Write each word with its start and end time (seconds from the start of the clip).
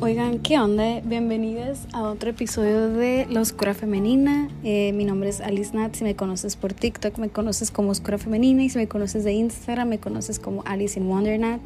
Oigan, 0.00 0.38
¿qué 0.38 0.60
onda? 0.60 1.00
Bienvenidos 1.00 1.80
a 1.92 2.02
otro 2.02 2.30
episodio 2.30 2.88
de 2.88 3.26
La 3.30 3.40
Oscura 3.40 3.74
Femenina. 3.74 4.48
Eh, 4.62 4.92
mi 4.92 5.04
nombre 5.04 5.28
es 5.28 5.40
Alice 5.40 5.76
Nat. 5.76 5.96
Si 5.96 6.04
me 6.04 6.14
conoces 6.14 6.54
por 6.54 6.72
TikTok, 6.72 7.18
me 7.18 7.30
conoces 7.30 7.72
como 7.72 7.90
Oscura 7.90 8.16
Femenina. 8.16 8.62
Y 8.62 8.68
si 8.68 8.78
me 8.78 8.86
conoces 8.86 9.24
de 9.24 9.32
Instagram, 9.32 9.88
me 9.88 9.98
conoces 9.98 10.38
como 10.38 10.62
Alice 10.66 11.00
in 11.00 11.08
Wonder 11.08 11.40
Nat. 11.40 11.60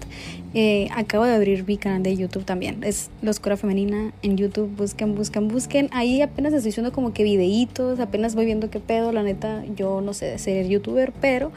Eh, 0.55 0.89
acabo 0.95 1.27
de 1.27 1.35
abrir 1.35 1.67
mi 1.67 1.77
canal 1.77 2.03
de 2.03 2.17
YouTube 2.17 2.47
también. 2.47 2.83
Es 2.85 3.11
La 3.21 3.33
Oscura 3.33 3.59
Femenina 3.59 4.15
en 4.23 4.39
YouTube. 4.39 4.75
Busquen, 4.79 5.15
busquen, 5.15 5.49
busquen. 5.49 5.91
Ahí 5.93 6.23
apenas 6.23 6.55
estoy 6.55 6.71
haciendo 6.71 6.91
como 6.91 7.13
que 7.13 7.25
videitos. 7.25 8.01
Apenas 8.01 8.35
voy 8.35 8.47
viendo 8.47 8.71
qué 8.71 8.81
pedo. 8.81 9.13
La 9.13 9.23
neta, 9.23 9.63
yo 9.77 10.01
no 10.01 10.15
sé 10.15 10.25
de 10.25 10.39
ser 10.39 10.67
youtuber, 10.69 11.13
pero 11.21 11.53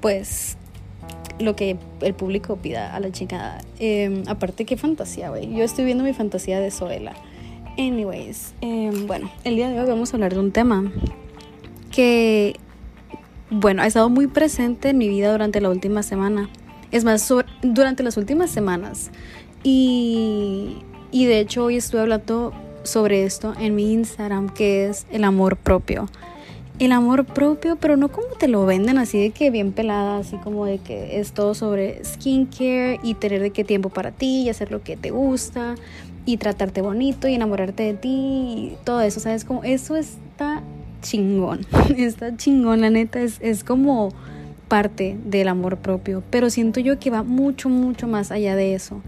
pues 0.00 0.56
lo 1.38 1.56
que 1.56 1.76
el 2.00 2.14
público 2.14 2.56
pida 2.56 2.94
a 2.94 3.00
la 3.00 3.10
chingada. 3.10 3.60
Em, 3.78 4.22
aparte, 4.26 4.64
qué 4.64 4.76
fantasía, 4.76 5.30
güey. 5.30 5.54
Yo 5.54 5.64
estoy 5.64 5.84
viendo 5.84 6.04
mi 6.04 6.12
fantasía 6.12 6.60
de 6.60 6.70
Zoela. 6.70 7.14
Anyways, 7.78 8.54
em, 8.60 9.06
bueno, 9.06 9.30
el 9.44 9.56
día 9.56 9.68
de 9.68 9.80
hoy 9.80 9.86
vamos 9.86 10.12
a 10.12 10.16
hablar 10.16 10.32
de 10.32 10.40
un 10.40 10.52
tema 10.52 10.90
que, 11.90 12.56
bueno, 13.50 13.82
ha 13.82 13.86
estado 13.86 14.08
muy 14.08 14.26
presente 14.26 14.90
en 14.90 14.98
mi 14.98 15.08
vida 15.08 15.30
durante 15.30 15.60
la 15.60 15.68
última 15.68 16.02
semana. 16.02 16.48
Es 16.90 17.04
más, 17.04 17.30
durante 17.62 18.02
las 18.02 18.16
últimas 18.16 18.50
semanas. 18.50 19.10
Y, 19.62 20.78
y 21.10 21.26
de 21.26 21.40
hecho 21.40 21.64
hoy 21.64 21.76
estuve 21.76 22.00
hablando 22.00 22.52
sobre 22.82 23.24
esto 23.24 23.52
en 23.58 23.74
mi 23.74 23.92
Instagram, 23.92 24.48
que 24.48 24.88
es 24.88 25.06
el 25.10 25.24
amor 25.24 25.56
propio 25.56 26.08
el 26.78 26.92
amor 26.92 27.24
propio, 27.24 27.76
pero 27.76 27.96
no 27.96 28.08
como 28.08 28.28
te 28.38 28.48
lo 28.48 28.66
venden 28.66 28.98
así 28.98 29.18
de 29.18 29.30
que 29.30 29.50
bien 29.50 29.72
pelada, 29.72 30.18
así 30.18 30.36
como 30.36 30.66
de 30.66 30.78
que 30.78 31.18
es 31.18 31.32
todo 31.32 31.54
sobre 31.54 32.04
skincare 32.04 33.00
y 33.02 33.14
tener 33.14 33.40
de 33.40 33.50
qué 33.50 33.64
tiempo 33.64 33.88
para 33.88 34.12
ti 34.12 34.42
y 34.42 34.48
hacer 34.50 34.70
lo 34.70 34.82
que 34.82 34.96
te 34.96 35.10
gusta 35.10 35.74
y 36.26 36.36
tratarte 36.36 36.82
bonito 36.82 37.28
y 37.28 37.34
enamorarte 37.34 37.84
de 37.84 37.94
ti 37.94 38.08
y 38.08 38.76
todo 38.84 39.00
eso, 39.00 39.20
¿sabes? 39.20 39.44
Como 39.44 39.64
eso 39.64 39.96
está 39.96 40.62
chingón, 41.00 41.60
está 41.96 42.36
chingón, 42.36 42.82
la 42.82 42.90
neta, 42.90 43.20
es, 43.20 43.38
es 43.40 43.64
como 43.64 44.10
parte 44.68 45.16
del 45.24 45.48
amor 45.48 45.78
propio, 45.78 46.22
pero 46.30 46.50
siento 46.50 46.80
yo 46.80 46.98
que 46.98 47.10
va 47.10 47.22
mucho, 47.22 47.68
mucho 47.68 48.06
más 48.06 48.30
allá 48.30 48.56
de 48.56 48.74
eso. 48.74 49.00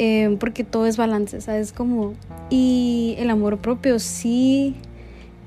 Eh, 0.00 0.36
porque 0.38 0.62
todo 0.62 0.86
es 0.86 0.96
balance, 0.96 1.40
¿sabes? 1.40 1.72
Como, 1.72 2.14
y 2.50 3.16
el 3.18 3.30
amor 3.30 3.58
propio 3.58 3.98
sí 3.98 4.76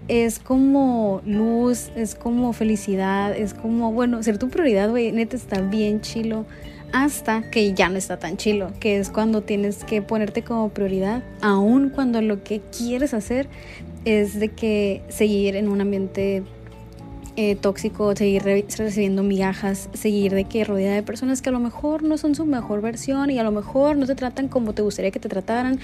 es 0.07 0.39
como 0.39 1.21
luz, 1.25 1.91
es 1.95 2.15
como 2.15 2.53
felicidad, 2.53 3.35
es 3.35 3.53
como, 3.53 3.91
bueno, 3.91 4.21
ser 4.23 4.37
tu 4.37 4.49
prioridad, 4.49 4.89
güey, 4.89 5.11
neta 5.11 5.35
está 5.35 5.61
bien 5.61 6.01
chilo. 6.01 6.45
Hasta 6.93 7.49
que 7.49 7.73
ya 7.73 7.87
no 7.87 7.97
está 7.97 8.19
tan 8.19 8.35
chilo, 8.35 8.73
que 8.81 8.97
es 8.97 9.09
cuando 9.09 9.41
tienes 9.41 9.85
que 9.85 10.01
ponerte 10.01 10.43
como 10.43 10.69
prioridad, 10.69 11.23
aun 11.41 11.89
cuando 11.89 12.21
lo 12.21 12.43
que 12.43 12.59
quieres 12.77 13.13
hacer 13.13 13.47
es 14.03 14.39
de 14.39 14.49
que 14.49 15.01
seguir 15.07 15.55
en 15.55 15.69
un 15.69 15.79
ambiente 15.79 16.43
eh, 17.43 17.55
tóxico, 17.55 18.15
seguir 18.15 18.43
recibiendo 18.43 19.23
migajas, 19.23 19.89
seguir 19.93 20.31
de 20.35 20.43
que 20.43 20.63
rodeada 20.63 20.93
de 20.93 21.01
personas 21.01 21.41
que 21.41 21.49
a 21.49 21.51
lo 21.51 21.59
mejor 21.59 22.03
no 22.03 22.19
son 22.19 22.35
su 22.35 22.45
mejor 22.45 22.81
versión 22.81 23.31
y 23.31 23.39
a 23.39 23.43
lo 23.43 23.51
mejor 23.51 23.97
no 23.97 24.05
te 24.05 24.13
tratan 24.13 24.47
como 24.47 24.73
te 24.73 24.83
gustaría 24.83 25.09
que 25.09 25.19
te 25.19 25.27
trataran, 25.27 25.79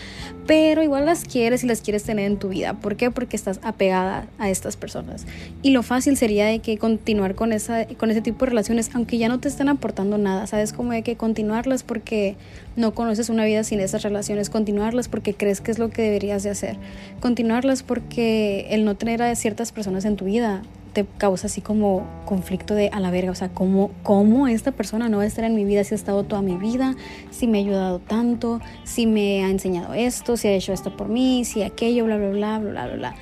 pero 0.45 0.83
igual 0.83 1.07
las 1.07 1.25
quieres 1.25 1.63
y 1.63 1.67
las 1.67 1.81
quieres 1.81 2.03
tener 2.03 2.27
en 2.27 2.37
tu 2.37 2.49
vida. 2.49 2.75
¿Por 2.75 2.95
qué? 2.95 3.09
Porque 3.09 3.35
estás 3.35 3.59
apegada 3.63 4.27
a 4.37 4.51
estas 4.51 4.77
personas. 4.77 5.25
Y 5.63 5.71
lo 5.71 5.81
fácil 5.81 6.15
sería 6.15 6.45
de 6.45 6.59
que 6.59 6.77
continuar 6.77 7.33
con, 7.33 7.51
esa, 7.51 7.87
con 7.87 8.11
ese 8.11 8.21
tipo 8.21 8.45
de 8.45 8.49
relaciones, 8.49 8.91
aunque 8.93 9.17
ya 9.17 9.27
no 9.27 9.39
te 9.39 9.47
están 9.47 9.67
aportando 9.67 10.19
nada, 10.19 10.45
¿sabes? 10.45 10.73
Como 10.73 10.91
de 10.91 11.01
que 11.01 11.17
continuarlas 11.17 11.81
porque 11.81 12.35
no 12.75 12.93
conoces 12.93 13.29
una 13.29 13.45
vida 13.45 13.63
sin 13.63 13.79
esas 13.79 14.03
relaciones, 14.03 14.51
continuarlas 14.51 15.07
porque 15.07 15.33
crees 15.33 15.59
que 15.61 15.71
es 15.71 15.79
lo 15.79 15.89
que 15.89 16.03
deberías 16.03 16.43
de 16.43 16.51
hacer, 16.51 16.77
continuarlas 17.19 17.81
porque 17.81 18.67
el 18.69 18.85
no 18.85 18.95
tener 18.95 19.23
a 19.23 19.35
ciertas 19.35 19.71
personas 19.71 20.05
en 20.05 20.17
tu 20.17 20.25
vida 20.25 20.61
causa 21.05 21.47
así 21.47 21.61
como 21.61 22.05
conflicto 22.25 22.73
de 22.73 22.89
a 22.89 22.99
la 22.99 23.11
verga, 23.11 23.31
o 23.31 23.35
sea, 23.35 23.49
¿cómo, 23.49 23.91
cómo 24.03 24.47
esta 24.47 24.71
persona 24.71 25.09
no 25.09 25.17
va 25.17 25.23
a 25.23 25.27
estar 25.27 25.43
en 25.43 25.55
mi 25.55 25.65
vida 25.65 25.83
si 25.83 25.93
ha 25.93 25.97
estado 25.97 26.23
toda 26.23 26.41
mi 26.41 26.55
vida, 26.55 26.95
si 27.31 27.47
me 27.47 27.59
ha 27.59 27.61
ayudado 27.61 27.99
tanto, 27.99 28.61
si 28.83 29.05
me 29.05 29.43
ha 29.43 29.49
enseñado 29.49 29.93
esto, 29.93 30.37
si 30.37 30.47
ha 30.47 30.51
hecho 30.51 30.73
esto 30.73 30.95
por 30.95 31.09
mí, 31.09 31.45
si 31.45 31.63
aquello, 31.63 32.05
bla, 32.05 32.17
bla, 32.17 32.29
bla, 32.29 32.59
bla, 32.59 32.85
bla, 32.87 32.95
bla. 32.95 33.15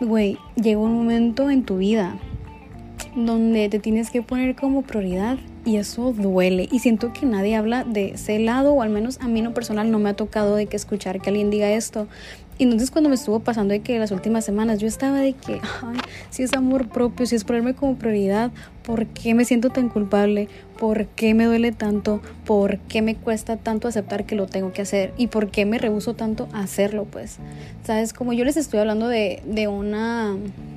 Güey, 0.00 0.38
llega 0.56 0.78
un 0.78 0.94
momento 0.94 1.50
en 1.50 1.64
tu 1.64 1.78
vida 1.78 2.18
donde 3.16 3.68
te 3.70 3.78
tienes 3.78 4.10
que 4.10 4.22
poner 4.22 4.54
como 4.54 4.82
prioridad 4.82 5.38
y 5.64 5.76
eso 5.76 6.12
duele. 6.12 6.68
Y 6.70 6.78
siento 6.78 7.12
que 7.12 7.26
nadie 7.26 7.56
habla 7.56 7.84
de 7.84 8.10
ese 8.10 8.38
lado, 8.38 8.74
o 8.74 8.82
al 8.82 8.90
menos 8.90 9.18
a 9.20 9.28
mí 9.28 9.42
no 9.42 9.54
personal 9.54 9.90
no 9.90 9.98
me 9.98 10.10
ha 10.10 10.14
tocado 10.14 10.54
de 10.54 10.66
que 10.66 10.76
escuchar 10.76 11.20
que 11.20 11.30
alguien 11.30 11.50
diga 11.50 11.70
esto. 11.70 12.06
Y 12.58 12.64
entonces 12.64 12.90
cuando 12.90 13.10
me 13.10 13.16
estuvo 13.16 13.40
pasando 13.40 13.72
de 13.72 13.80
que 13.80 13.98
las 13.98 14.10
últimas 14.10 14.44
semanas 14.44 14.78
yo 14.78 14.88
estaba 14.88 15.20
de 15.20 15.34
que, 15.34 15.60
ay, 15.82 15.98
si 16.30 16.42
es 16.42 16.54
amor 16.54 16.88
propio, 16.88 17.26
si 17.26 17.36
es 17.36 17.44
ponerme 17.44 17.74
como 17.74 17.96
prioridad, 17.96 18.50
¿por 18.82 19.06
qué 19.06 19.34
me 19.34 19.44
siento 19.44 19.70
tan 19.70 19.88
culpable? 19.88 20.48
¿Por 20.78 21.06
qué 21.06 21.34
me 21.34 21.44
duele 21.44 21.72
tanto? 21.72 22.22
¿Por 22.44 22.78
qué 22.78 23.02
me 23.02 23.14
cuesta 23.14 23.56
tanto 23.56 23.88
aceptar 23.88 24.24
que 24.24 24.36
lo 24.36 24.46
tengo 24.46 24.72
que 24.72 24.82
hacer? 24.82 25.12
¿Y 25.16 25.26
por 25.26 25.50
qué 25.50 25.66
me 25.66 25.78
rehuso 25.78 26.14
tanto 26.14 26.48
a 26.52 26.60
hacerlo? 26.60 27.04
Pues, 27.04 27.38
¿sabes? 27.84 28.12
Como 28.12 28.32
yo 28.32 28.44
les 28.44 28.56
estoy 28.56 28.80
hablando 28.80 29.08
de, 29.08 29.42
de 29.44 29.68
una 29.68 30.36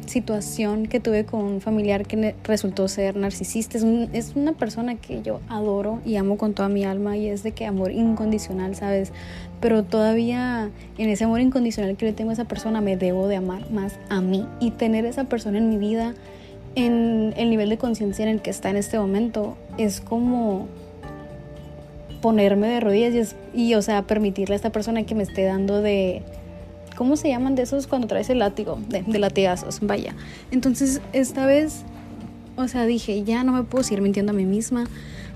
situación 0.09 0.87
que 0.87 0.99
tuve 0.99 1.25
con 1.25 1.41
un 1.41 1.61
familiar 1.61 2.05
que 2.05 2.35
resultó 2.43 2.87
ser 2.87 3.15
narcisista. 3.15 3.77
Es, 3.77 3.85
es, 4.13 4.35
una 4.35 4.53
persona 4.53 4.95
que 4.95 5.21
yo 5.21 5.39
adoro 5.47 5.99
y 6.05 6.15
amo 6.15 6.37
con 6.37 6.53
toda 6.53 6.67
mi 6.67 6.83
alma 6.83 7.15
y 7.15 7.27
es 7.27 7.43
de 7.43 7.51
que 7.51 7.65
amor 7.65 7.91
incondicional, 7.91 8.75
¿sabes? 8.75 9.13
Pero 9.59 9.83
todavía 9.83 10.69
en 10.97 11.09
ese 11.09 11.25
amor 11.25 11.41
incondicional 11.41 11.97
que 11.97 12.05
le 12.05 12.13
tengo 12.13 12.29
a 12.29 12.33
esa 12.33 12.45
persona 12.45 12.81
me 12.81 12.97
debo 12.97 13.27
de 13.27 13.35
amar 13.35 13.69
más 13.71 13.99
a 14.09 14.21
mí 14.21 14.45
y 14.59 14.71
tener 14.71 15.05
esa 15.05 15.25
persona 15.25 15.57
en 15.57 15.69
mi 15.69 15.77
vida 15.77 16.13
en 16.75 17.33
el 17.35 17.49
nivel 17.49 17.69
de 17.69 17.77
conciencia 17.77 18.23
en 18.23 18.29
el 18.29 18.41
que 18.41 18.51
está 18.51 18.69
en 18.69 18.77
este 18.77 18.97
momento 18.99 19.57
es 19.77 20.01
como 20.01 20.67
ponerme 22.21 22.67
de 22.67 22.79
rodillas 22.79 23.35
y, 23.53 23.61
y, 23.63 23.75
o 23.75 23.81
sea, 23.81 24.03
permitirle 24.03 24.53
a 24.53 24.57
esta 24.57 24.71
persona 24.71 25.03
que 25.03 25.15
me 25.15 25.23
esté 25.23 25.43
dando 25.43 25.81
de 25.81 26.21
¿Cómo 26.99 27.15
se 27.15 27.29
llaman 27.29 27.55
de 27.55 27.61
esos 27.61 27.87
cuando 27.87 28.07
traes 28.07 28.29
el 28.29 28.39
látigo? 28.39 28.77
De, 28.89 29.03
de 29.03 29.19
latigazos, 29.19 29.79
vaya. 29.81 30.13
Entonces, 30.51 30.99
esta 31.13 31.45
vez, 31.45 31.83
o 32.57 32.67
sea, 32.67 32.85
dije, 32.85 33.23
ya 33.23 33.45
no 33.45 33.53
me 33.53 33.63
puedo 33.63 33.85
seguir 33.85 34.01
mintiendo 34.01 34.33
a 34.33 34.35
mí 34.35 34.43
misma, 34.43 34.85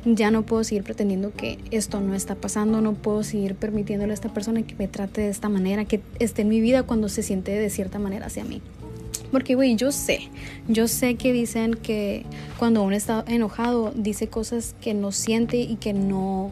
ya 0.06 0.32
no 0.32 0.44
puedo 0.44 0.64
seguir 0.64 0.84
pretendiendo 0.84 1.32
que 1.34 1.60
esto 1.72 2.02
no 2.02 2.16
está 2.16 2.36
pasando, 2.36 2.82
no 2.82 2.94
puedo 2.94 3.24
seguir 3.24 3.56
permitiéndole 3.56 4.12
a 4.12 4.16
esta 4.16 4.34
persona 4.34 4.64
que 4.64 4.76
me 4.76 4.88
trate 4.88 5.22
de 5.22 5.30
esta 5.30 5.50
manera, 5.50 5.86
que 5.86 6.02
esté 6.20 6.42
en 6.42 6.50
mi 6.50 6.62
vida 6.62 6.84
cuando 6.84 7.10
se 7.10 7.24
siente 7.24 7.52
de 7.52 7.70
cierta 7.70 8.00
manera 8.00 8.28
hacia 8.28 8.44
mí. 8.44 8.62
Porque, 9.32 9.56
güey, 9.56 9.76
yo 9.76 9.92
sé, 9.92 10.30
yo 10.68 10.88
sé 10.88 11.16
que 11.16 11.34
dicen 11.34 11.74
que 11.74 12.24
cuando 12.60 12.84
uno 12.84 12.96
está 12.96 13.24
enojado 13.28 13.92
dice 13.96 14.28
cosas 14.28 14.76
que 14.80 14.94
no 14.94 15.12
siente 15.12 15.58
y 15.58 15.78
que 15.78 15.94
no 15.94 16.52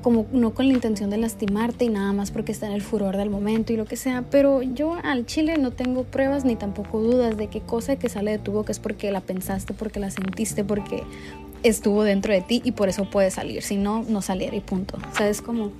como 0.00 0.26
no 0.32 0.54
con 0.54 0.68
la 0.68 0.74
intención 0.74 1.10
de 1.10 1.18
lastimarte 1.18 1.84
y 1.84 1.88
nada 1.90 2.12
más 2.12 2.30
porque 2.30 2.50
está 2.50 2.66
en 2.66 2.72
el 2.72 2.82
furor 2.82 3.16
del 3.16 3.28
momento 3.28 3.72
y 3.72 3.76
lo 3.76 3.84
que 3.84 3.96
sea, 3.96 4.24
pero 4.30 4.62
yo 4.62 4.96
al 5.02 5.26
chile 5.26 5.58
no 5.58 5.70
tengo 5.70 6.04
pruebas 6.04 6.44
ni 6.44 6.56
tampoco 6.56 7.00
dudas 7.00 7.36
de 7.36 7.48
qué 7.48 7.60
cosa 7.60 7.96
que 7.96 8.08
sale 8.08 8.30
de 8.30 8.38
tu 8.38 8.52
boca 8.52 8.72
es 8.72 8.78
porque 8.78 9.10
la 9.10 9.20
pensaste, 9.20 9.74
porque 9.74 10.00
la 10.00 10.10
sentiste, 10.10 10.64
porque 10.64 11.02
estuvo 11.62 12.04
dentro 12.04 12.32
de 12.32 12.40
ti 12.40 12.60
y 12.64 12.72
por 12.72 12.88
eso 12.88 13.04
puede 13.04 13.30
salir, 13.30 13.62
si 13.62 13.76
no, 13.76 14.04
no 14.08 14.22
saliera 14.22 14.56
y 14.56 14.60
punto. 14.60 14.98
¿Sabes 15.12 15.42
cómo? 15.42 15.72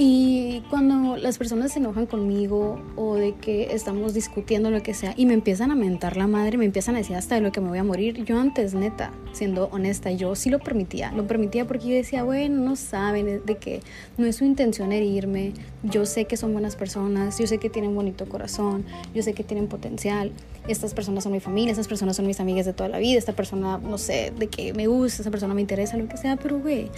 Y 0.00 0.62
cuando 0.70 1.16
las 1.16 1.38
personas 1.38 1.72
se 1.72 1.80
enojan 1.80 2.06
conmigo 2.06 2.80
o 2.94 3.16
de 3.16 3.34
que 3.34 3.74
estamos 3.74 4.14
discutiendo 4.14 4.70
lo 4.70 4.80
que 4.80 4.94
sea 4.94 5.12
y 5.16 5.26
me 5.26 5.34
empiezan 5.34 5.72
a 5.72 5.74
mentar 5.74 6.16
la 6.16 6.28
madre, 6.28 6.56
me 6.56 6.64
empiezan 6.64 6.94
a 6.94 6.98
decir 6.98 7.16
hasta 7.16 7.34
de 7.34 7.40
lo 7.40 7.50
que 7.50 7.60
me 7.60 7.68
voy 7.68 7.78
a 7.78 7.84
morir, 7.84 8.24
yo 8.24 8.38
antes, 8.38 8.74
neta, 8.74 9.10
siendo 9.32 9.64
honesta, 9.72 10.12
yo 10.12 10.36
sí 10.36 10.50
lo 10.50 10.60
permitía. 10.60 11.10
Lo 11.10 11.26
permitía 11.26 11.66
porque 11.66 11.88
yo 11.88 11.94
decía, 11.96 12.22
bueno, 12.22 12.60
no 12.60 12.76
saben 12.76 13.42
de 13.44 13.56
que 13.56 13.80
no 14.18 14.26
es 14.26 14.36
su 14.36 14.44
intención 14.44 14.92
herirme. 14.92 15.52
Yo 15.82 16.06
sé 16.06 16.26
que 16.26 16.36
son 16.36 16.52
buenas 16.52 16.76
personas, 16.76 17.36
yo 17.36 17.48
sé 17.48 17.58
que 17.58 17.68
tienen 17.68 17.92
bonito 17.96 18.28
corazón, 18.28 18.84
yo 19.12 19.24
sé 19.24 19.32
que 19.32 19.42
tienen 19.42 19.66
potencial. 19.66 20.30
Estas 20.68 20.94
personas 20.94 21.24
son 21.24 21.32
mi 21.32 21.40
familia, 21.40 21.72
estas 21.72 21.88
personas 21.88 22.14
son 22.14 22.28
mis 22.28 22.38
amigas 22.38 22.66
de 22.66 22.72
toda 22.72 22.88
la 22.88 22.98
vida, 22.98 23.18
esta 23.18 23.32
persona, 23.32 23.78
no 23.78 23.98
sé, 23.98 24.32
de 24.38 24.46
que 24.46 24.72
me 24.74 24.86
gusta, 24.86 25.22
esta 25.22 25.32
persona 25.32 25.54
me 25.54 25.60
interesa, 25.60 25.96
lo 25.96 26.06
que 26.06 26.16
sea, 26.18 26.36
pero 26.36 26.60
güey, 26.60 26.88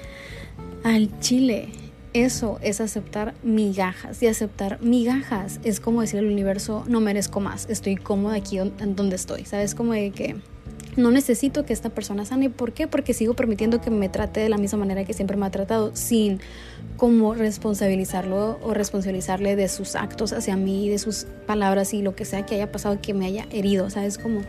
al 0.85 1.19
chile 1.21 1.71
eso 2.13 2.59
es 2.63 2.81
aceptar 2.81 3.35
migajas 3.43 4.23
y 4.23 4.27
aceptar 4.27 4.81
migajas 4.83 5.61
es 5.63 5.79
como 5.81 6.01
decir 6.01 6.19
al 6.19 6.27
universo 6.27 6.85
no 6.89 7.01
merezco 7.01 7.41
más, 7.41 7.69
estoy 7.69 7.97
cómoda 7.97 8.35
aquí 8.35 8.59
donde 8.59 9.17
estoy, 9.17 9.45
¿sabes? 9.45 9.75
Como 9.75 9.93
de 9.93 10.11
que 10.11 10.37
no 10.97 11.11
necesito 11.11 11.65
que 11.65 11.73
esta 11.73 11.91
persona 11.91 12.25
sane, 12.25 12.51
¿por 12.51 12.73
qué? 12.73 12.89
Porque 12.89 13.15
sigo 13.15 13.35
permitiendo 13.35 13.81
que 13.81 13.91
me 13.91 14.09
trate 14.09 14.41
de 14.41 14.49
la 14.49 14.59
misma 14.59 14.81
manera 14.81 15.05
que 15.05 15.13
siempre 15.13 15.37
me 15.37 15.47
ha 15.47 15.51
tratado 15.51 15.95
sin 15.95 16.41
como 16.97 17.35
responsabilizarlo 17.35 18.59
o 18.63 18.75
responsabilizarle 18.75 19.57
de 19.57 19.69
sus 19.69 19.95
actos 19.95 20.33
hacia 20.33 20.57
mí, 20.57 20.89
de 20.89 20.99
sus 20.99 21.27
palabras 21.47 21.95
y 21.95 22.03
lo 22.03 22.17
que 22.17 22.25
sea 22.25 22.45
que 22.45 22.57
haya 22.57 22.73
pasado 22.73 23.01
que 23.01 23.15
me 23.15 23.27
haya 23.27 23.47
herido, 23.51 23.89
¿sabes? 23.89 24.19
Como 24.19 24.41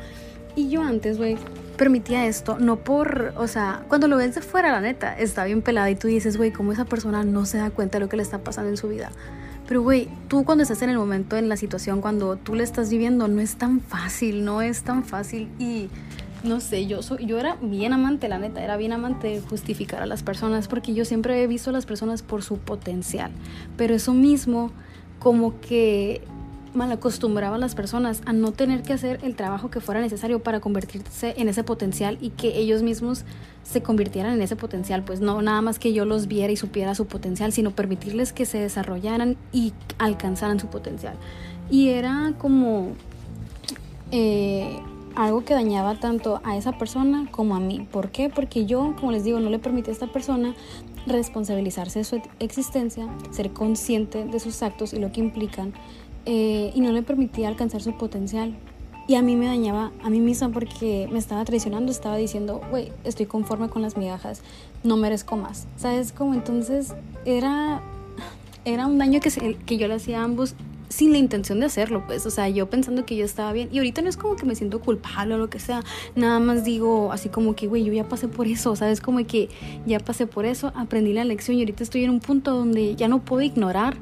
y 0.56 0.70
yo 0.70 0.82
antes, 0.82 1.18
güey, 1.18 1.38
permitía 1.82 2.28
esto, 2.28 2.60
no 2.60 2.76
por, 2.76 3.34
o 3.38 3.48
sea, 3.48 3.86
cuando 3.88 4.08
lo 4.08 4.16
ves 4.16 4.36
de 4.36 4.42
fuera, 4.42 4.72
la 4.72 4.82
neta, 4.82 5.18
está 5.18 5.46
bien 5.46 5.64
pelada 5.64 5.90
y 5.90 5.96
tú 5.96 6.08
dices, 6.08 6.38
güey, 6.38 6.52
¿cómo 6.52 6.72
esa 6.72 6.86
persona 6.86 7.24
no 7.24 7.48
se 7.48 7.58
da 7.58 7.72
cuenta 7.72 7.98
de 7.98 8.02
lo 8.06 8.08
que 8.08 8.18
le 8.18 8.22
está 8.22 8.44
pasando 8.44 8.70
en 8.70 8.78
su 8.78 8.88
vida? 8.88 9.10
Pero, 9.68 9.82
güey, 9.82 10.08
tú 10.28 10.46
cuando 10.46 10.62
estás 10.62 10.84
en 10.84 10.92
el 10.92 11.00
momento, 11.00 11.38
en 11.38 11.50
la 11.50 11.58
situación, 11.58 12.00
cuando 12.00 12.36
tú 12.36 12.54
le 12.54 12.64
estás 12.64 12.92
viviendo, 12.92 13.28
no 13.28 13.42
es 13.42 13.56
tan 13.56 13.80
fácil, 13.80 14.46
no 14.46 14.62
es 14.62 14.84
tan 14.84 15.04
fácil. 15.04 15.50
Y 15.58 15.90
no 16.44 16.60
sé, 16.60 16.86
yo, 16.86 17.02
soy, 17.02 17.26
yo 17.26 17.40
era 17.40 17.58
bien 17.60 17.94
amante, 17.94 18.30
la 18.30 18.38
neta, 18.38 18.64
era 18.64 18.78
bien 18.78 18.94
amante 18.94 19.42
justificar 19.50 20.04
a 20.04 20.06
las 20.06 20.22
personas, 20.22 20.68
porque 20.68 20.94
yo 20.94 21.04
siempre 21.04 21.42
he 21.42 21.48
visto 21.48 21.72
a 21.72 21.74
las 21.74 21.88
personas 21.88 22.22
por 22.22 22.44
su 22.44 22.60
potencial. 22.60 23.32
Pero 23.76 23.96
eso 23.96 24.14
mismo, 24.14 24.72
como 25.18 25.60
que 25.62 26.22
mal 26.74 26.92
acostumbraba 26.92 27.56
a 27.56 27.60
las 27.60 27.76
personas 27.76 28.22
a 28.26 28.34
no 28.34 28.52
tener 28.52 28.84
que 28.84 28.94
hacer 28.94 29.20
el 29.24 29.36
trabajo 29.36 29.70
que 29.70 29.82
fuera 29.82 30.02
necesario 30.02 30.42
para 30.42 30.60
convertirse 30.60 31.34
en 31.38 31.50
ese 31.50 31.64
potencial 31.64 32.18
y 32.22 32.30
que 32.30 32.58
ellos 32.58 32.82
mismos 32.84 33.24
se 33.64 33.82
convirtieran 33.82 34.34
en 34.34 34.42
ese 34.42 34.56
potencial, 34.56 35.04
pues 35.04 35.22
no 35.22 35.42
nada 35.42 35.62
más 35.62 35.80
que 35.80 35.94
yo 35.94 36.06
los 36.06 36.28
viera 36.28 36.52
y 36.52 36.58
supiera 36.58 36.96
su 36.96 37.06
potencial, 37.06 37.52
sino 37.52 37.72
permitirles 37.72 38.34
que 38.34 38.46
se 38.46 38.60
desarrollaran 38.60 39.38
y 39.52 39.74
alcanzaran 39.98 40.60
su 40.60 40.68
potencial. 40.68 41.16
Y 41.70 41.90
era 41.90 42.34
como 42.38 42.90
eh, 44.12 44.80
algo 45.16 45.46
que 45.46 45.54
dañaba 45.54 46.00
tanto 46.00 46.42
a 46.44 46.58
esa 46.58 46.78
persona 46.78 47.28
como 47.32 47.56
a 47.56 47.60
mí. 47.60 47.88
¿Por 47.92 48.12
qué? 48.12 48.30
Porque 48.30 48.66
yo, 48.66 48.96
como 49.00 49.12
les 49.12 49.24
digo, 49.24 49.40
no 49.40 49.50
le 49.50 49.60
permití 49.60 49.90
a 49.90 49.94
esta 49.94 50.08
persona 50.08 50.54
responsabilizarse 51.08 52.00
de 52.00 52.06
su 52.06 52.22
existencia, 52.40 53.08
ser 53.32 53.52
consciente 53.52 54.26
de 54.26 54.40
sus 54.40 54.62
actos 54.62 54.94
y 54.94 55.00
lo 55.00 55.12
que 55.12 55.20
implican 55.20 55.74
eh, 56.26 56.72
y 56.74 56.82
no 56.82 56.92
le 56.92 57.04
permitía 57.04 57.48
alcanzar 57.48 57.82
su 57.82 57.94
potencial. 57.94 58.56
Y 59.08 59.16
a 59.16 59.22
mí 59.22 59.36
me 59.36 59.48
dañaba 59.48 59.92
a 60.04 60.10
mí 60.10 60.20
misma 60.20 60.50
porque 60.50 61.10
me 61.12 61.20
estaba 61.20 61.44
traicionando, 61.44 61.92
estaba 61.92 62.18
diciendo, 62.18 62.62
güey, 62.70 62.92
estoy 63.04 63.26
conforme 63.26 63.70
con 63.70 63.82
las 63.82 63.98
migajas, 63.98 64.42
no 64.84 64.96
merezco 64.96 65.36
más. 65.36 65.68
¿Sabes? 65.76 66.12
Como 66.12 66.34
entonces 66.34 66.94
era, 67.26 67.82
era 68.64 68.88
un 68.88 68.98
daño 68.98 69.20
que, 69.20 69.58
que 69.66 69.78
yo 69.78 69.88
le 69.88 69.96
hacía 69.96 70.22
a 70.22 70.24
ambos 70.24 70.56
sin 70.92 71.12
la 71.14 71.18
intención 71.18 71.60
de 71.60 71.66
hacerlo, 71.68 72.04
pues, 72.06 72.26
o 72.26 72.30
sea, 72.30 72.50
yo 72.50 72.70
pensando 72.70 73.06
que 73.06 73.16
yo 73.16 73.24
estaba 73.24 73.54
bien 73.54 73.70
y 73.72 73.78
ahorita 73.78 74.02
no 74.02 74.10
es 74.10 74.18
como 74.18 74.36
que 74.36 74.46
me 74.46 74.56
siento 74.56 74.82
culpable 74.82 75.36
o 75.36 75.38
lo 75.38 75.50
que 75.50 75.60
sea, 75.60 75.84
nada 76.16 76.40
más 76.40 76.64
digo 76.64 77.12
así 77.12 77.30
como 77.30 77.56
que, 77.56 77.68
güey, 77.68 77.84
yo 77.84 77.94
ya 77.94 78.08
pasé 78.08 78.28
por 78.28 78.48
eso, 78.48 78.76
¿sabes? 78.76 79.00
Como 79.00 79.26
que 79.26 79.50
ya 79.86 80.00
pasé 80.00 80.28
por 80.28 80.46
eso, 80.46 80.72
aprendí 80.76 81.14
la 81.14 81.24
lección 81.24 81.58
y 81.58 81.62
ahorita 81.62 81.84
estoy 81.84 82.04
en 82.04 82.10
un 82.10 82.20
punto 82.20 82.52
donde 82.52 82.96
ya 82.96 83.08
no 83.08 83.20
puedo 83.24 83.42
ignorar 83.42 83.96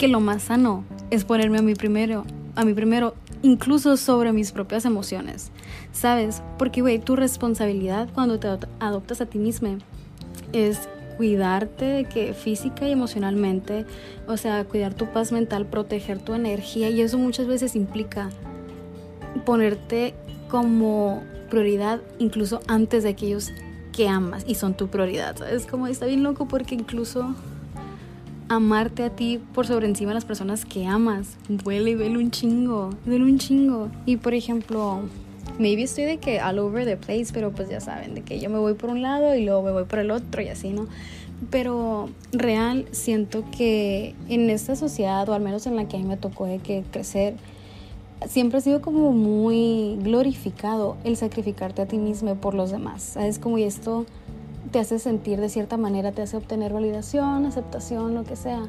que 0.00 0.08
lo 0.08 0.20
más 0.20 0.44
sano 0.44 0.82
es 1.10 1.26
ponerme 1.26 1.58
a 1.58 1.62
mí 1.62 1.74
primero, 1.74 2.24
a 2.56 2.64
mí 2.64 2.72
primero, 2.72 3.14
incluso 3.42 3.98
sobre 3.98 4.32
mis 4.32 4.50
propias 4.50 4.86
emociones, 4.86 5.50
¿sabes? 5.92 6.42
Porque, 6.56 6.80
güey, 6.80 6.98
tu 6.98 7.16
responsabilidad 7.16 8.08
cuando 8.14 8.40
te 8.40 8.48
adoptas 8.78 9.20
a 9.20 9.26
ti 9.26 9.38
misma 9.38 9.76
es 10.54 10.88
cuidarte 11.18 11.84
de 11.84 12.04
que 12.06 12.32
física 12.32 12.88
y 12.88 12.92
emocionalmente, 12.92 13.84
o 14.26 14.38
sea, 14.38 14.64
cuidar 14.64 14.94
tu 14.94 15.04
paz 15.04 15.32
mental, 15.32 15.66
proteger 15.66 16.18
tu 16.18 16.32
energía 16.32 16.88
y 16.88 17.02
eso 17.02 17.18
muchas 17.18 17.46
veces 17.46 17.76
implica 17.76 18.30
ponerte 19.44 20.14
como 20.48 21.22
prioridad 21.50 22.00
incluso 22.18 22.62
antes 22.68 23.02
de 23.02 23.10
aquellos 23.10 23.50
que 23.92 24.08
amas 24.08 24.44
y 24.46 24.54
son 24.54 24.72
tu 24.72 24.88
prioridad, 24.88 25.36
¿sabes? 25.36 25.66
Como 25.66 25.88
está 25.88 26.06
bien 26.06 26.22
loco 26.22 26.48
porque 26.48 26.74
incluso 26.74 27.34
amarte 28.50 29.04
a 29.04 29.10
ti 29.10 29.40
por 29.54 29.64
sobre 29.68 29.86
encima 29.86 30.10
de 30.10 30.14
las 30.14 30.24
personas 30.24 30.64
que 30.64 30.84
amas. 30.84 31.36
Duele 31.48 31.92
y 31.92 31.94
duele 31.94 32.18
un 32.18 32.32
chingo, 32.32 32.90
duele 33.06 33.24
un 33.24 33.38
chingo. 33.38 33.88
Y 34.06 34.16
por 34.16 34.34
ejemplo, 34.34 35.02
maybe 35.60 35.84
estoy 35.84 36.04
de 36.04 36.18
que 36.18 36.40
all 36.40 36.58
over 36.58 36.84
the 36.84 36.96
place, 36.96 37.26
pero 37.32 37.52
pues 37.52 37.68
ya 37.68 37.80
saben, 37.80 38.14
de 38.14 38.22
que 38.22 38.40
yo 38.40 38.50
me 38.50 38.58
voy 38.58 38.74
por 38.74 38.90
un 38.90 39.02
lado 39.02 39.36
y 39.36 39.44
luego 39.44 39.62
me 39.62 39.70
voy 39.70 39.84
por 39.84 40.00
el 40.00 40.10
otro 40.10 40.42
y 40.42 40.48
así, 40.48 40.70
¿no? 40.70 40.88
Pero 41.50 42.10
real 42.32 42.86
siento 42.90 43.44
que 43.56 44.16
en 44.28 44.50
esta 44.50 44.74
sociedad, 44.74 45.28
o 45.28 45.32
al 45.32 45.42
menos 45.42 45.68
en 45.68 45.76
la 45.76 45.86
que 45.86 45.96
a 45.96 46.00
mí 46.00 46.04
me 46.04 46.16
tocó 46.16 46.46
de 46.46 46.58
que 46.58 46.82
crecer, 46.90 47.36
siempre 48.26 48.58
ha 48.58 48.60
sido 48.60 48.82
como 48.82 49.12
muy 49.12 49.96
glorificado 50.02 50.96
el 51.04 51.16
sacrificarte 51.16 51.82
a 51.82 51.86
ti 51.86 51.98
mismo 51.98 52.34
por 52.34 52.54
los 52.54 52.72
demás. 52.72 53.02
¿Sabes? 53.02 53.38
Como 53.38 53.58
y 53.58 53.62
esto 53.62 54.06
te 54.70 54.78
hace 54.78 54.98
sentir 54.98 55.40
de 55.40 55.48
cierta 55.48 55.76
manera, 55.76 56.12
te 56.12 56.22
hace 56.22 56.36
obtener 56.36 56.72
validación, 56.72 57.46
aceptación, 57.46 58.14
lo 58.14 58.24
que 58.24 58.36
sea. 58.36 58.62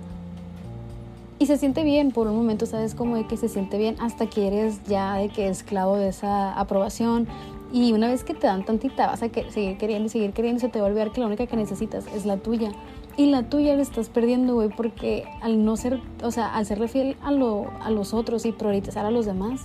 Y 1.39 1.47
se 1.47 1.57
siente 1.57 1.83
bien 1.83 2.11
por 2.11 2.27
un 2.27 2.35
momento, 2.35 2.65
sabes 2.65 2.93
como 2.93 3.15
de 3.15 3.25
que 3.25 3.35
se 3.35 3.49
siente 3.49 3.77
bien 3.77 3.95
hasta 3.99 4.27
que 4.27 4.47
eres 4.47 4.83
ya 4.83 5.15
de 5.15 5.29
que 5.29 5.47
esclavo 5.47 5.97
de 5.97 6.09
esa 6.09 6.53
aprobación. 6.53 7.27
Y 7.73 7.93
una 7.93 8.09
vez 8.09 8.23
que 8.23 8.33
te 8.33 8.47
dan 8.47 8.63
tantita, 8.63 9.07
vas 9.07 9.23
a 9.23 9.29
seguir 9.29 9.77
queriendo 9.77 10.05
y 10.05 10.09
seguir 10.09 10.33
queriendo, 10.33 10.59
se 10.59 10.69
te 10.69 10.79
va 10.79 10.85
a 10.85 10.89
olvidar 10.89 11.11
que 11.11 11.19
la 11.19 11.27
única 11.27 11.47
que 11.47 11.55
necesitas 11.55 12.05
es 12.13 12.25
la 12.25 12.37
tuya. 12.37 12.71
Y 13.17 13.25
la 13.25 13.44
tuya 13.44 13.75
la 13.75 13.81
estás 13.81 14.09
perdiendo, 14.09 14.53
güey, 14.53 14.69
porque 14.69 15.25
al 15.41 15.65
no 15.65 15.77
ser, 15.77 15.99
o 16.21 16.31
sea, 16.31 16.53
al 16.55 16.65
serle 16.65 16.87
fiel 16.87 17.17
a, 17.23 17.31
lo, 17.31 17.71
a 17.81 17.89
los 17.89 18.13
otros 18.13 18.45
y 18.45 18.51
priorizar 18.51 19.05
a 19.05 19.11
los 19.11 19.25
demás 19.25 19.61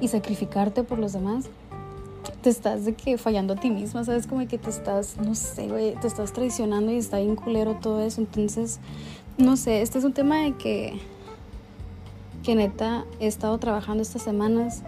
y 0.00 0.08
sacrificarte 0.08 0.82
por 0.84 0.98
los 0.98 1.12
demás, 1.12 1.46
te 2.42 2.50
estás 2.50 2.84
de 2.84 2.94
que 2.94 3.18
fallando 3.18 3.54
a 3.54 3.56
ti 3.56 3.70
misma, 3.70 4.04
¿sabes? 4.04 4.26
Como 4.26 4.46
que 4.46 4.58
te 4.58 4.70
estás, 4.70 5.16
no 5.18 5.34
sé, 5.34 5.68
güey, 5.68 5.94
te 5.96 6.06
estás 6.06 6.32
traicionando 6.32 6.92
y 6.92 6.96
está 6.96 7.18
bien 7.18 7.36
culero 7.36 7.74
todo 7.74 8.00
eso. 8.00 8.20
Entonces, 8.20 8.80
no 9.38 9.56
sé, 9.56 9.82
este 9.82 9.98
es 9.98 10.04
un 10.04 10.12
tema 10.12 10.42
de 10.42 10.54
que, 10.54 11.00
que 12.42 12.54
neta 12.54 13.04
he 13.20 13.26
estado 13.26 13.58
trabajando 13.58 14.02
estas 14.02 14.22
semanas 14.22 14.82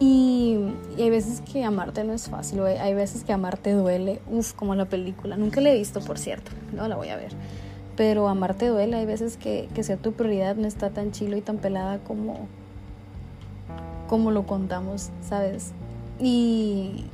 y, 0.00 0.58
hay 0.98 1.10
veces 1.10 1.40
que 1.40 1.64
amarte 1.64 2.02
no 2.02 2.12
es 2.12 2.28
fácil, 2.28 2.60
güey. 2.60 2.76
Hay 2.78 2.94
veces 2.94 3.22
que 3.22 3.32
amarte 3.32 3.72
duele, 3.72 4.20
uff, 4.28 4.52
como 4.52 4.74
la 4.74 4.86
película. 4.86 5.36
Nunca 5.36 5.60
la 5.60 5.70
he 5.70 5.78
visto, 5.78 6.00
por 6.00 6.18
cierto, 6.18 6.50
no 6.72 6.88
la 6.88 6.96
voy 6.96 7.08
a 7.08 7.16
ver. 7.16 7.32
Pero 7.96 8.26
amarte 8.28 8.66
duele, 8.66 8.96
hay 8.96 9.06
veces 9.06 9.36
que, 9.36 9.68
que 9.74 9.84
sea 9.84 9.96
tu 9.96 10.12
prioridad 10.12 10.56
no 10.56 10.66
está 10.66 10.90
tan 10.90 11.12
chilo 11.12 11.36
y 11.36 11.40
tan 11.40 11.58
pelada 11.58 11.98
como, 11.98 12.48
como 14.08 14.32
lo 14.32 14.44
contamos, 14.44 15.10
¿sabes? 15.20 15.72
Y, 16.22 17.04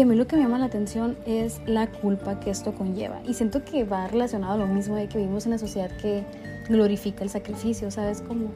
a 0.00 0.04
mí 0.04 0.14
lo 0.14 0.28
que 0.28 0.36
me 0.36 0.42
llama 0.42 0.58
la 0.58 0.66
atención 0.66 1.18
es 1.26 1.60
la 1.66 1.90
culpa 1.90 2.38
que 2.38 2.50
esto 2.50 2.72
conlleva. 2.72 3.20
Y 3.26 3.34
siento 3.34 3.64
que 3.64 3.84
va 3.84 4.06
relacionado 4.06 4.54
a 4.54 4.56
lo 4.58 4.66
mismo 4.66 4.94
de 4.94 5.08
que 5.08 5.18
vivimos 5.18 5.44
en 5.46 5.52
una 5.52 5.58
sociedad 5.58 5.90
que 5.96 6.24
glorifica 6.68 7.24
el 7.24 7.30
sacrificio, 7.30 7.90
¿sabes? 7.90 8.22
Como, 8.22 8.50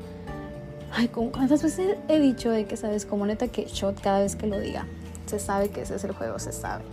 ay, 0.93 1.09
¿cuántas 1.09 1.63
veces 1.63 1.97
he 2.09 2.21
dicho 2.21 2.51
de 2.51 2.67
que, 2.67 2.77
¿sabes? 2.77 3.05
Como 3.05 3.27
neta 3.27 3.49
que 3.49 3.65
shot 3.65 4.01
cada 4.01 4.21
vez 4.21 4.37
que 4.37 4.47
lo 4.47 4.61
diga. 4.61 4.87
Se 5.27 5.41
sabe 5.41 5.71
que 5.71 5.83
ese 5.83 5.97
es 5.97 6.05
el 6.05 6.13
juego, 6.13 6.39
se 6.39 6.53
sabe. 6.53 6.85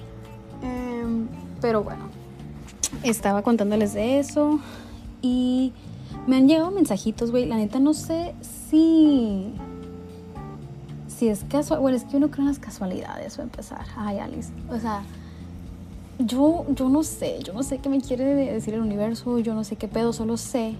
Em, 0.64 1.28
pero 1.62 1.84
bueno, 1.84 2.10
estaba 3.04 3.44
contándoles 3.44 3.94
de 3.94 4.20
eso 4.20 4.60
y 5.22 5.74
me 6.26 6.38
han 6.38 6.48
llegado 6.48 6.72
mensajitos, 6.72 7.30
güey. 7.30 7.46
La 7.46 7.58
neta 7.58 7.80
no 7.80 7.94
sé 7.94 8.34
si 8.70 9.54
si 11.20 11.28
es 11.28 11.44
casual, 11.50 11.82
bueno, 11.82 11.98
es 11.98 12.06
que 12.06 12.16
uno 12.16 12.32
cree 12.32 12.44
en 12.44 12.48
las 12.48 12.60
casualidades, 12.60 13.38
a 13.40 13.42
empezar. 13.42 13.86
Ay, 13.98 14.20
Alice, 14.20 14.54
o 14.70 14.80
sea, 14.80 15.04
yo, 16.18 16.66
yo 16.70 16.88
no 16.88 17.04
sé, 17.04 17.40
yo 17.44 17.52
no 17.52 17.62
sé 17.62 17.80
qué 17.80 17.90
me 17.90 18.00
quiere 18.00 18.24
decir 18.24 18.74
el 18.74 18.80
universo, 18.80 19.38
yo 19.40 19.54
no 19.54 19.66
sé 19.66 19.76
qué 19.76 19.90
pedo, 19.90 20.14
solo 20.14 20.38
sé 20.38 20.76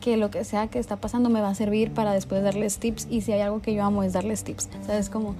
que 0.00 0.16
lo 0.16 0.30
que 0.30 0.44
sea 0.44 0.68
que 0.68 0.78
está 0.78 0.96
pasando 0.96 1.28
me 1.28 1.42
va 1.42 1.50
a 1.50 1.54
servir 1.54 1.92
para 1.92 2.14
después 2.14 2.42
darles 2.42 2.78
tips 2.78 3.06
y 3.10 3.20
si 3.20 3.32
hay 3.32 3.42
algo 3.42 3.60
que 3.60 3.74
yo 3.74 3.84
amo 3.84 4.02
es 4.02 4.14
darles 4.14 4.44
tips, 4.44 4.70
¿sabes? 4.86 5.10
Como, 5.10 5.34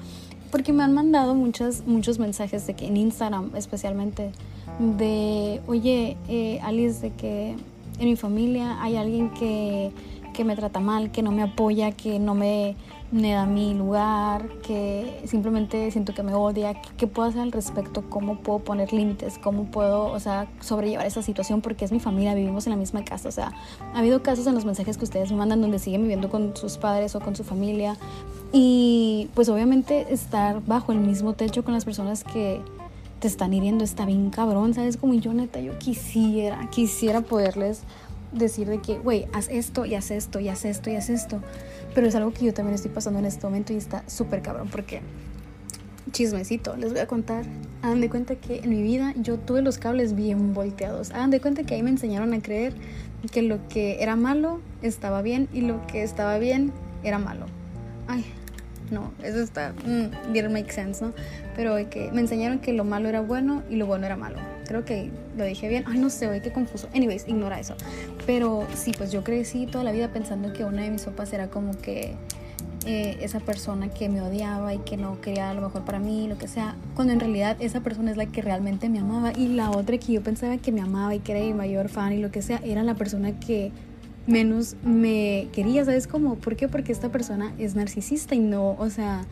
porque 0.51 0.75
me 0.75 0.83
han 0.83 0.93
mandado 0.93 1.35
muchos, 1.35 1.87
muchos 1.87 2.19
mensajes 2.19 2.67
de 2.67 2.75
que 2.75 2.87
en 2.87 2.99
Instagram 2.99 3.53
especialmente, 3.57 4.33
de, 4.99 5.63
oye, 5.67 6.19
eh, 6.29 6.61
Alice, 6.63 7.01
de 7.01 7.11
que 7.15 7.57
en 7.99 8.05
mi 8.05 8.17
familia 8.17 8.83
hay 8.83 8.97
alguien 8.97 9.31
que, 9.31 9.93
que 10.35 10.45
me 10.45 10.57
trata 10.57 10.79
mal, 10.79 11.11
que 11.11 11.23
no 11.23 11.33
me 11.33 11.43
apoya, 11.43 11.93
que 11.93 12.19
no 12.19 12.35
me 12.35 12.77
me 13.13 13.33
da 13.33 13.45
mi 13.45 13.75
lugar, 13.75 14.49
que 14.67 15.23
simplemente 15.27 15.91
siento 15.91 16.15
que 16.15 16.23
me 16.23 16.33
odia, 16.33 16.81
¿qué 16.97 17.07
puedo 17.07 17.29
hacer 17.29 17.43
al 17.43 17.53
respecto? 17.53 18.09
¿Cómo 18.09 18.39
puedo 18.39 18.61
poner 18.61 18.95
límites? 18.95 19.39
¿Cómo 19.39 19.67
puedo, 19.67 20.07
o 20.07 20.19
sea, 20.19 20.49
sobrellevar 20.61 21.07
esa 21.07 21.21
situación? 21.23 21.61
Porque 21.61 21.85
es 21.85 21.93
mi 21.93 22.01
familia, 22.01 22.35
vivimos 22.35 22.67
en 22.67 22.71
la 22.71 22.79
misma 22.79 23.05
casa, 23.05 23.29
o 23.29 23.33
sea, 23.33 23.53
ha 23.95 23.99
habido 23.99 24.23
casos 24.23 24.47
en 24.47 24.55
los 24.55 24.65
mensajes 24.65 24.97
que 24.97 25.05
ustedes 25.05 25.31
me 25.31 25.37
mandan 25.37 25.61
donde 25.61 25.79
siguen 25.79 26.01
viviendo 26.01 26.31
con 26.31 26.57
sus 26.57 26.79
padres 26.79 27.15
o 27.15 27.21
con 27.21 27.37
su 27.37 27.45
familia 27.45 27.99
y 28.51 29.29
pues 29.35 29.51
obviamente 29.51 30.07
estar 30.13 30.65
bajo 30.65 30.93
el 30.93 30.99
mismo 30.99 31.35
techo 31.35 31.65
con 31.65 31.75
las 31.75 31.85
personas 31.85 32.25
que 32.25 32.63
te 33.21 33.29
están 33.29 33.53
hiriendo 33.53 33.85
está 33.85 34.07
bien 34.07 34.31
cabrón, 34.31 34.73
¿sabes? 34.73 34.97
Como 34.97 35.15
yo 35.15 35.35
neta, 35.35 35.61
yo 35.61 35.79
quisiera, 35.79 36.69
quisiera 36.71 37.21
poderles 37.21 37.83
decir 38.33 38.69
de 38.69 38.81
que, 38.81 38.99
güey, 38.99 39.27
haz 39.33 39.49
esto 39.49 39.85
y 39.85 39.95
haz 39.95 40.11
esto 40.11 40.41
y 40.41 40.49
haz 40.49 40.65
esto 40.65 40.91
y 40.91 40.97
haz 40.97 41.11
esto. 41.11 41.41
Pero 41.95 42.07
es 42.07 42.15
algo 42.15 42.33
que 42.33 42.45
yo 42.45 42.55
también 42.55 42.75
estoy 42.75 42.91
pasando 42.91 43.19
en 43.19 43.27
este 43.27 43.47
momento 43.47 43.73
y 43.73 43.77
está 43.77 44.03
súper 44.09 44.43
cabrón 44.43 44.69
porque, 44.71 45.01
chismecito, 46.11 46.77
les 46.77 46.93
voy 46.93 47.01
a 47.01 47.07
contar. 47.07 47.45
Hagan 47.83 48.01
de 48.01 48.09
cuenta 48.09 48.37
que 48.37 48.59
en 48.59 48.71
mi 48.71 48.83
vida 48.83 49.13
yo 49.17 49.39
tuve 49.39 49.63
los 49.63 49.79
cables 49.79 50.15
bien 50.15 50.55
volteados. 50.55 51.11
Hagan 51.11 51.31
de 51.31 51.41
cuenta 51.41 51.65
que 51.65 51.75
ahí 51.75 51.83
me 51.83 51.91
enseñaron 51.91 52.33
a 52.33 52.41
creer 52.41 52.75
que 53.31 53.43
lo 53.43 53.69
que 53.69 54.03
era 54.03 54.17
malo 54.17 54.61
estaba 54.83 55.23
bien 55.23 55.49
y 55.53 55.61
lo 55.61 55.87
que 55.87 56.03
estaba 56.03 56.39
bien 56.39 56.73
era 57.05 57.19
malo. 57.19 57.47
Ay, 58.09 58.25
no, 58.93 59.13
eso 59.23 59.41
está, 59.41 59.73
mm, 59.87 60.33
didn't 60.33 60.53
make 60.53 60.71
sense, 60.71 61.05
¿no? 61.05 61.13
Pero 61.57 61.77
que 61.89 62.11
me 62.13 62.21
enseñaron 62.21 62.59
que 62.59 62.73
lo 62.73 62.85
malo 62.85 63.09
era 63.09 63.21
bueno 63.21 63.63
y 63.71 63.77
lo 63.77 63.87
bueno 63.87 64.07
era 64.07 64.17
malo. 64.17 64.39
Creo 64.67 64.85
que 64.85 65.11
lo 65.37 65.45
dije 65.45 65.69
bien. 65.69 65.85
Ay, 65.87 65.99
no 65.99 66.11
sé, 66.11 66.29
oye, 66.29 66.43
qué 66.43 66.53
confuso. 66.53 66.89
Anyways, 66.95 67.27
ignora 67.27 67.59
eso. 67.59 67.75
Pero 68.27 68.67
sí, 68.75 68.93
pues 68.97 69.11
yo 69.11 69.25
crecí 69.25 69.67
toda 69.67 69.85
la 69.85 69.93
vida 69.93 70.09
pensando 70.09 70.53
que 70.53 70.65
una 70.65 70.83
de 70.83 70.91
mis 70.91 71.03
sopas 71.03 71.33
era 71.33 71.49
como 71.49 71.77
que 71.77 72.15
eh, 72.85 73.19
esa 73.21 73.39
persona 73.39 73.89
que 73.89 74.09
me 74.09 74.21
odiaba 74.21 74.75
y 74.75 74.79
que 74.79 74.97
no 74.97 75.21
quería 75.21 75.55
lo 75.55 75.61
mejor 75.61 75.85
para 75.85 76.01
mí, 76.01 76.27
lo 76.27 76.37
que 76.37 76.49
sea, 76.49 76.75
cuando 76.97 77.13
en 77.13 77.21
realidad 77.21 77.57
esa 77.61 77.81
persona 77.81 78.11
es 78.11 78.17
la 78.17 78.27
que 78.27 78.43
realmente 78.43 78.89
me 78.89 78.99
amaba 78.99 79.33
y 79.33 79.49
la 79.49 79.71
otra 79.71 79.99
que 79.99 80.13
yo 80.13 80.23
pensaba 80.23 80.57
que 80.59 80.73
me 80.73 80.81
amaba 80.81 81.15
y 81.15 81.21
que 81.21 81.33
era 81.33 81.41
mi 81.43 81.55
mayor 81.55 81.89
fan 81.89 82.13
y 82.13 82.19
lo 82.19 82.33
que 82.33 82.43
sea, 82.43 82.61
era 82.65 82.83
la 82.83 82.95
persona 82.95 83.39
que 83.39 83.71
menos 84.27 84.75
me 84.83 85.49
quería, 85.53 85.85
¿sabes 85.85 86.09
cómo? 86.09 86.35
¿Por 86.37 86.57
qué? 86.57 86.69
Porque 86.69 86.91
esta 86.91 87.11
persona 87.11 87.53
es 87.59 87.77
narcisista 87.77 88.35
y 88.35 88.41
no, 88.41 88.73
o 88.73 88.91
sea, 88.91 89.27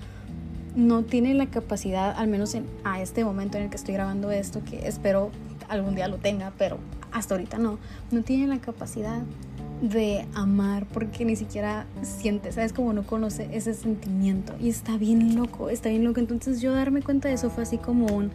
no 0.76 1.02
tiene 1.02 1.34
la 1.34 1.46
capacidad, 1.46 2.14
al 2.16 2.28
menos 2.28 2.54
en, 2.54 2.66
a 2.84 3.00
este 3.00 3.24
momento 3.24 3.58
en 3.58 3.64
el 3.64 3.70
que 3.70 3.76
estoy 3.76 3.94
grabando 3.94 4.30
esto, 4.30 4.62
que 4.64 4.86
espero 4.86 5.30
algún 5.68 5.96
día 5.96 6.06
lo 6.06 6.18
tenga, 6.18 6.52
pero 6.56 6.78
hasta 7.12 7.34
ahorita 7.34 7.58
no, 7.58 7.78
no 8.10 8.22
tiene 8.22 8.46
la 8.46 8.60
capacidad 8.60 9.22
de 9.80 10.26
amar 10.34 10.86
porque 10.86 11.24
ni 11.24 11.36
siquiera 11.36 11.86
siente, 12.02 12.52
¿sabes? 12.52 12.72
Como 12.72 12.92
no 12.92 13.04
conoce 13.04 13.48
ese 13.52 13.74
sentimiento 13.74 14.54
y 14.60 14.68
está 14.68 14.96
bien 14.96 15.36
loco, 15.36 15.70
está 15.70 15.88
bien 15.88 16.04
loco. 16.04 16.20
Entonces 16.20 16.60
yo 16.60 16.74
darme 16.74 17.02
cuenta 17.02 17.28
de 17.28 17.34
eso 17.34 17.50
fue 17.50 17.62
así 17.62 17.78
como 17.78 18.06
un 18.06 18.30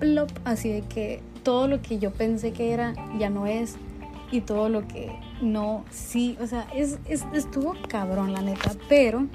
plop, 0.00 0.30
así 0.44 0.70
de 0.70 0.82
que 0.82 1.20
todo 1.42 1.68
lo 1.68 1.82
que 1.82 1.98
yo 1.98 2.12
pensé 2.12 2.52
que 2.52 2.72
era 2.72 2.94
ya 3.18 3.30
no 3.30 3.46
es 3.46 3.76
y 4.30 4.40
todo 4.40 4.68
lo 4.68 4.86
que 4.88 5.12
no, 5.40 5.84
sí, 5.90 6.36
o 6.40 6.46
sea, 6.46 6.66
es, 6.74 6.98
estuvo 7.08 7.74
cabrón 7.88 8.32
la 8.32 8.42
neta, 8.42 8.72
pero 8.88 9.26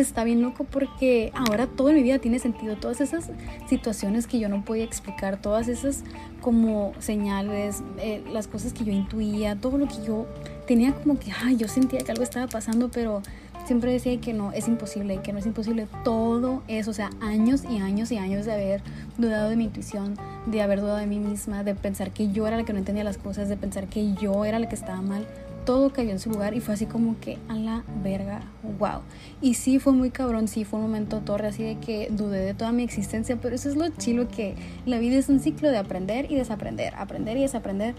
está 0.00 0.24
bien 0.24 0.42
loco 0.42 0.64
porque 0.64 1.32
ahora 1.34 1.66
todo 1.66 1.90
en 1.90 1.96
mi 1.96 2.02
vida 2.02 2.18
tiene 2.18 2.38
sentido. 2.38 2.76
Todas 2.76 3.00
esas 3.00 3.30
situaciones 3.68 4.26
que 4.26 4.38
yo 4.38 4.48
no 4.48 4.64
podía 4.64 4.84
explicar, 4.84 5.40
todas 5.40 5.68
esas 5.68 6.04
como 6.40 6.92
señales, 6.98 7.82
eh, 7.98 8.22
las 8.32 8.46
cosas 8.46 8.72
que 8.72 8.84
yo 8.84 8.92
intuía, 8.92 9.56
todo 9.56 9.78
lo 9.78 9.88
que 9.88 10.02
yo 10.04 10.26
tenía 10.66 10.92
como 10.92 11.18
que, 11.18 11.32
ay, 11.32 11.56
yo 11.56 11.68
sentía 11.68 12.00
que 12.00 12.12
algo 12.12 12.22
estaba 12.22 12.46
pasando, 12.46 12.90
pero 12.90 13.22
siempre 13.66 13.92
decía 13.92 14.18
que 14.20 14.32
no, 14.32 14.52
es 14.52 14.68
imposible, 14.68 15.20
que 15.22 15.32
no 15.32 15.38
es 15.38 15.46
imposible. 15.46 15.88
Todo 16.04 16.62
eso, 16.68 16.90
o 16.90 16.94
sea, 16.94 17.10
años 17.20 17.64
y 17.68 17.78
años 17.78 18.12
y 18.12 18.18
años 18.18 18.46
de 18.46 18.52
haber 18.52 18.82
dudado 19.18 19.50
de 19.50 19.56
mi 19.56 19.64
intuición, 19.64 20.16
de 20.46 20.62
haber 20.62 20.80
dudado 20.80 20.98
de 20.98 21.06
mí 21.06 21.18
misma, 21.18 21.64
de 21.64 21.74
pensar 21.74 22.12
que 22.12 22.30
yo 22.30 22.46
era 22.46 22.56
la 22.56 22.64
que 22.64 22.72
no 22.72 22.78
entendía 22.78 23.04
las 23.04 23.18
cosas, 23.18 23.48
de 23.48 23.56
pensar 23.56 23.88
que 23.88 24.14
yo 24.14 24.44
era 24.44 24.58
la 24.58 24.68
que 24.68 24.74
estaba 24.74 25.02
mal. 25.02 25.26
Todo 25.66 25.92
cayó 25.92 26.12
en 26.12 26.18
su 26.18 26.30
lugar 26.30 26.54
y 26.54 26.60
fue 26.60 26.72
así 26.72 26.86
como 26.86 27.20
que 27.20 27.36
a 27.48 27.54
la 27.54 27.84
verga, 28.02 28.40
wow. 28.78 29.00
Y 29.42 29.54
sí 29.54 29.78
fue 29.78 29.92
muy 29.92 30.10
cabrón, 30.10 30.48
sí 30.48 30.64
fue 30.64 30.78
un 30.78 30.86
momento 30.86 31.20
torre 31.20 31.48
así 31.48 31.62
de 31.62 31.78
que 31.78 32.08
dudé 32.10 32.40
de 32.40 32.54
toda 32.54 32.72
mi 32.72 32.84
existencia, 32.84 33.36
pero 33.36 33.54
eso 33.54 33.68
es 33.68 33.76
lo 33.76 33.88
chilo 33.90 34.28
que 34.28 34.54
la 34.86 34.98
vida 34.98 35.16
es 35.16 35.28
un 35.28 35.40
ciclo 35.40 35.68
de 35.70 35.76
aprender 35.76 36.30
y 36.30 36.36
desaprender, 36.36 36.94
aprender 36.94 37.36
y 37.36 37.42
desaprender. 37.42 37.94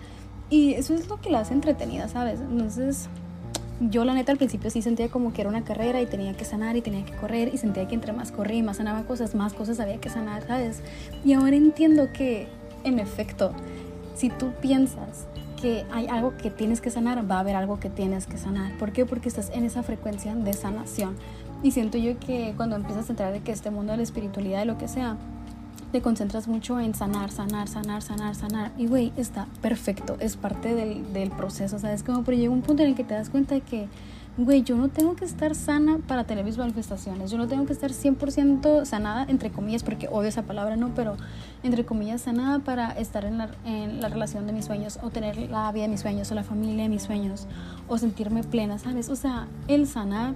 Y 0.50 0.74
eso 0.74 0.96
es 0.96 1.10
lo 1.10 1.22
que 1.22 1.30
la 1.30 1.42
hace 1.42 1.54
entretenida, 1.54 2.08
¿sabes? 2.08 2.40
Entonces, 2.40 3.10
yo 3.80 4.06
la 4.06 4.14
neta 4.14 4.32
al 4.32 4.38
principio 4.38 4.70
sí 4.70 4.82
sentía 4.82 5.10
como 5.10 5.34
que 5.34 5.42
era 5.42 5.50
una 5.50 5.64
carrera 5.64 6.02
y 6.02 6.08
tenía 6.08 6.34
que 6.34 6.46
sanar 6.46 6.78
y 6.78 6.82
tenía 6.82 7.06
que 7.06 7.14
correr 7.14 7.54
y 7.54 7.58
sentía 7.58 7.88
que 7.88 7.96
entre 7.96 8.12
más 8.14 8.32
corría 8.32 8.58
y 8.58 8.64
más 8.64 8.78
sanaba 8.78 9.04
cosas, 9.04 9.36
más 9.36 9.54
cosas 9.54 9.80
había 9.80 9.98
que 9.98 10.10
sanar, 10.10 10.48
¿sabes? 10.48 10.82
Y 11.24 11.34
ahora 11.34 11.56
entiendo 11.56 12.08
que, 12.12 12.48
en 12.84 12.98
efecto, 13.00 13.52
si 14.16 14.30
tú 14.30 14.52
piensas 14.62 15.28
que 15.62 15.86
hay 15.92 16.08
algo 16.08 16.38
que 16.38 16.50
tienes 16.50 16.80
que 16.80 16.90
sanar, 16.90 17.30
va 17.30 17.36
a 17.36 17.40
haber 17.40 17.56
algo 17.56 17.80
que 17.80 17.90
tienes 17.90 18.28
que 18.28 18.38
sanar. 18.38 18.78
¿Por 18.78 18.94
qué? 18.94 19.06
Porque 19.06 19.28
estás 19.28 19.50
en 19.54 19.66
esa 19.66 19.84
frecuencia 19.84 20.34
de 20.36 20.54
sanación. 20.54 21.16
Y 21.64 21.72
siento 21.72 21.98
yo 21.98 22.18
que 22.20 22.54
cuando 22.56 22.76
empiezas 22.76 23.10
a 23.10 23.14
entrar 23.14 23.34
de 23.34 23.42
que 23.42 23.52
este 23.52 23.72
mundo 23.72 23.92
de 23.92 23.98
la 23.98 24.04
espiritualidad, 24.04 24.60
de 24.60 24.66
lo 24.66 24.78
que 24.78 24.88
sea, 24.88 25.18
te 25.92 26.02
concentras 26.02 26.48
mucho 26.48 26.80
en 26.80 26.94
sanar, 26.94 27.32
sanar, 27.32 27.68
sanar, 27.68 28.02
sanar, 28.02 28.36
sanar. 28.36 28.72
Y 28.78 28.88
güey, 28.88 29.12
está 29.18 29.48
perfecto, 29.62 30.18
es 30.20 30.38
parte 30.38 30.76
del, 30.76 31.12
del 31.14 31.32
proceso, 31.32 31.80
¿sabes? 31.80 32.04
Como, 32.04 32.24
pero 32.24 32.38
llega 32.38 32.52
un 32.52 32.62
punto 32.62 32.84
en 32.84 32.90
el 32.90 32.96
que 32.96 33.04
te 33.04 33.14
das 33.14 33.30
cuenta 33.30 33.56
de 33.56 33.62
que, 33.62 33.88
güey, 34.38 34.62
yo 34.64 34.76
no 34.78 34.90
tengo 34.90 35.16
que 35.16 35.26
estar 35.26 35.56
sana 35.56 35.98
para 36.08 36.24
tener 36.26 36.46
mis 36.46 36.58
manifestaciones, 36.58 37.32
yo 37.32 37.40
no 37.40 37.48
tengo 37.48 37.66
que 37.66 37.74
estar 37.74 37.92
100% 37.92 38.86
sanada, 38.86 39.26
entre 39.28 39.50
comillas, 39.50 39.84
porque 39.84 40.08
odio 40.08 40.30
esa 40.30 40.44
palabra, 40.44 40.76
¿no? 40.76 40.94
Pero 40.94 41.18
entre 41.64 41.86
comillas, 41.86 42.22
sanada 42.22 42.60
para 42.60 42.92
estar 42.92 43.26
en 43.26 43.40
la, 43.40 43.50
en 43.66 44.00
la 44.00 44.10
relación 44.10 44.46
de 44.46 44.54
mis 44.54 44.66
sueños, 44.66 45.00
o 45.02 45.10
tener 45.10 45.38
la 45.50 45.72
vida 45.72 45.84
de 45.84 45.90
mis 45.90 46.02
sueños, 46.02 46.32
o 46.32 46.36
la 46.36 46.44
familia 46.44 46.84
de 46.84 46.90
mis 46.90 47.02
sueños, 47.02 47.48
o 47.88 47.98
sentirme 47.98 48.44
plena, 48.44 48.78
¿sabes? 48.78 49.10
O 49.10 49.16
sea, 49.16 49.48
el 49.68 49.88
sanar, 49.88 50.36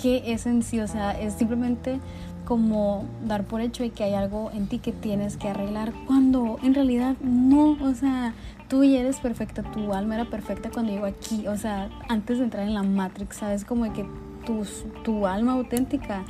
¿qué 0.00 0.32
es 0.32 0.46
en 0.46 0.62
sí? 0.62 0.80
O 0.80 0.88
sea, 0.88 1.20
es 1.20 1.34
simplemente 1.34 2.00
como 2.46 3.04
dar 3.26 3.44
por 3.44 3.60
hecho 3.60 3.84
y 3.84 3.90
que 3.90 4.04
hay 4.04 4.14
algo 4.14 4.50
en 4.52 4.68
ti 4.68 4.78
que 4.78 4.92
tienes 4.92 5.36
que 5.36 5.48
arreglar 5.48 5.92
cuando 6.06 6.58
en 6.62 6.74
realidad 6.74 7.16
no, 7.20 7.76
o 7.82 7.94
sea, 7.94 8.32
tú 8.68 8.84
ya 8.84 9.00
eres 9.00 9.20
perfecta, 9.20 9.62
tu 9.62 9.92
alma 9.92 10.14
era 10.14 10.24
perfecta 10.24 10.70
cuando 10.70 10.92
llegó 10.92 11.06
aquí, 11.06 11.46
o 11.46 11.56
sea, 11.56 11.88
antes 12.08 12.38
de 12.38 12.44
entrar 12.44 12.66
en 12.66 12.74
la 12.74 12.82
Matrix, 12.82 13.36
sabes 13.36 13.64
como 13.64 13.84
de 13.84 13.92
que 13.92 14.06
tu, 14.44 14.64
tu 15.02 15.26
alma 15.26 15.52
auténtica 15.52 16.24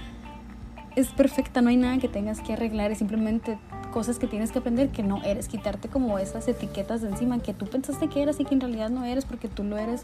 es 0.96 1.08
perfecta, 1.08 1.60
no 1.60 1.68
hay 1.68 1.76
nada 1.76 1.98
que 1.98 2.08
tengas 2.08 2.40
que 2.40 2.54
arreglar, 2.54 2.90
es 2.90 2.98
simplemente 2.98 3.58
cosas 3.92 4.18
que 4.18 4.26
tienes 4.26 4.52
que 4.52 4.58
aprender 4.58 4.90
que 4.90 5.02
no 5.02 5.22
eres, 5.22 5.48
quitarte 5.48 5.88
como 5.88 6.18
esas 6.18 6.48
etiquetas 6.48 7.02
de 7.02 7.08
encima 7.08 7.38
que 7.38 7.54
tú 7.54 7.66
pensaste 7.66 8.08
que 8.08 8.22
eras 8.22 8.40
y 8.40 8.44
que 8.44 8.54
en 8.54 8.60
realidad 8.60 8.90
no 8.90 9.04
eres 9.04 9.24
porque 9.24 9.48
tú 9.48 9.62
lo 9.64 9.78
eres 9.78 10.02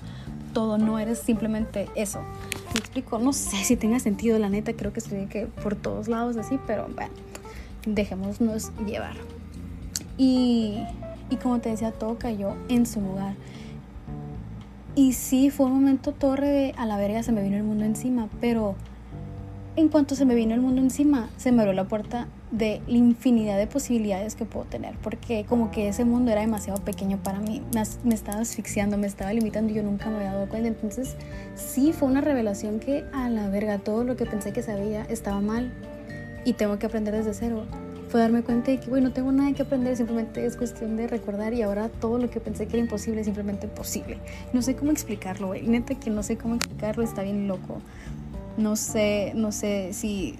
todo, 0.54 0.78
no 0.78 0.98
eres 0.98 1.18
simplemente 1.18 1.88
eso. 1.94 2.20
¿Me 2.72 2.80
explico? 2.80 3.18
No 3.18 3.32
sé 3.32 3.56
si 3.64 3.76
tenga 3.76 4.00
sentido, 4.00 4.38
la 4.38 4.48
neta, 4.48 4.72
creo 4.72 4.92
que 4.92 5.00
estoy 5.00 5.26
que 5.26 5.46
por 5.46 5.76
todos 5.76 6.08
lados 6.08 6.36
así, 6.36 6.58
pero 6.66 6.88
bueno, 6.94 7.12
dejémonos 7.86 8.40
llevar. 8.86 9.16
Y, 10.16 10.82
y 11.32 11.36
como 11.36 11.60
te 11.60 11.70
decía, 11.70 11.92
todo 11.92 12.18
cayó 12.18 12.54
en 12.68 12.84
su 12.84 13.00
lugar. 13.00 13.34
Y 14.94 15.14
sí, 15.14 15.48
fue 15.48 15.66
un 15.66 15.72
momento 15.72 16.12
torre 16.12 16.48
de 16.48 16.74
a 16.76 16.84
la 16.84 16.98
verga 16.98 17.22
se 17.22 17.32
me 17.32 17.42
vino 17.42 17.56
el 17.56 17.62
mundo 17.62 17.84
encima, 17.84 18.28
pero 18.40 18.74
en 19.74 19.88
cuanto 19.88 20.14
se 20.14 20.26
me 20.26 20.34
vino 20.34 20.52
el 20.54 20.60
mundo 20.60 20.82
encima, 20.82 21.30
se 21.38 21.50
me 21.50 21.62
abrió 21.62 21.72
la 21.72 21.84
puerta 21.84 22.28
de 22.50 22.82
la 22.86 22.98
infinidad 22.98 23.56
de 23.56 23.66
posibilidades 23.66 24.34
que 24.34 24.44
puedo 24.44 24.66
tener, 24.66 24.94
porque 25.02 25.46
como 25.48 25.70
que 25.70 25.88
ese 25.88 26.04
mundo 26.04 26.30
era 26.30 26.42
demasiado 26.42 26.82
pequeño 26.84 27.16
para 27.22 27.38
mí, 27.38 27.62
me, 28.04 28.14
estaba 28.14 28.40
asfixiando, 28.40 28.98
me 28.98 29.06
estaba 29.06 29.32
limitando 29.32 29.72
y 29.72 29.76
yo 29.76 29.82
nunca 29.82 30.10
me 30.10 30.16
había 30.16 30.34
dado 30.34 30.48
cuenta. 30.50 30.68
Entonces, 30.68 31.16
sí, 31.54 31.94
fue 31.94 32.08
una 32.08 32.20
revelación 32.20 32.78
que 32.78 33.06
a 33.14 33.30
la 33.30 33.48
verga, 33.48 33.78
todo 33.78 34.04
lo 34.04 34.16
que 34.16 34.26
pensé 34.26 34.52
que 34.52 34.62
sabía 34.62 35.06
estaba 35.08 35.40
mal 35.40 35.72
y 36.44 36.52
tengo 36.52 36.78
que 36.78 36.84
aprender 36.84 37.14
desde 37.14 37.32
cero. 37.32 37.64
Fue 38.12 38.20
darme 38.20 38.42
cuenta 38.42 38.70
de 38.70 38.78
que, 38.78 38.90
bueno, 38.90 39.08
no 39.08 39.14
tengo 39.14 39.32
nada 39.32 39.50
que 39.54 39.62
aprender, 39.62 39.96
simplemente 39.96 40.44
es 40.44 40.58
cuestión 40.58 40.98
de 40.98 41.06
recordar 41.06 41.54
y 41.54 41.62
ahora 41.62 41.88
todo 41.88 42.18
lo 42.18 42.28
que 42.28 42.40
pensé 42.40 42.66
que 42.66 42.76
era 42.76 42.84
imposible 42.84 43.22
es 43.22 43.24
simplemente 43.24 43.68
posible. 43.68 44.18
No 44.52 44.60
sé 44.60 44.76
cómo 44.76 44.90
explicarlo, 44.90 45.46
güey. 45.46 45.62
Neta 45.62 45.94
que 45.94 46.10
no 46.10 46.22
sé 46.22 46.36
cómo 46.36 46.56
explicarlo, 46.56 47.02
está 47.02 47.22
bien 47.22 47.48
loco. 47.48 47.80
No 48.58 48.76
sé, 48.76 49.32
no 49.34 49.50
sé 49.50 49.94
si 49.94 50.34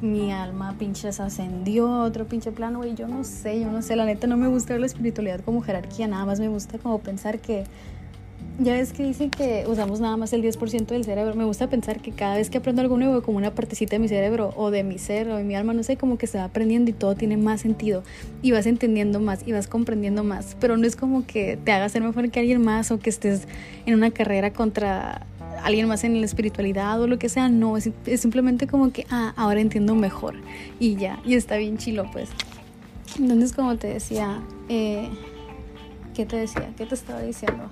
mi 0.00 0.32
alma 0.32 0.76
pinche 0.78 1.12
se 1.12 1.22
ascendió 1.22 1.88
a 1.88 2.04
otro 2.04 2.26
pinche 2.26 2.52
plano, 2.52 2.78
güey. 2.78 2.94
Yo 2.94 3.06
no 3.06 3.22
sé, 3.22 3.60
yo 3.60 3.70
no 3.70 3.82
sé. 3.82 3.96
La 3.96 4.06
neta 4.06 4.26
no 4.26 4.38
me 4.38 4.48
gusta 4.48 4.78
la 4.78 4.86
espiritualidad 4.86 5.40
como 5.40 5.60
jerarquía, 5.60 6.08
nada 6.08 6.24
más 6.24 6.40
me 6.40 6.48
gusta 6.48 6.78
como 6.78 7.00
pensar 7.00 7.38
que. 7.38 7.64
Ya 8.60 8.74
ves 8.74 8.92
que 8.92 9.02
dicen 9.02 9.30
que 9.30 9.64
usamos 9.66 9.98
nada 9.98 10.16
más 10.16 10.32
el 10.32 10.40
10% 10.40 10.86
del 10.86 11.04
cerebro. 11.04 11.34
Me 11.34 11.44
gusta 11.44 11.68
pensar 11.68 12.00
que 12.00 12.12
cada 12.12 12.36
vez 12.36 12.50
que 12.50 12.58
aprendo 12.58 12.82
algo 12.82 12.96
nuevo, 12.96 13.20
como 13.20 13.36
una 13.38 13.52
partecita 13.52 13.96
de 13.96 13.98
mi 13.98 14.06
cerebro 14.06 14.54
o 14.56 14.70
de 14.70 14.84
mi 14.84 14.98
ser 14.98 15.28
o 15.28 15.36
de 15.36 15.42
mi 15.42 15.56
alma, 15.56 15.74
no 15.74 15.82
sé, 15.82 15.96
como 15.96 16.18
que 16.18 16.28
se 16.28 16.38
va 16.38 16.44
aprendiendo 16.44 16.88
y 16.88 16.94
todo 16.94 17.16
tiene 17.16 17.36
más 17.36 17.62
sentido. 17.62 18.04
Y 18.42 18.52
vas 18.52 18.66
entendiendo 18.66 19.18
más 19.18 19.40
y 19.44 19.50
vas 19.50 19.66
comprendiendo 19.66 20.22
más. 20.22 20.56
Pero 20.60 20.76
no 20.76 20.86
es 20.86 20.94
como 20.94 21.26
que 21.26 21.58
te 21.64 21.72
hagas 21.72 21.90
ser 21.90 22.02
mejor 22.02 22.30
que 22.30 22.38
alguien 22.38 22.62
más 22.62 22.92
o 22.92 23.00
que 23.00 23.10
estés 23.10 23.48
en 23.86 23.94
una 23.94 24.12
carrera 24.12 24.52
contra 24.52 25.26
alguien 25.64 25.88
más 25.88 26.04
en 26.04 26.20
la 26.20 26.26
espiritualidad 26.26 27.00
o 27.00 27.08
lo 27.08 27.18
que 27.18 27.28
sea, 27.28 27.48
no, 27.48 27.76
es, 27.76 27.90
simplemente 28.16 28.68
como 28.68 28.92
que, 28.92 29.06
ah, 29.10 29.32
ahora 29.36 29.60
entiendo 29.60 29.94
mejor 29.94 30.34
y 30.78 30.96
ya, 30.96 31.20
y 31.24 31.34
está 31.34 31.56
bien 31.56 31.78
chilo, 31.78 32.08
pues. 32.12 32.28
Entonces, 33.18 33.52
como 33.52 33.76
te 33.76 33.88
decía, 33.88 34.42
eh, 34.68 35.08
¿qué 36.14 36.26
te 36.26 36.36
decía? 36.36 36.70
¿Qué 36.76 36.84
te 36.84 36.94
estaba 36.94 37.22
diciendo? 37.22 37.70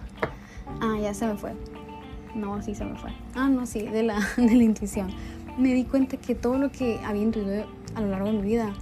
Ah, 0.80 0.96
ya 1.00 1.14
se 1.14 1.26
me 1.26 1.36
fue. 1.36 1.54
No, 2.34 2.62
sí 2.62 2.74
se 2.74 2.84
me 2.84 2.96
fue. 2.96 3.10
Ah, 3.34 3.48
no, 3.48 3.66
sí, 3.66 3.82
de 3.82 4.02
la, 4.02 4.18
de 4.36 4.54
la 4.54 4.62
intuición. 4.62 5.08
Me 5.58 5.74
di 5.74 5.84
cuenta 5.84 6.16
que 6.16 6.34
todo 6.34 6.56
lo 6.58 6.70
que 6.70 6.98
había 7.04 7.22
intuido 7.22 7.66
a 7.94 8.00
lo 8.00 8.08
largo 8.08 8.26
de 8.26 8.32
mi 8.32 8.42
vida 8.42 8.72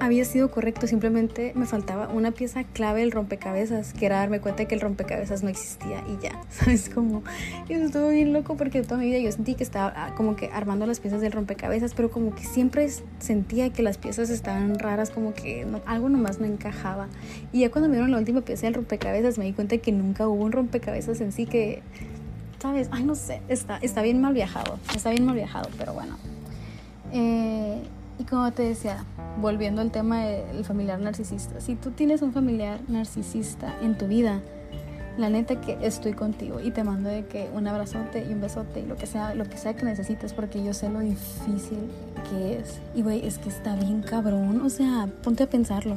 había 0.00 0.24
sido 0.24 0.50
correcto, 0.50 0.86
simplemente 0.86 1.52
me 1.54 1.66
faltaba 1.66 2.08
una 2.08 2.30
pieza 2.30 2.64
clave 2.64 3.00
del 3.00 3.12
rompecabezas, 3.12 3.92
que 3.92 4.06
era 4.06 4.18
darme 4.18 4.40
cuenta 4.40 4.62
de 4.62 4.68
que 4.68 4.74
el 4.74 4.80
rompecabezas 4.80 5.42
no 5.42 5.48
existía 5.48 6.04
y 6.08 6.22
ya, 6.22 6.40
¿sabes? 6.50 6.88
Como, 6.88 7.22
y 7.68 7.74
eso 7.74 7.84
estuvo 7.84 8.08
bien 8.08 8.32
loco 8.32 8.56
porque 8.56 8.82
toda 8.82 8.98
mi 8.98 9.06
vida 9.06 9.18
yo 9.18 9.32
sentí 9.32 9.54
que 9.54 9.64
estaba 9.64 9.92
ah, 9.96 10.14
como 10.16 10.36
que 10.36 10.50
armando 10.52 10.86
las 10.86 11.00
piezas 11.00 11.20
del 11.20 11.32
rompecabezas, 11.32 11.94
pero 11.94 12.10
como 12.10 12.34
que 12.34 12.44
siempre 12.44 12.88
sentía 13.18 13.70
que 13.70 13.82
las 13.82 13.98
piezas 13.98 14.30
estaban 14.30 14.78
raras, 14.78 15.10
como 15.10 15.34
que 15.34 15.66
algo 15.86 16.08
nomás 16.08 16.40
no 16.40 16.46
encajaba. 16.46 17.08
Y 17.52 17.60
ya 17.60 17.70
cuando 17.70 17.88
me 17.88 17.96
dieron 17.96 18.10
la 18.10 18.18
última 18.18 18.42
pieza 18.42 18.66
del 18.66 18.74
rompecabezas 18.74 19.38
me 19.38 19.44
di 19.44 19.52
cuenta 19.52 19.76
de 19.76 19.80
que 19.80 19.92
nunca 19.92 20.28
hubo 20.28 20.44
un 20.44 20.52
rompecabezas 20.52 21.20
en 21.20 21.32
sí 21.32 21.46
que, 21.46 21.82
¿sabes? 22.60 22.88
Ay, 22.90 23.04
no 23.04 23.14
sé, 23.14 23.40
está, 23.48 23.78
está 23.78 24.02
bien 24.02 24.20
mal 24.20 24.34
viajado, 24.34 24.78
está 24.94 25.10
bien 25.10 25.24
mal 25.24 25.36
viajado, 25.36 25.68
pero 25.78 25.94
bueno. 25.94 26.16
Eh, 27.12 27.80
y 28.18 28.24
como 28.24 28.50
te 28.52 28.62
decía, 28.62 29.04
volviendo 29.40 29.82
al 29.82 29.90
tema 29.90 30.24
del 30.24 30.64
familiar 30.64 30.98
narcisista, 30.98 31.60
si 31.60 31.74
tú 31.74 31.90
tienes 31.90 32.22
un 32.22 32.32
familiar 32.32 32.80
narcisista 32.88 33.74
en 33.82 33.96
tu 33.98 34.06
vida, 34.06 34.40
la 35.18 35.30
neta 35.30 35.60
que 35.60 35.78
estoy 35.80 36.12
contigo 36.12 36.60
y 36.60 36.70
te 36.70 36.84
mando 36.84 37.08
de 37.08 37.26
que 37.26 37.48
un 37.54 37.66
abrazote 37.66 38.26
y 38.28 38.32
un 38.32 38.40
besote 38.40 38.80
y 38.80 38.86
lo 38.86 38.96
que 38.96 39.06
sea, 39.06 39.34
lo 39.34 39.44
que 39.44 39.56
sea 39.56 39.74
que 39.74 39.84
necesites 39.84 40.32
porque 40.32 40.62
yo 40.62 40.74
sé 40.74 40.90
lo 40.90 41.00
difícil 41.00 41.90
que 42.30 42.58
es. 42.58 42.80
Y 42.94 43.02
güey, 43.02 43.26
es 43.26 43.38
que 43.38 43.48
está 43.48 43.74
bien 43.76 44.02
cabrón, 44.02 44.60
o 44.60 44.68
sea, 44.68 45.08
ponte 45.22 45.44
a 45.44 45.50
pensarlo. 45.50 45.96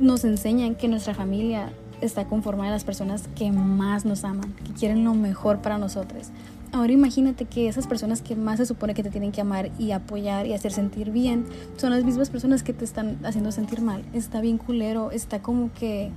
Nos 0.00 0.24
enseñan 0.24 0.74
que 0.74 0.88
nuestra 0.88 1.14
familia 1.14 1.72
está 2.00 2.26
conformada 2.26 2.70
de 2.70 2.76
las 2.76 2.84
personas 2.84 3.28
que 3.36 3.52
más 3.52 4.04
nos 4.04 4.24
aman, 4.24 4.52
que 4.64 4.72
quieren 4.72 5.04
lo 5.04 5.14
mejor 5.14 5.58
para 5.58 5.78
nosotros. 5.78 6.30
Ahora 6.72 6.92
imagínate 6.92 7.44
que 7.44 7.68
esas 7.68 7.86
personas 7.86 8.22
que 8.22 8.34
más 8.34 8.56
se 8.56 8.64
supone 8.64 8.94
que 8.94 9.02
te 9.02 9.10
tienen 9.10 9.30
que 9.30 9.42
amar 9.42 9.70
y 9.78 9.90
apoyar 9.90 10.46
y 10.46 10.54
hacer 10.54 10.72
sentir 10.72 11.10
bien 11.10 11.44
son 11.76 11.90
las 11.90 12.02
mismas 12.02 12.30
personas 12.30 12.62
que 12.62 12.72
te 12.72 12.86
están 12.86 13.18
haciendo 13.24 13.52
sentir 13.52 13.82
mal. 13.82 14.02
Está 14.14 14.40
bien 14.40 14.56
culero, 14.56 15.10
está 15.10 15.42
como 15.42 15.70
que 15.74 16.10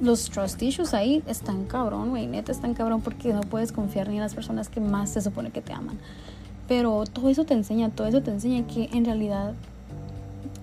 los 0.00 0.30
trust 0.30 0.62
issues 0.62 0.94
ahí 0.94 1.24
están 1.26 1.64
cabrón, 1.64 2.10
güey, 2.10 2.28
neta 2.28 2.52
están 2.52 2.74
cabrón 2.74 3.00
porque 3.00 3.32
no 3.32 3.40
puedes 3.40 3.72
confiar 3.72 4.08
ni 4.08 4.14
en 4.14 4.20
las 4.20 4.36
personas 4.36 4.68
que 4.68 4.80
más 4.80 5.10
se 5.10 5.20
supone 5.20 5.50
que 5.50 5.62
te 5.62 5.72
aman. 5.72 5.98
Pero 6.68 7.02
todo 7.04 7.28
eso 7.28 7.44
te 7.44 7.54
enseña, 7.54 7.90
todo 7.90 8.06
eso 8.06 8.22
te 8.22 8.30
enseña 8.30 8.68
que 8.68 8.88
en 8.92 9.04
realidad 9.04 9.54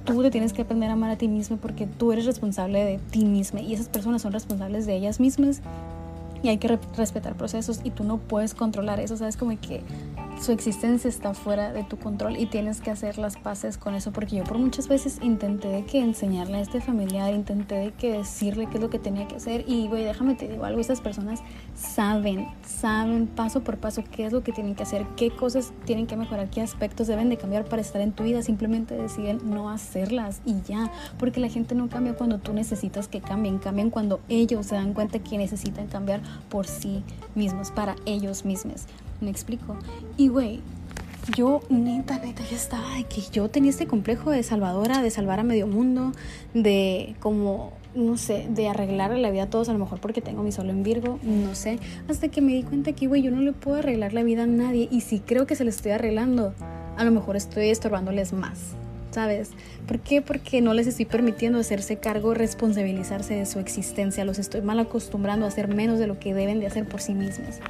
tú 0.05 0.21
te 0.21 0.31
tienes 0.31 0.53
que 0.53 0.61
aprender 0.61 0.89
a 0.89 0.93
amar 0.93 1.09
a 1.09 1.17
ti 1.17 1.27
mismo 1.27 1.57
porque 1.57 1.87
tú 1.87 2.13
eres 2.13 2.25
responsable 2.25 2.85
de 2.85 2.99
ti 3.11 3.25
misma 3.25 3.59
y 3.59 3.73
esas 3.73 3.89
personas 3.89 4.21
son 4.21 4.31
responsables 4.31 4.85
de 4.85 4.95
ellas 4.95 5.19
mismas 5.19 5.61
y 6.43 6.49
hay 6.49 6.57
que 6.57 6.79
respetar 6.95 7.35
procesos 7.35 7.81
y 7.83 7.91
tú 7.91 8.03
no 8.03 8.17
puedes 8.17 8.53
controlar 8.53 8.99
eso, 8.99 9.17
sabes 9.17 9.37
como 9.37 9.59
que 9.59 9.81
su 10.39 10.51
existencia 10.51 11.09
está 11.09 11.33
fuera 11.33 11.71
de 11.71 11.83
tu 11.83 11.97
control 11.97 12.37
y 12.37 12.45
tienes 12.45 12.81
que 12.81 12.91
hacer 12.91 13.17
las 13.17 13.37
paces 13.37 13.77
con 13.77 13.95
eso 13.95 14.11
porque 14.11 14.35
yo 14.35 14.43
por 14.43 14.57
muchas 14.57 14.87
veces 14.87 15.19
intenté 15.21 15.69
de 15.69 15.85
que 15.85 15.99
enseñarle 15.99 16.57
a 16.57 16.61
este 16.61 16.81
familiar, 16.81 17.33
intenté 17.33 17.75
de 17.75 17.91
que 17.93 18.11
decirle 18.11 18.67
qué 18.67 18.77
es 18.77 18.83
lo 18.83 18.89
que 18.89 18.99
tenía 18.99 19.27
que 19.27 19.35
hacer 19.35 19.63
y 19.67 19.87
güey, 19.87 20.03
déjame 20.03 20.35
te 20.35 20.47
digo 20.47 20.65
algo, 20.65 20.81
estas 20.81 21.01
personas 21.01 21.41
saben, 21.73 22.47
saben 22.65 23.27
paso 23.27 23.61
por 23.61 23.77
paso 23.77 24.03
qué 24.11 24.25
es 24.25 24.33
lo 24.33 24.43
que 24.43 24.51
tienen 24.51 24.75
que 24.75 24.83
hacer, 24.83 25.05
qué 25.15 25.31
cosas 25.31 25.73
tienen 25.85 26.07
que 26.07 26.17
mejorar, 26.17 26.49
qué 26.49 26.61
aspectos 26.61 27.07
deben 27.07 27.29
de 27.29 27.37
cambiar 27.37 27.65
para 27.65 27.81
estar 27.81 28.01
en 28.01 28.11
tu 28.11 28.23
vida, 28.23 28.41
simplemente 28.41 28.95
deciden 28.95 29.39
no 29.49 29.69
hacerlas 29.69 30.41
y 30.45 30.61
ya, 30.61 30.91
porque 31.17 31.39
la 31.39 31.49
gente 31.49 31.75
no 31.75 31.89
cambia 31.89 32.15
cuando 32.15 32.39
tú 32.39 32.53
necesitas 32.53 33.07
que 33.07 33.21
cambien, 33.21 33.57
cambian 33.57 33.89
cuando 33.89 34.19
ellos 34.29 34.65
se 34.67 34.75
dan 34.75 34.93
cuenta 34.93 35.19
que 35.19 35.37
necesitan 35.37 35.87
cambiar 35.87 36.21
por 36.49 36.67
sí 36.67 37.03
mismos, 37.35 37.71
para 37.71 37.95
ellos 38.05 38.45
mismos. 38.45 38.85
Me 39.21 39.29
explico. 39.29 39.77
Y 40.17 40.27
güey, 40.27 40.61
yo 41.35 41.61
neta, 41.69 42.19
neta, 42.19 42.43
ya 42.49 42.55
estaba 42.55 42.95
de 42.95 43.05
que 43.05 43.21
yo 43.31 43.49
tenía 43.49 43.71
este 43.71 43.87
complejo 43.87 44.29
de 44.29 44.43
salvadora, 44.43 45.01
de 45.01 45.09
salvar 45.09 45.39
a 45.39 45.43
medio 45.43 45.65
mundo, 45.65 46.11
de 46.53 47.15
como, 47.19 47.73
no 47.95 48.17
sé, 48.17 48.45
de 48.49 48.67
arreglar 48.67 49.17
la 49.17 49.31
vida 49.31 49.43
a 49.43 49.49
todos, 49.49 49.69
a 49.69 49.73
lo 49.73 49.79
mejor 49.79 49.99
porque 49.99 50.21
tengo 50.21 50.43
mi 50.43 50.51
solo 50.51 50.69
en 50.69 50.83
Virgo, 50.83 51.19
no 51.23 51.55
sé. 51.55 51.79
Hasta 52.07 52.27
que 52.27 52.41
me 52.41 52.53
di 52.53 52.63
cuenta 52.63 52.93
que, 52.93 53.07
güey, 53.07 53.23
yo 53.23 53.31
no 53.31 53.41
le 53.41 53.53
puedo 53.53 53.77
arreglar 53.77 54.13
la 54.13 54.23
vida 54.23 54.43
a 54.43 54.47
nadie. 54.47 54.87
Y 54.91 55.01
si 55.01 55.19
creo 55.19 55.47
que 55.47 55.55
se 55.55 55.63
le 55.63 55.71
estoy 55.71 55.93
arreglando, 55.93 56.53
a 56.97 57.03
lo 57.03 57.11
mejor 57.11 57.35
estoy 57.35 57.69
estorbándoles 57.69 58.33
más. 58.33 58.73
¿Sabes? 59.11 59.51
¿Por 59.87 59.99
qué? 59.99 60.21
Porque 60.21 60.59
no 60.59 60.73
les 60.73 60.87
estoy 60.87 61.05
permitiendo 61.05 61.57
hacerse 61.57 61.95
cargo, 61.95 62.33
responsabilizarse 62.33 63.33
de 63.35 63.45
su 63.45 63.59
existencia. 63.59 64.25
Los 64.25 64.39
estoy 64.39 64.61
mal 64.61 64.77
acostumbrando 64.77 65.45
a 65.45 65.47
hacer 65.47 65.69
menos 65.69 65.99
de 65.99 66.07
lo 66.07 66.19
que 66.19 66.33
deben 66.33 66.59
de 66.59 66.67
hacer 66.67 66.85
por 66.85 66.99
sí 66.99 67.13
mismos 67.13 67.61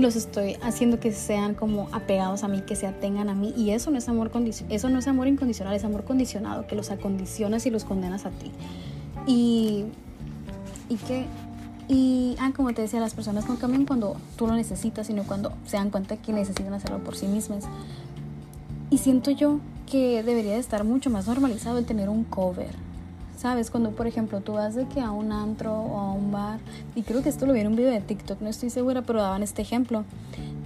los 0.00 0.16
estoy 0.16 0.56
haciendo 0.62 1.00
que 1.00 1.12
sean 1.12 1.54
como 1.54 1.88
apegados 1.92 2.44
a 2.44 2.48
mí, 2.48 2.62
que 2.62 2.76
se 2.76 2.86
atengan 2.86 3.28
a 3.28 3.34
mí. 3.34 3.54
Y 3.56 3.70
eso 3.70 3.90
no 3.90 3.98
es 3.98 4.08
amor 4.08 4.30
eso 4.68 4.88
no 4.88 4.98
es 4.98 5.08
amor 5.08 5.28
incondicional, 5.28 5.74
es 5.74 5.84
amor 5.84 6.04
condicionado, 6.04 6.66
que 6.66 6.76
los 6.76 6.90
acondicionas 6.90 7.66
y 7.66 7.70
los 7.70 7.84
condenas 7.84 8.26
a 8.26 8.30
ti. 8.30 8.50
Y, 9.26 9.84
y 10.88 10.96
que, 10.96 11.26
y, 11.88 12.36
ah, 12.40 12.52
como 12.54 12.72
te 12.74 12.82
decía, 12.82 13.00
las 13.00 13.14
personas 13.14 13.48
no 13.48 13.58
cambian 13.58 13.86
cuando 13.86 14.16
tú 14.36 14.46
lo 14.46 14.54
necesitas, 14.54 15.06
sino 15.06 15.24
cuando 15.24 15.52
se 15.66 15.76
dan 15.76 15.90
cuenta 15.90 16.16
que 16.16 16.32
necesitan 16.32 16.72
hacerlo 16.74 16.98
por 16.98 17.16
sí 17.16 17.26
mismas. 17.26 17.64
Y 18.90 18.98
siento 18.98 19.30
yo 19.30 19.60
que 19.90 20.22
debería 20.22 20.52
de 20.52 20.58
estar 20.58 20.84
mucho 20.84 21.10
más 21.10 21.26
normalizado 21.26 21.78
el 21.78 21.86
tener 21.86 22.08
un 22.08 22.24
cover 22.24 22.87
¿Sabes? 23.38 23.70
Cuando, 23.70 23.92
por 23.92 24.08
ejemplo, 24.08 24.40
tú 24.40 24.54
vas 24.54 24.74
de 24.74 24.86
que 24.88 25.00
a 25.00 25.12
un 25.12 25.30
antro 25.30 25.72
o 25.72 26.00
a 26.00 26.12
un 26.12 26.32
bar, 26.32 26.58
y 26.96 27.02
creo 27.02 27.22
que 27.22 27.28
esto 27.28 27.46
lo 27.46 27.52
vi 27.52 27.60
en 27.60 27.68
un 27.68 27.76
video 27.76 27.92
de 27.92 28.00
TikTok, 28.00 28.40
no 28.40 28.48
estoy 28.48 28.68
segura, 28.68 29.02
pero 29.02 29.22
daban 29.22 29.44
este 29.44 29.62
ejemplo, 29.62 30.04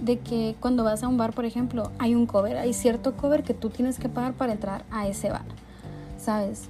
de 0.03 0.17
que 0.17 0.55
cuando 0.59 0.83
vas 0.83 1.03
a 1.03 1.07
un 1.07 1.15
bar, 1.15 1.33
por 1.33 1.45
ejemplo, 1.45 1.91
hay 1.99 2.15
un 2.15 2.25
cover, 2.25 2.57
hay 2.57 2.73
cierto 2.73 3.15
cover 3.15 3.43
que 3.43 3.53
tú 3.53 3.69
tienes 3.69 3.99
que 3.99 4.09
pagar 4.09 4.33
para 4.33 4.53
entrar 4.53 4.85
a 4.89 5.07
ese 5.07 5.29
bar, 5.29 5.45
¿sabes? 6.17 6.63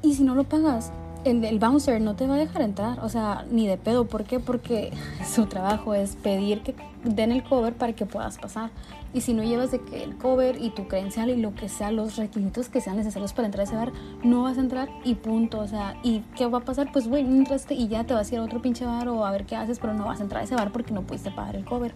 Y 0.00 0.14
si 0.14 0.22
no 0.22 0.34
lo 0.34 0.44
pagas, 0.44 0.92
el, 1.24 1.44
el 1.44 1.58
bouncer 1.58 2.00
no 2.00 2.16
te 2.16 2.26
va 2.26 2.36
a 2.36 2.38
dejar 2.38 2.62
entrar, 2.62 3.00
o 3.00 3.10
sea, 3.10 3.44
ni 3.50 3.66
de 3.66 3.76
pedo, 3.76 4.06
¿por 4.06 4.24
qué? 4.24 4.40
Porque 4.40 4.94
su 5.30 5.44
trabajo 5.44 5.92
es 5.92 6.16
pedir 6.16 6.62
que 6.62 6.74
den 7.04 7.32
el 7.32 7.44
cover 7.44 7.74
para 7.74 7.92
que 7.92 8.06
puedas 8.06 8.38
pasar. 8.38 8.70
Y 9.14 9.20
si 9.20 9.32
no 9.32 9.44
llevas 9.44 9.70
de 9.70 9.80
que 9.80 10.02
el 10.02 10.16
cover 10.16 10.60
y 10.60 10.70
tu 10.70 10.88
credencial 10.88 11.30
y 11.30 11.36
lo 11.36 11.54
que 11.54 11.68
sea, 11.68 11.92
los 11.92 12.16
requisitos 12.16 12.68
que 12.68 12.80
sean 12.80 12.96
necesarios 12.96 13.32
para 13.32 13.46
entrar 13.46 13.60
a 13.60 13.64
ese 13.64 13.76
bar, 13.76 13.92
no 14.24 14.42
vas 14.42 14.58
a 14.58 14.60
entrar 14.60 14.90
y 15.04 15.14
punto. 15.14 15.60
O 15.60 15.68
sea, 15.68 15.96
¿y 16.02 16.20
qué 16.36 16.46
va 16.46 16.58
a 16.58 16.64
pasar? 16.64 16.90
Pues, 16.92 17.08
güey, 17.08 17.22
entraste 17.22 17.74
y 17.74 17.88
ya 17.88 18.04
te 18.04 18.12
vas 18.12 18.30
a 18.30 18.34
ir 18.34 18.40
a 18.40 18.44
otro 18.44 18.60
pinche 18.60 18.84
bar 18.84 19.08
o 19.08 19.24
a 19.24 19.30
ver 19.30 19.46
qué 19.46 19.54
haces, 19.54 19.78
pero 19.78 19.94
no 19.94 20.04
vas 20.04 20.20
a 20.20 20.24
entrar 20.24 20.42
a 20.42 20.44
ese 20.44 20.56
bar 20.56 20.72
porque 20.72 20.92
no 20.92 21.02
pudiste 21.02 21.30
pagar 21.30 21.54
el 21.54 21.64
cover. 21.64 21.94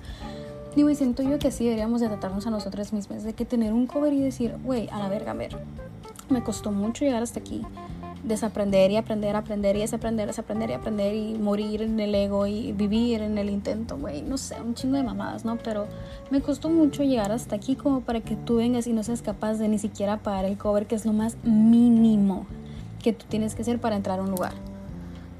Digo, 0.77 0.89
y 0.91 0.95
siento 0.95 1.25
yo 1.25 1.39
que 1.41 1.49
así 1.49 1.65
deberíamos 1.65 2.01
de 2.01 2.07
tratarnos 2.07 2.47
a 2.47 2.51
nosotros 2.51 2.93
mismos, 2.93 3.25
de 3.25 3.33
que 3.33 3.45
tener 3.45 3.73
un 3.73 3.89
cover 3.89 4.13
y 4.13 4.21
decir, 4.21 4.57
güey, 4.63 4.89
a 4.91 4.99
la 5.01 5.09
verga, 5.09 5.33
a 5.33 5.35
ver, 5.35 5.59
me 6.31 6.45
costó 6.45 6.71
mucho 6.71 7.05
llegar 7.05 7.23
hasta 7.23 7.41
aquí 7.41 7.63
desaprender 8.29 8.91
y 8.91 8.97
aprender, 8.97 9.35
aprender 9.35 9.77
y 9.77 9.81
desaprender, 9.81 10.27
desaprender 10.29 10.71
y 10.71 10.73
aprender 10.75 11.15
y 11.15 11.35
morir 11.35 11.83
en 11.83 11.99
el 11.99 12.15
ego 12.15 12.47
y 12.47 12.73
vivir 12.73 13.23
en 13.23 13.39
el 13.39 13.49
intento, 13.49 13.97
güey, 13.97 14.23
no 14.23 14.39
sé, 14.39 14.61
un 14.61 14.75
chingo 14.75 14.97
de 14.97 15.03
mamadas, 15.03 15.45
¿no? 15.45 15.57
Pero 15.57 15.87
me 16.31 16.41
costó 16.41 16.69
mucho 16.69 17.03
llegar 17.03 17.33
hasta 17.33 17.57
aquí 17.57 17.75
como 17.75 18.03
para 18.03 18.21
que 18.21 18.37
tú 18.37 18.57
vengas 18.57 18.87
y 18.87 18.93
no 18.93 19.03
seas 19.03 19.23
capaz 19.23 19.55
de 19.55 19.69
ni 19.69 19.79
siquiera 19.79 20.19
pagar 20.19 20.45
el 20.45 20.59
cover, 20.59 20.87
que 20.87 20.95
es 20.95 21.07
lo 21.07 21.13
más 21.13 21.37
mínimo 21.43 22.47
que 23.03 23.13
tú 23.13 23.25
tienes 23.29 23.55
que 23.55 23.63
hacer 23.63 23.81
para 23.81 23.97
entrar 23.97 24.21
a 24.21 24.23
un 24.23 24.31
lugar. 24.31 24.53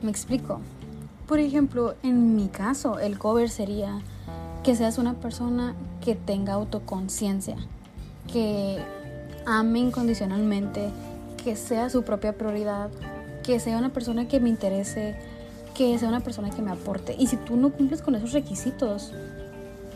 ¿Me 0.03 0.11
explico? 0.11 0.61
Por 1.27 1.39
ejemplo, 1.41 1.95
en 2.03 2.37
mi 2.37 2.49
caso, 2.49 2.99
el 2.99 3.19
cover 3.19 3.51
sería 3.51 4.01
que 4.63 4.75
seas 4.75 4.97
una 4.97 5.15
persona 5.15 5.75
que 6.01 6.15
tenga 6.15 6.55
autoconciencia, 6.55 7.57
que 8.33 8.79
ame 9.45 9.81
incondicionalmente, 9.81 10.91
que 11.43 11.57
sea 11.57 11.89
su 11.89 12.03
propia 12.03 12.35
prioridad, 12.35 12.91
que 13.43 13.59
sea 13.61 13.79
una 13.79 13.93
persona 13.93 14.29
que 14.29 14.41
me 14.41 14.51
interese, 14.51 15.17
que 15.75 15.99
sea 15.99 16.09
una 16.09 16.21
persona 16.21 16.51
que 16.51 16.61
me 16.61 16.71
aporte. 16.71 17.17
Y 17.19 17.29
si 17.29 17.37
tú 17.37 17.57
no 17.57 17.71
cumples 17.71 18.03
con 18.03 18.15
esos 18.15 18.33
requisitos, 18.33 19.13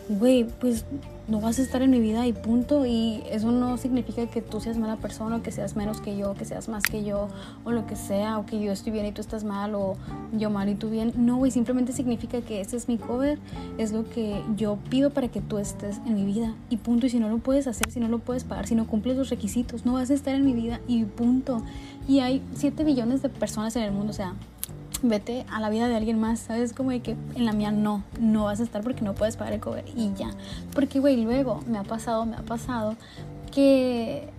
güey, 0.09 0.45
pues 0.45 0.85
no 1.27 1.39
vas 1.39 1.59
a 1.59 1.61
estar 1.61 1.81
en 1.81 1.91
mi 1.91 1.99
vida 1.99 2.27
y 2.27 2.33
punto. 2.33 2.85
Y 2.85 3.23
eso 3.29 3.51
no 3.51 3.77
significa 3.77 4.25
que 4.27 4.41
tú 4.41 4.59
seas 4.59 4.77
mala 4.77 4.97
persona, 4.97 5.37
o 5.37 5.41
que 5.41 5.51
seas 5.51 5.75
menos 5.75 6.01
que 6.01 6.17
yo, 6.17 6.33
que 6.33 6.45
seas 6.45 6.69
más 6.69 6.83
que 6.83 7.03
yo, 7.03 7.27
o 7.63 7.71
lo 7.71 7.85
que 7.85 7.95
sea, 7.95 8.39
o 8.39 8.45
que 8.45 8.61
yo 8.61 8.71
estoy 8.71 8.91
bien 8.91 9.05
y 9.05 9.11
tú 9.11 9.21
estás 9.21 9.43
mal, 9.43 9.75
o 9.75 9.95
yo 10.33 10.49
mal 10.49 10.69
y 10.69 10.75
tú 10.75 10.89
bien. 10.89 11.13
No, 11.15 11.37
güey, 11.37 11.51
simplemente 11.51 11.93
significa 11.93 12.41
que 12.41 12.61
ese 12.61 12.77
es 12.77 12.87
mi 12.87 12.97
cover, 12.97 13.39
es 13.77 13.91
lo 13.91 14.09
que 14.09 14.41
yo 14.55 14.77
pido 14.89 15.11
para 15.11 15.27
que 15.27 15.41
tú 15.41 15.57
estés 15.57 15.99
en 16.05 16.15
mi 16.15 16.25
vida 16.25 16.53
y 16.69 16.77
punto. 16.77 17.05
Y 17.05 17.09
si 17.09 17.19
no 17.19 17.29
lo 17.29 17.37
puedes 17.37 17.67
hacer, 17.67 17.91
si 17.91 17.99
no 17.99 18.07
lo 18.07 18.19
puedes 18.19 18.43
pagar, 18.43 18.67
si 18.67 18.75
no 18.75 18.87
cumples 18.87 19.17
los 19.17 19.29
requisitos, 19.29 19.85
no 19.85 19.93
vas 19.93 20.09
a 20.09 20.13
estar 20.13 20.35
en 20.35 20.45
mi 20.45 20.53
vida 20.53 20.79
y 20.87 21.03
punto. 21.05 21.63
Y 22.07 22.19
hay 22.19 22.41
7 22.55 22.83
billones 22.83 23.21
de 23.21 23.29
personas 23.29 23.75
en 23.75 23.83
el 23.83 23.91
mundo, 23.91 24.11
o 24.11 24.13
sea, 24.13 24.33
vete 25.03 25.45
a 25.51 25.59
la 25.59 25.69
vida 25.69 25.87
de 25.87 25.95
alguien 25.95 26.19
más, 26.19 26.39
¿sabes? 26.39 26.73
Como 26.73 26.91
de 26.91 27.01
que 27.01 27.15
en 27.35 27.45
la 27.45 27.53
mía 27.53 27.71
no, 27.71 28.03
no 28.19 28.45
vas 28.45 28.59
a 28.59 28.63
estar 28.63 28.81
porque 28.81 29.01
no 29.01 29.13
puedes 29.13 29.37
pagar 29.37 29.53
el 29.53 29.59
cover 29.59 29.85
y 29.95 30.13
ya. 30.13 30.31
Porque, 30.73 30.99
güey, 30.99 31.21
luego 31.23 31.61
me 31.67 31.77
ha 31.77 31.83
pasado, 31.83 32.25
me 32.25 32.35
ha 32.35 32.41
pasado 32.41 32.95
que 33.51 34.29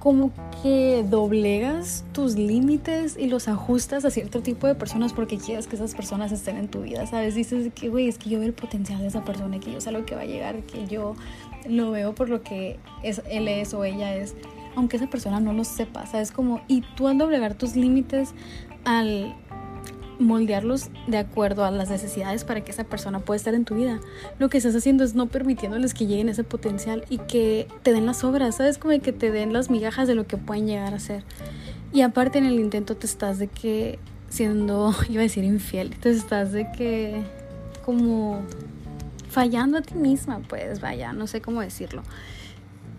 como 0.00 0.32
que 0.62 1.04
doblegas 1.08 2.04
tus 2.12 2.34
límites 2.34 3.18
y 3.18 3.26
los 3.26 3.48
ajustas 3.48 4.06
a 4.06 4.10
cierto 4.10 4.40
tipo 4.40 4.66
de 4.66 4.74
personas 4.74 5.12
porque 5.12 5.36
quieres 5.36 5.66
que 5.66 5.76
esas 5.76 5.94
personas 5.94 6.32
estén 6.32 6.56
en 6.56 6.68
tu 6.68 6.80
vida, 6.80 7.06
¿sabes? 7.06 7.34
Dices 7.34 7.70
que, 7.74 7.90
güey, 7.90 8.08
es 8.08 8.16
que 8.16 8.30
yo 8.30 8.38
veo 8.38 8.48
el 8.48 8.54
potencial 8.54 9.00
de 9.00 9.08
esa 9.08 9.24
persona, 9.24 9.60
que 9.60 9.70
yo 9.70 9.80
sé 9.80 9.92
lo 9.92 10.06
que 10.06 10.14
va 10.14 10.22
a 10.22 10.26
llegar, 10.26 10.62
que 10.62 10.86
yo 10.86 11.16
lo 11.68 11.90
veo 11.90 12.14
por 12.14 12.30
lo 12.30 12.42
que 12.42 12.78
es, 13.02 13.20
él 13.30 13.46
es 13.46 13.74
o 13.74 13.84
ella 13.84 14.16
es, 14.16 14.34
aunque 14.74 14.96
esa 14.96 15.08
persona 15.08 15.38
no 15.38 15.52
lo 15.52 15.64
sepa, 15.64 16.06
¿sabes? 16.06 16.32
Como, 16.32 16.62
y 16.66 16.80
tú 16.96 17.06
al 17.06 17.18
doblegar 17.18 17.54
tus 17.54 17.76
límites, 17.76 18.32
al 18.84 19.34
moldearlos 20.20 20.90
de 21.06 21.18
acuerdo 21.18 21.64
a 21.64 21.70
las 21.70 21.90
necesidades 21.90 22.44
para 22.44 22.62
que 22.62 22.70
esa 22.70 22.84
persona 22.84 23.20
pueda 23.20 23.36
estar 23.36 23.54
en 23.54 23.64
tu 23.64 23.74
vida. 23.74 24.00
Lo 24.38 24.48
que 24.48 24.58
estás 24.58 24.76
haciendo 24.76 25.02
es 25.02 25.14
no 25.14 25.26
permitiéndoles 25.26 25.94
que 25.94 26.06
lleguen 26.06 26.28
ese 26.28 26.44
potencial 26.44 27.04
y 27.08 27.18
que 27.18 27.66
te 27.82 27.92
den 27.92 28.06
las 28.06 28.22
obras, 28.22 28.56
¿sabes? 28.56 28.78
Como 28.78 28.98
que 29.00 29.12
te 29.12 29.30
den 29.30 29.52
las 29.52 29.70
migajas 29.70 30.06
de 30.06 30.14
lo 30.14 30.26
que 30.26 30.36
pueden 30.36 30.66
llegar 30.66 30.94
a 30.94 31.00
ser. 31.00 31.24
Y 31.92 32.02
aparte 32.02 32.38
en 32.38 32.44
el 32.44 32.60
intento 32.60 32.96
te 32.96 33.06
estás 33.06 33.38
de 33.38 33.48
que 33.48 33.98
siendo, 34.28 34.94
iba 35.08 35.20
a 35.20 35.24
decir 35.24 35.44
infiel, 35.44 35.96
te 35.98 36.10
estás 36.10 36.52
de 36.52 36.70
que 36.70 37.22
como 37.84 38.42
fallando 39.28 39.78
a 39.78 39.82
ti 39.82 39.94
misma, 39.94 40.40
pues 40.48 40.80
vaya, 40.80 41.12
no 41.12 41.26
sé 41.26 41.40
cómo 41.40 41.60
decirlo. 41.60 42.02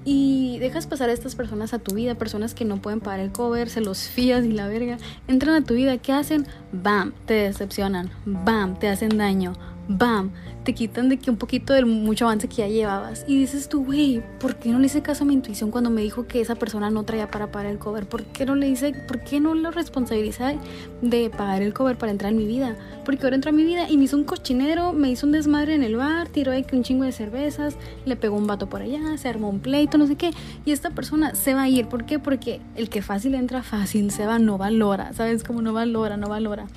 Y 0.04 0.58
dejas 0.60 0.88
pasar 0.88 1.10
a 1.10 1.14
estas 1.14 1.36
personas 1.36 1.74
a 1.74 1.80
tu 1.80 1.96
vida, 1.96 2.16
personas 2.16 2.54
que 2.54 2.66
no 2.66 2.82
pueden 2.82 3.00
pagar 3.00 3.20
el 3.20 3.32
cover, 3.32 3.70
se 3.70 3.82
los 3.82 4.00
fías 4.08 4.46
y 4.46 4.52
la 4.52 4.68
verga, 4.68 4.98
entran 5.28 5.56
a 5.56 5.66
tu 5.66 5.76
vida, 5.76 5.98
¿qué 5.98 6.14
hacen? 6.14 6.48
Bam, 6.72 7.14
te 7.26 7.34
decepcionan, 7.36 8.10
bam, 8.26 8.80
te 8.80 8.88
hacen 8.88 9.18
daño, 9.18 9.54
bam, 9.88 10.32
te 10.64 10.74
quitan 10.74 11.10
de 11.10 11.18
que 11.18 11.32
un 11.32 11.38
poquito 11.38 11.74
del 11.74 11.86
mucho 11.86 12.26
avance 12.26 12.48
que 12.48 12.58
ya 12.58 12.68
llevabas. 12.68 13.26
Y 13.28 13.40
dices 13.40 13.70
tú, 13.70 13.86
güey, 13.86 14.22
¿por 14.40 14.58
qué 14.58 14.70
no 14.70 14.80
le 14.80 14.86
hice 14.86 15.02
caso 15.02 15.24
a 15.24 15.28
mi 15.28 15.34
intuición 15.34 15.72
cuando 15.72 15.90
me 15.90 16.02
dijo 16.02 16.28
que 16.28 16.42
esa 16.42 16.56
persona 16.56 16.90
no 16.90 17.04
traía 17.04 17.30
para 17.30 17.52
pagar 17.52 17.72
el 17.72 17.80
cover? 17.80 18.08
¿Por 18.08 18.24
qué 18.24 18.46
no 18.46 18.56
le 18.56 18.70
hice, 18.70 18.94
por 19.08 19.22
qué 19.24 19.40
no 19.40 19.54
lo 19.56 19.72
responsabiliza 19.72 20.54
de 21.02 21.30
pagar 21.30 21.62
el 21.62 21.74
cover 21.74 21.98
para 21.98 22.12
entrar 22.12 22.32
en 22.32 22.38
mi 22.38 22.46
vida? 22.46 22.76
Porque 23.06 23.24
ahora 23.24 23.36
entró 23.36 23.50
a 23.50 23.54
mi 23.54 23.64
vida 23.64 23.90
y 23.90 23.98
me 23.98 24.04
hizo 24.04 24.18
un 24.18 24.24
cochinero, 24.24 24.94
me 24.94 25.10
hizo 25.10 25.26
un 25.26 25.32
desmadre 25.32 25.74
en 25.74 25.84
el 25.84 25.96
bar, 25.96 26.28
tiró 26.30 26.52
que 26.52 26.76
un 26.76 26.84
chingo 26.84 27.04
de 27.04 27.12
cervezas, 27.12 27.76
le 28.06 28.16
pegó 28.16 28.36
un 28.36 28.46
vato 28.46 28.70
por 28.70 28.82
allá, 28.82 29.18
se 29.18 29.30
armó 29.30 29.50
un 29.50 29.60
pleito, 29.60 29.98
no 29.98 30.06
sé 30.06 30.16
qué. 30.16 30.32
Y 30.66 30.72
esta 30.72 30.92
persona 30.92 31.34
se 31.34 31.54
va 31.54 31.64
a 31.64 31.70
ir. 31.70 31.88
¿Por 31.88 32.06
qué? 32.06 32.20
Porque 32.20 32.62
el 32.76 32.90
que 32.90 33.02
fácil 33.02 33.36
entra 33.36 33.64
fácil, 33.64 34.12
se 34.12 34.26
va, 34.26 34.38
no 34.38 34.58
valora. 34.58 35.14
¿Sabes? 35.14 35.44
cómo 35.44 35.62
no 35.62 35.74
valora, 35.74 36.18
no 36.18 36.28
valora. 36.28 36.68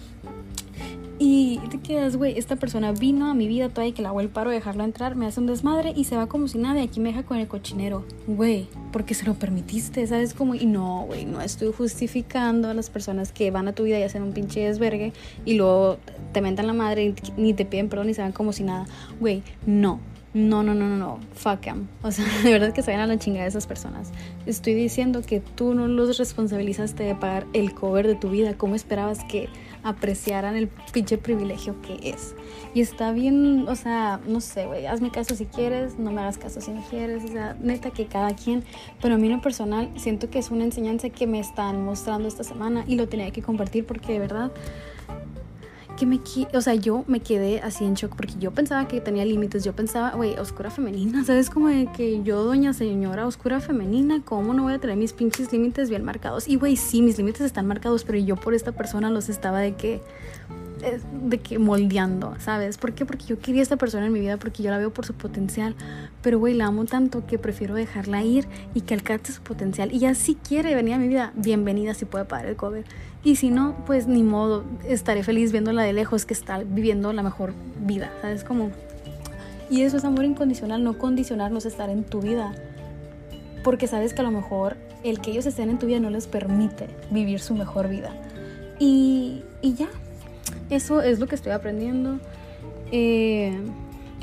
Y 1.26 1.58
te 1.70 1.80
quedas, 1.80 2.16
güey, 2.16 2.36
esta 2.36 2.56
persona 2.56 2.92
vino 2.92 3.30
a 3.30 3.32
mi 3.32 3.48
vida 3.48 3.70
toda 3.70 3.86
y 3.86 3.92
que 3.92 4.02
la 4.02 4.10
hago 4.10 4.20
el 4.20 4.28
paro 4.28 4.50
de 4.50 4.56
dejarlo 4.56 4.84
entrar, 4.84 5.16
me 5.16 5.24
hace 5.24 5.40
un 5.40 5.46
desmadre 5.46 5.94
y 5.96 6.04
se 6.04 6.18
va 6.18 6.26
como 6.26 6.48
si 6.48 6.58
nada 6.58 6.82
y 6.82 6.84
aquí 6.84 7.00
me 7.00 7.08
deja 7.08 7.22
con 7.22 7.38
el 7.38 7.48
cochinero. 7.48 8.04
Güey, 8.26 8.68
porque 8.92 9.14
se 9.14 9.24
lo 9.24 9.32
permitiste, 9.32 10.06
¿sabes? 10.06 10.34
Como, 10.34 10.54
y 10.54 10.66
no, 10.66 11.04
güey, 11.06 11.24
no 11.24 11.40
estoy 11.40 11.72
justificando 11.72 12.68
a 12.68 12.74
las 12.74 12.90
personas 12.90 13.32
que 13.32 13.50
van 13.50 13.68
a 13.68 13.72
tu 13.72 13.84
vida 13.84 13.98
y 13.98 14.02
hacen 14.02 14.22
un 14.22 14.34
pinche 14.34 14.66
desvergue 14.66 15.14
y 15.46 15.54
luego 15.54 15.96
te 16.32 16.42
mentan 16.42 16.66
la 16.66 16.74
madre 16.74 17.04
y 17.06 17.14
ni 17.38 17.54
te 17.54 17.64
piden 17.64 17.88
perdón 17.88 18.10
y 18.10 18.14
se 18.14 18.20
van 18.20 18.32
como 18.32 18.52
si 18.52 18.62
nada. 18.62 18.84
Güey, 19.18 19.42
no. 19.64 20.00
No, 20.34 20.64
no, 20.64 20.74
no, 20.74 20.88
no, 20.88 20.96
no, 20.96 21.20
fuck 21.32 21.64
em. 21.68 21.86
O 22.02 22.10
sea, 22.10 22.24
de 22.42 22.50
verdad 22.50 22.72
que 22.72 22.82
se 22.82 22.90
vayan 22.90 23.08
a 23.08 23.14
la 23.14 23.20
chingada 23.20 23.46
esas 23.46 23.68
personas. 23.68 24.10
Estoy 24.46 24.74
diciendo 24.74 25.22
que 25.22 25.38
tú 25.38 25.74
no 25.74 25.86
los 25.86 26.18
responsabilizaste 26.18 27.04
de 27.04 27.14
pagar 27.14 27.46
el 27.52 27.72
cover 27.72 28.08
de 28.08 28.16
tu 28.16 28.30
vida. 28.30 28.58
¿Cómo 28.58 28.74
esperabas 28.74 29.22
que 29.24 29.48
apreciaran 29.84 30.56
el 30.56 30.68
pinche 30.92 31.18
privilegio 31.18 31.80
que 31.82 32.10
es. 32.10 32.34
Y 32.74 32.80
está 32.80 33.12
bien, 33.12 33.68
o 33.68 33.76
sea, 33.76 34.20
no 34.26 34.40
sé, 34.40 34.66
güey, 34.66 34.86
hazme 34.86 35.10
caso 35.10 35.36
si 35.36 35.46
quieres, 35.46 35.98
no 35.98 36.10
me 36.10 36.22
hagas 36.22 36.38
caso 36.38 36.60
si 36.60 36.72
no 36.72 36.82
quieres, 36.90 37.22
o 37.24 37.28
sea, 37.28 37.56
neta 37.60 37.90
que 37.90 38.06
cada 38.06 38.34
quien, 38.34 38.64
pero 39.00 39.14
a 39.14 39.18
mí 39.18 39.26
en 39.26 39.34
lo 39.34 39.40
personal 39.40 39.90
siento 39.96 40.30
que 40.30 40.40
es 40.40 40.50
una 40.50 40.64
enseñanza 40.64 41.10
que 41.10 41.26
me 41.26 41.38
están 41.38 41.84
mostrando 41.84 42.26
esta 42.26 42.42
semana 42.42 42.84
y 42.88 42.96
lo 42.96 43.08
tenía 43.08 43.30
que 43.30 43.42
compartir 43.42 43.86
porque 43.86 44.14
de 44.14 44.18
verdad 44.18 44.50
que 45.94 46.06
me, 46.06 46.20
o 46.54 46.60
sea, 46.60 46.74
yo 46.74 47.04
me 47.06 47.20
quedé 47.20 47.60
así 47.60 47.84
en 47.84 47.94
shock 47.94 48.14
porque 48.16 48.34
yo 48.38 48.50
pensaba 48.50 48.86
que 48.88 49.00
tenía 49.00 49.24
límites, 49.24 49.64
yo 49.64 49.72
pensaba, 49.74 50.12
güey, 50.12 50.36
oscura 50.38 50.70
femenina, 50.70 51.24
¿sabes? 51.26 51.50
Como 51.50 51.68
de 51.68 51.86
que 51.86 52.22
yo, 52.22 52.42
doña 52.44 52.72
señora, 52.72 53.26
oscura 53.26 53.60
femenina, 53.60 54.22
¿cómo 54.24 54.54
no 54.54 54.64
voy 54.64 54.74
a 54.74 54.78
tener 54.78 54.96
mis 54.96 55.12
pinches 55.12 55.52
límites 55.52 55.90
bien 55.90 56.04
marcados? 56.04 56.48
Y, 56.48 56.56
güey, 56.56 56.76
sí, 56.76 57.02
mis 57.02 57.18
límites 57.18 57.42
están 57.42 57.66
marcados, 57.66 58.04
pero 58.04 58.18
yo 58.18 58.36
por 58.36 58.54
esta 58.54 58.72
persona 58.72 59.10
los 59.10 59.28
estaba 59.28 59.60
de 59.60 59.74
que, 59.74 60.00
eh, 60.82 61.00
de 61.24 61.38
que 61.38 61.58
moldeando, 61.58 62.34
¿sabes? 62.38 62.78
¿Por 62.78 62.92
qué? 62.92 63.06
Porque 63.06 63.24
yo 63.26 63.38
quería 63.38 63.60
a 63.60 63.64
esta 63.64 63.76
persona 63.76 64.06
en 64.06 64.12
mi 64.12 64.20
vida, 64.20 64.36
porque 64.36 64.62
yo 64.62 64.70
la 64.70 64.78
veo 64.78 64.92
por 64.92 65.06
su 65.06 65.14
potencial, 65.14 65.74
pero, 66.22 66.38
güey, 66.38 66.54
la 66.54 66.66
amo 66.66 66.84
tanto 66.84 67.26
que 67.26 67.38
prefiero 67.38 67.74
dejarla 67.74 68.22
ir 68.22 68.48
y 68.74 68.82
que 68.82 68.94
alcance 68.94 69.32
su 69.32 69.42
potencial. 69.42 69.92
Y 69.92 70.00
ya 70.00 70.14
si 70.14 70.34
quiere 70.34 70.74
venir 70.74 70.94
a 70.94 70.98
mi 70.98 71.08
vida, 71.08 71.32
bienvenida 71.36 71.94
si 71.94 72.04
puede 72.04 72.24
pagar 72.24 72.46
el 72.46 72.56
cover. 72.56 72.84
Y 73.24 73.36
si 73.36 73.50
no, 73.50 73.74
pues 73.86 74.06
ni 74.06 74.22
modo, 74.22 74.64
estaré 74.86 75.22
feliz 75.22 75.50
viéndola 75.50 75.82
de 75.82 75.94
lejos 75.94 76.26
que 76.26 76.34
está 76.34 76.58
viviendo 76.58 77.12
la 77.12 77.22
mejor 77.22 77.54
vida, 77.80 78.12
¿sabes? 78.20 78.44
Como... 78.44 78.70
Y 79.70 79.80
eso 79.80 79.96
es 79.96 80.04
amor 80.04 80.26
incondicional, 80.26 80.84
no 80.84 80.98
condicionarnos 80.98 81.64
a 81.64 81.68
estar 81.68 81.88
en 81.88 82.04
tu 82.04 82.20
vida. 82.20 82.54
Porque 83.64 83.86
sabes 83.86 84.12
que 84.12 84.20
a 84.20 84.24
lo 84.24 84.30
mejor 84.30 84.76
el 85.04 85.20
que 85.20 85.30
ellos 85.30 85.46
estén 85.46 85.70
en 85.70 85.78
tu 85.78 85.86
vida 85.86 86.00
no 86.00 86.10
les 86.10 86.26
permite 86.26 86.88
vivir 87.10 87.40
su 87.40 87.54
mejor 87.54 87.88
vida. 87.88 88.10
Y, 88.78 89.42
y 89.62 89.72
ya, 89.72 89.88
eso 90.68 91.00
es 91.00 91.18
lo 91.18 91.26
que 91.26 91.34
estoy 91.34 91.52
aprendiendo. 91.52 92.18
Eh, 92.92 93.58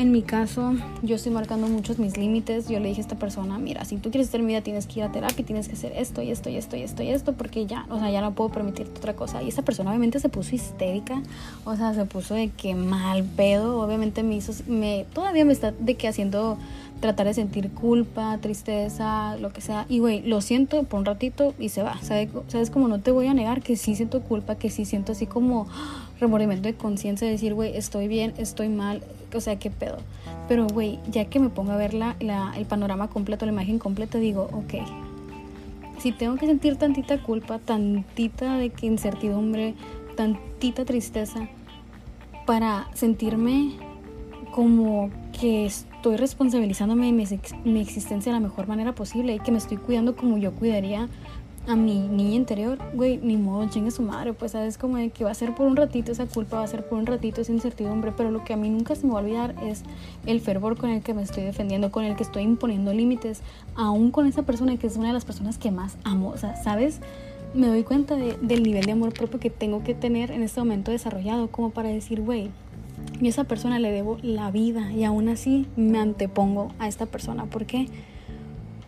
en 0.02 0.12
mi 0.12 0.24
caso, 0.24 0.74
yo 1.04 1.16
estoy 1.16 1.32
marcando 1.32 1.68
muchos 1.68 2.00
mis 2.00 2.18
límites. 2.18 2.68
Yo 2.68 2.80
le 2.80 2.90
dije 2.90 3.02
a 3.02 3.04
esta 3.04 3.20
persona, 3.20 3.60
mira, 3.60 3.86
si 3.86 3.98
tú 3.98 4.10
quieres 4.10 4.28
estar 4.28 4.42
en 4.42 4.48
vida, 4.48 4.62
tienes 4.62 4.88
que 4.88 5.00
ir 5.00 5.04
a 5.04 5.12
terapia, 5.12 5.46
tienes 5.46 5.68
que 5.68 5.76
hacer 5.76 5.94
esto 5.96 6.24
y 6.24 6.32
esto 6.32 6.50
y 6.50 6.56
esto 6.58 6.76
y 6.76 6.82
esto 6.82 7.04
y 7.04 7.10
esto, 7.10 7.34
porque 7.34 7.68
ya, 7.68 7.86
o 7.90 8.00
sea, 8.00 8.10
ya 8.10 8.20
no 8.20 8.34
puedo 8.34 8.50
permitirte 8.50 8.98
otra 8.98 9.16
cosa. 9.16 9.44
Y 9.44 9.50
esta 9.50 9.62
persona 9.62 9.92
obviamente 9.92 10.20
se 10.20 10.28
puso 10.28 10.56
histérica, 10.56 11.22
o 11.66 11.76
sea, 11.76 11.94
se 11.94 12.06
puso 12.06 12.34
de 12.34 12.50
que 12.50 12.74
mal 12.74 13.24
pedo, 13.24 13.80
obviamente 13.80 14.24
me 14.24 14.36
hizo, 14.36 14.54
me, 14.68 15.06
todavía 15.14 15.46
me 15.46 15.54
está 15.54 15.72
de 15.72 15.94
que 15.94 16.08
haciendo 16.08 16.58
tratar 17.02 17.26
de 17.26 17.34
sentir 17.34 17.72
culpa, 17.72 18.38
tristeza, 18.40 19.36
lo 19.38 19.52
que 19.52 19.60
sea. 19.60 19.86
Y 19.90 20.00
güey, 20.00 20.22
lo 20.22 20.40
siento 20.40 20.84
por 20.84 21.00
un 21.00 21.06
ratito 21.06 21.54
y 21.60 21.70
se 21.70 21.84
va. 21.84 22.00
¿Sabes? 22.02 22.30
¿Sabes? 22.48 22.70
Como 22.70 22.88
no 22.88 23.02
te 23.02 23.12
voy 23.12 23.28
a 23.28 23.34
negar 23.34 23.62
que 23.62 23.76
sí 23.76 23.96
siento 23.96 24.22
culpa, 24.22 24.56
que 24.56 24.70
sí 24.70 24.86
siento 24.86 25.12
así 25.12 25.26
como 25.26 25.68
remordimiento 26.22 26.70
de 26.70 26.76
conciencia 26.76 27.28
de 27.28 27.34
decir, 27.34 27.54
güey, 27.54 27.76
estoy 27.76 28.08
bien, 28.08 28.34
estoy 28.38 28.70
mal, 28.70 29.04
o 29.34 29.42
sea, 29.42 29.58
qué 29.58 29.70
pedo. 29.70 29.98
Pero 30.48 30.68
güey, 30.68 31.00
ya 31.10 31.26
que 31.26 31.40
me 31.40 31.50
pongo 31.50 31.72
a 31.72 31.76
ver 31.76 31.94
la, 31.94 32.16
el 32.56 32.66
panorama 32.66 33.10
completo, 33.10 33.46
la 33.46 33.52
imagen 33.52 33.80
completa, 33.80 34.18
digo, 34.18 34.50
ok. 34.54 34.86
Si 36.00 36.12
tengo 36.12 36.36
que 36.36 36.48
sentir 36.48 36.78
tantita 36.78 37.22
culpa, 37.22 37.60
tantita 37.60 38.58
de 38.58 38.70
que 38.70 38.88
incertidumbre, 38.88 39.76
tantita 40.16 40.86
tristeza, 40.86 41.48
para 42.46 42.88
sentirme 42.94 43.74
como 44.52 45.10
que 45.42 45.66
estoy 45.66 46.18
responsabilizándome 46.18 47.08
de 47.08 47.40
mi, 47.66 47.82
existencia 47.82 48.32
de 48.32 48.40
la 48.40 48.48
mejor 48.48 48.68
manera 48.68 48.94
posible 48.94 49.34
y 49.34 49.40
que 49.40 49.52
me 49.52 49.58
estoy 49.58 49.78
cuidando 49.78 50.16
como 50.16 50.38
yo 50.38 50.52
cuidaría 50.52 51.10
a 51.68 51.76
mi 51.76 52.08
niña 52.08 52.36
interior, 52.36 52.78
güey, 52.94 53.18
ni 53.18 53.38
modo, 53.38 53.68
chingue 53.68 53.90
su 53.90 54.04
madre, 54.04 54.34
pues 54.34 54.52
sabes 54.52 54.78
como 54.78 54.98
de 54.98 55.10
que 55.10 55.24
va 55.24 55.32
a 55.32 55.34
ser 55.34 55.56
por 55.56 55.66
un 55.66 55.76
ratito 55.76 56.12
esa 56.12 56.28
culpa, 56.28 56.58
va 56.58 56.64
a 56.64 56.68
ser 56.68 56.88
por 56.88 57.00
un 57.00 57.08
ratito 57.08 57.42
esa 57.42 57.52
incertidumbre, 57.52 58.14
pero 58.16 58.30
lo 58.30 58.44
que 58.44 58.54
a 58.54 58.58
mí 58.58 58.70
nunca 58.70 58.94
se 58.94 59.08
me 59.08 59.14
va 59.14 59.20
a 59.20 59.24
olvidar 59.24 59.56
es 59.64 59.82
el 60.28 60.42
fervor 60.42 60.78
con 60.78 60.92
el 60.92 61.02
que 61.02 61.16
me 61.16 61.24
estoy 61.24 61.44
defendiendo, 61.44 61.92
con 61.92 62.04
el 62.04 62.16
que 62.16 62.22
estoy 62.22 62.44
imponiendo 62.44 62.94
límites, 62.94 63.42
aún 63.76 64.12
con 64.12 64.28
esa 64.28 64.44
persona 64.44 64.78
que 64.78 64.86
es 64.86 64.96
una 64.96 65.08
de 65.08 65.14
las 65.14 65.26
personas 65.26 65.58
que 65.58 65.72
más 65.72 65.98
amo, 66.04 66.30
o 66.30 66.38
sea, 66.38 66.56
¿sabes? 66.56 67.00
Me 67.56 67.66
doy 67.66 67.84
cuenta 67.84 68.16
del 68.16 68.62
nivel 68.62 68.86
de 68.86 68.92
amor 68.92 69.12
propio 69.12 69.40
que 69.40 69.50
tengo 69.50 69.84
que 69.84 69.96
tener 69.96 70.30
en 70.30 70.44
este 70.44 70.60
momento 70.60 70.92
desarrollado, 70.92 71.48
como 71.50 71.72
para 71.72 71.90
decir, 71.90 72.22
güey, 72.22 72.52
a 73.28 73.30
esa 73.30 73.44
persona 73.44 73.80
le 73.80 73.92
debo 73.92 74.18
la 74.22 74.52
vida 74.52 74.92
y 74.92 75.04
aún 75.04 75.30
así 75.30 75.68
me 75.76 76.00
antepongo 76.00 76.74
a 76.80 76.88
esta 76.88 77.06
persona. 77.06 77.46
¿Por 77.46 77.66
qué? 77.66 77.88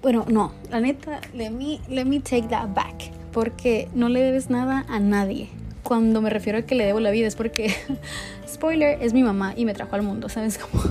Bueno, 0.02 0.26
no, 0.28 0.52
la 0.70 0.82
neta, 0.82 1.22
let 1.34 1.52
me, 1.52 1.80
let 1.88 2.06
me 2.06 2.20
take 2.20 2.48
that 2.50 2.74
back. 2.74 3.12
Porque 3.32 3.88
no 3.96 4.10
le 4.10 4.22
debes 4.22 4.50
nada 4.50 4.86
a 4.88 5.00
nadie. 5.00 5.50
Cuando 5.82 6.22
me 6.22 6.30
refiero 6.30 6.60
a 6.60 6.62
que 6.64 6.76
le 6.76 6.86
debo 6.86 7.00
la 7.00 7.12
vida 7.12 7.28
es 7.28 7.36
porque, 7.36 7.74
spoiler, 8.48 9.02
es 9.02 9.14
mi 9.14 9.24
mamá 9.24 9.54
y 9.56 9.66
me 9.66 9.74
trajo 9.74 9.96
al 9.96 10.04
mundo, 10.04 10.30
¿sabes 10.30 10.58
cómo? 10.58 10.84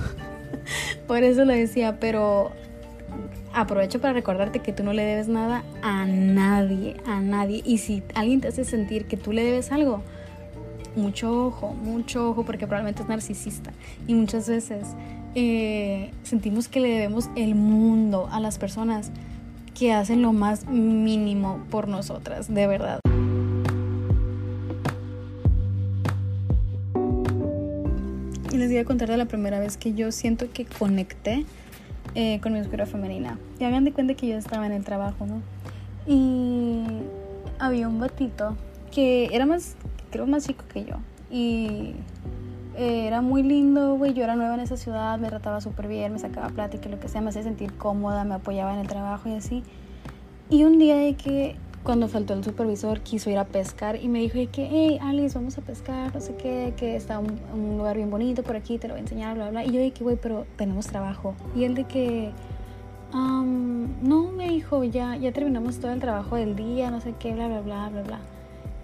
Por 1.07 1.23
eso 1.23 1.45
lo 1.45 1.53
decía, 1.53 1.99
pero 1.99 2.51
aprovecho 3.53 4.01
para 4.01 4.13
recordarte 4.13 4.59
que 4.59 4.73
tú 4.73 4.83
no 4.83 4.93
le 4.93 5.03
debes 5.03 5.27
nada 5.27 5.63
a 5.81 6.05
nadie, 6.05 6.97
a 7.05 7.21
nadie. 7.21 7.61
Y 7.65 7.77
si 7.77 8.03
alguien 8.15 8.41
te 8.41 8.47
hace 8.47 8.65
sentir 8.65 9.05
que 9.05 9.17
tú 9.17 9.31
le 9.31 9.43
debes 9.43 9.71
algo, 9.71 10.01
mucho 10.95 11.47
ojo, 11.47 11.73
mucho 11.73 12.29
ojo, 12.29 12.43
porque 12.43 12.67
probablemente 12.67 13.03
es 13.03 13.09
narcisista. 13.09 13.71
Y 14.07 14.13
muchas 14.13 14.47
veces 14.47 14.87
eh, 15.35 16.11
sentimos 16.23 16.67
que 16.67 16.79
le 16.79 16.89
debemos 16.89 17.29
el 17.35 17.55
mundo 17.55 18.29
a 18.31 18.39
las 18.39 18.57
personas 18.57 19.11
que 19.73 19.91
hacen 19.91 20.21
lo 20.21 20.33
más 20.33 20.67
mínimo 20.67 21.63
por 21.69 21.87
nosotras, 21.87 22.53
de 22.53 22.67
verdad. 22.67 22.99
Y 28.51 28.57
les 28.57 28.69
voy 28.69 28.77
a 28.77 28.85
contar 28.85 29.09
de 29.09 29.17
la 29.17 29.25
primera 29.25 29.59
vez 29.59 29.77
que 29.77 29.93
yo 29.93 30.11
siento 30.11 30.51
que 30.53 30.65
conecté 30.65 31.45
eh, 32.13 32.39
con 32.41 32.53
mi 32.53 32.59
oscura 32.59 32.85
femenina. 32.85 33.39
Y 33.59 33.63
hagan 33.63 33.83
de 33.83 33.91
cuenta 33.91 34.13
que 34.13 34.27
yo 34.27 34.37
estaba 34.37 34.67
en 34.67 34.73
el 34.73 34.83
trabajo, 34.83 35.25
¿no? 35.25 35.41
Y 36.05 36.83
había 37.57 37.87
un 37.87 37.99
batito 37.99 38.55
que 38.91 39.29
era 39.31 39.47
más, 39.47 39.75
creo, 40.13 40.27
más 40.27 40.45
chico 40.45 40.63
que 40.71 40.85
yo. 40.85 40.95
Y 41.29 41.95
eh, 42.75 43.07
era 43.07 43.21
muy 43.21 43.43
lindo, 43.43 43.95
güey. 43.95 44.13
Yo 44.13 44.23
era 44.23 44.35
nueva 44.35 44.53
en 44.53 44.61
esa 44.61 44.77
ciudad, 44.77 45.17
me 45.19 45.27
trataba 45.27 45.59
súper 45.59 45.87
bien, 45.87 46.13
me 46.13 46.19
sacaba 46.19 46.49
plática, 46.49 46.87
lo 46.89 46.99
que 46.99 47.07
sea, 47.07 47.21
me 47.21 47.29
hacía 47.29 47.43
sentir 47.43 47.73
cómoda, 47.73 48.23
me 48.23 48.35
apoyaba 48.35 48.73
en 48.73 48.79
el 48.79 48.87
trabajo 48.87 49.27
y 49.27 49.33
así. 49.33 49.63
Y 50.49 50.63
un 50.63 50.77
día 50.77 50.95
de 50.95 51.15
que 51.15 51.55
cuando 51.83 52.07
faltó 52.07 52.33
el 52.33 52.43
supervisor 52.43 53.01
quiso 53.01 53.29
ir 53.29 53.37
a 53.37 53.45
pescar 53.45 53.97
y 54.01 54.07
me 54.07 54.19
dijo 54.19 54.37
de 54.37 54.47
que, 54.47 54.69
hey, 54.71 54.99
Alice, 55.01 55.37
vamos 55.37 55.57
a 55.57 55.61
pescar, 55.61 56.13
no 56.13 56.21
sé 56.21 56.35
qué, 56.35 56.73
que 56.77 56.95
está 56.95 57.19
un, 57.19 57.39
un 57.53 57.77
lugar 57.77 57.97
bien 57.97 58.09
bonito 58.09 58.43
por 58.43 58.55
aquí, 58.55 58.77
te 58.77 58.87
lo 58.87 58.93
voy 58.93 58.99
a 58.99 59.03
enseñar, 59.03 59.35
bla, 59.35 59.49
bla. 59.49 59.65
Y 59.65 59.71
yo 59.71 59.81
de 59.81 59.91
que, 59.91 60.03
güey, 60.03 60.15
pero 60.15 60.45
tenemos 60.55 60.87
trabajo. 60.87 61.35
Y 61.55 61.65
él 61.65 61.75
de 61.75 61.83
que, 61.83 62.31
no, 63.13 64.31
me 64.31 64.49
dijo, 64.49 64.83
ya, 64.83 65.15
ya 65.15 65.31
terminamos 65.31 65.79
todo 65.79 65.91
el 65.91 65.99
trabajo 65.99 66.35
del 66.35 66.55
día, 66.55 66.89
no 66.89 66.99
sé 67.01 67.13
qué, 67.19 67.33
bla, 67.33 67.47
bla, 67.47 67.61
bla, 67.61 67.89
bla, 67.89 68.01
bla. 68.03 68.19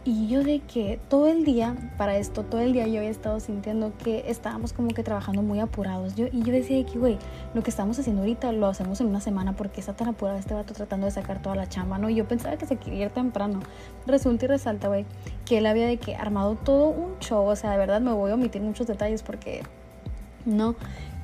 Y 0.06 0.28
yo 0.30 0.44
de 0.46 0.60
que 0.60 0.98
todo 1.10 1.28
el 1.28 1.44
día, 1.44 1.76
para 1.98 2.18
esto, 2.18 2.44
todo 2.44 2.62
el 2.62 2.72
día 2.72 2.88
yo 2.88 3.00
había 3.00 3.10
estado 3.10 3.42
sintiendo 3.42 3.92
que 3.98 4.24
estábamos 4.28 4.72
como 4.72 4.88
que 4.90 5.04
trabajando 5.04 5.42
muy 5.42 5.60
apurados. 5.60 6.16
Yo, 6.16 6.28
y 6.32 6.42
yo 6.42 6.54
decía 6.54 6.86
que, 6.86 6.98
güey, 6.98 7.18
lo 7.54 7.62
que 7.64 7.70
estamos 7.70 8.00
haciendo 8.00 8.22
ahorita 8.22 8.54
lo 8.54 8.68
hacemos 8.68 9.02
en 9.02 9.08
una 9.08 9.20
semana 9.20 9.58
porque 9.58 9.82
está 9.82 9.94
tan 9.94 10.08
apurado 10.08 10.40
este 10.40 10.54
vato 10.54 10.74
tratando 10.74 11.06
de 11.06 11.12
sacar 11.12 11.42
toda 11.42 11.56
la 11.56 11.68
chamba, 11.68 11.98
¿no? 11.98 12.10
Y 12.10 12.16
yo 12.16 12.26
pensaba 12.26 12.58
que 12.58 12.66
se 12.66 12.78
quería 12.78 13.08
ir 13.08 13.12
temprano. 13.12 13.60
Resulta 14.08 14.46
y 14.46 14.48
resalta, 14.48 14.88
güey, 14.88 15.06
que 15.46 15.58
él 15.58 15.66
había 15.66 15.86
de 15.86 15.98
que 15.98 16.16
armado 16.16 16.56
todo 16.56 16.90
un 16.90 17.20
show. 17.20 17.46
O 17.46 17.56
sea, 17.58 17.72
de 17.72 17.78
verdad 17.78 18.00
me 18.00 18.14
voy 18.14 18.32
a 18.32 18.36
omitir 18.36 18.62
muchos 18.62 18.88
detalles 18.88 19.22
porque 19.22 19.64
no. 20.46 20.76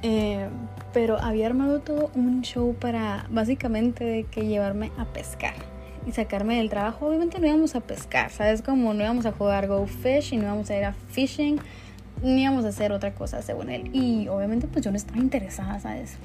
Eh, 0.04 0.50
pero 0.92 1.18
había 1.18 1.48
armado 1.48 1.80
todo 1.80 2.12
un 2.14 2.42
show 2.42 2.76
para 2.76 3.26
básicamente 3.30 4.04
de 4.04 4.24
que 4.26 4.46
llevarme 4.46 4.92
a 4.98 5.06
pescar 5.06 5.75
y 6.06 6.12
sacarme 6.12 6.58
del 6.58 6.70
trabajo, 6.70 7.08
obviamente 7.08 7.40
no 7.40 7.48
íbamos 7.48 7.76
a 7.76 7.82
pescar, 7.82 8.32
¿sabes? 8.32 8.62
Como 8.62 8.94
no 8.94 9.04
íbamos 9.04 9.26
a 9.26 9.32
jugar 9.32 9.68
Go 9.68 9.86
Fish 9.88 10.34
y 10.34 10.38
no 10.38 10.44
íbamos 10.44 10.70
a 10.70 10.78
ir 10.78 10.86
a 10.86 10.94
fishing, 10.94 11.60
ni 12.22 12.44
íbamos 12.44 12.66
a 12.66 12.70
hacer 12.70 12.92
otra 12.92 13.14
cosa 13.14 13.42
según 13.42 13.70
él. 13.70 13.90
Y 13.94 14.28
obviamente 14.28 14.68
pues 14.68 14.84
yo 14.84 14.92
no 14.92 14.98
estaba 14.98 15.20
interesada, 15.20 15.80
¿sabes? 15.80 16.18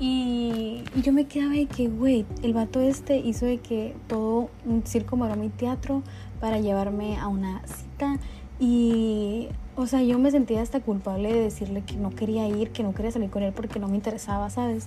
Y, 0.00 0.84
yo 1.02 1.12
me 1.12 1.26
quedaba 1.26 1.54
de 1.54 1.66
que, 1.66 1.88
güey, 1.88 2.24
el 2.42 2.52
vato 2.52 2.80
este 2.80 3.16
hizo 3.18 3.46
de 3.46 3.58
que 3.58 3.96
todo 4.06 4.48
un 4.64 4.84
circo, 4.86 5.16
maroma 5.16 5.42
mi 5.42 5.48
teatro 5.48 6.02
para 6.40 6.58
llevarme 6.60 7.16
a 7.18 7.26
una 7.26 7.62
cita. 7.66 8.18
Y, 8.60 9.48
o 9.76 9.86
sea, 9.86 10.02
yo 10.02 10.18
me 10.18 10.30
sentía 10.30 10.62
hasta 10.62 10.80
culpable 10.80 11.32
de 11.32 11.40
decirle 11.40 11.82
que 11.82 11.96
no 11.96 12.10
quería 12.10 12.46
ir, 12.48 12.70
que 12.70 12.82
no 12.82 12.94
quería 12.94 13.10
salir 13.10 13.30
con 13.30 13.42
él 13.42 13.52
porque 13.52 13.80
no 13.80 13.88
me 13.88 13.96
interesaba, 13.96 14.50
¿sabes? 14.50 14.86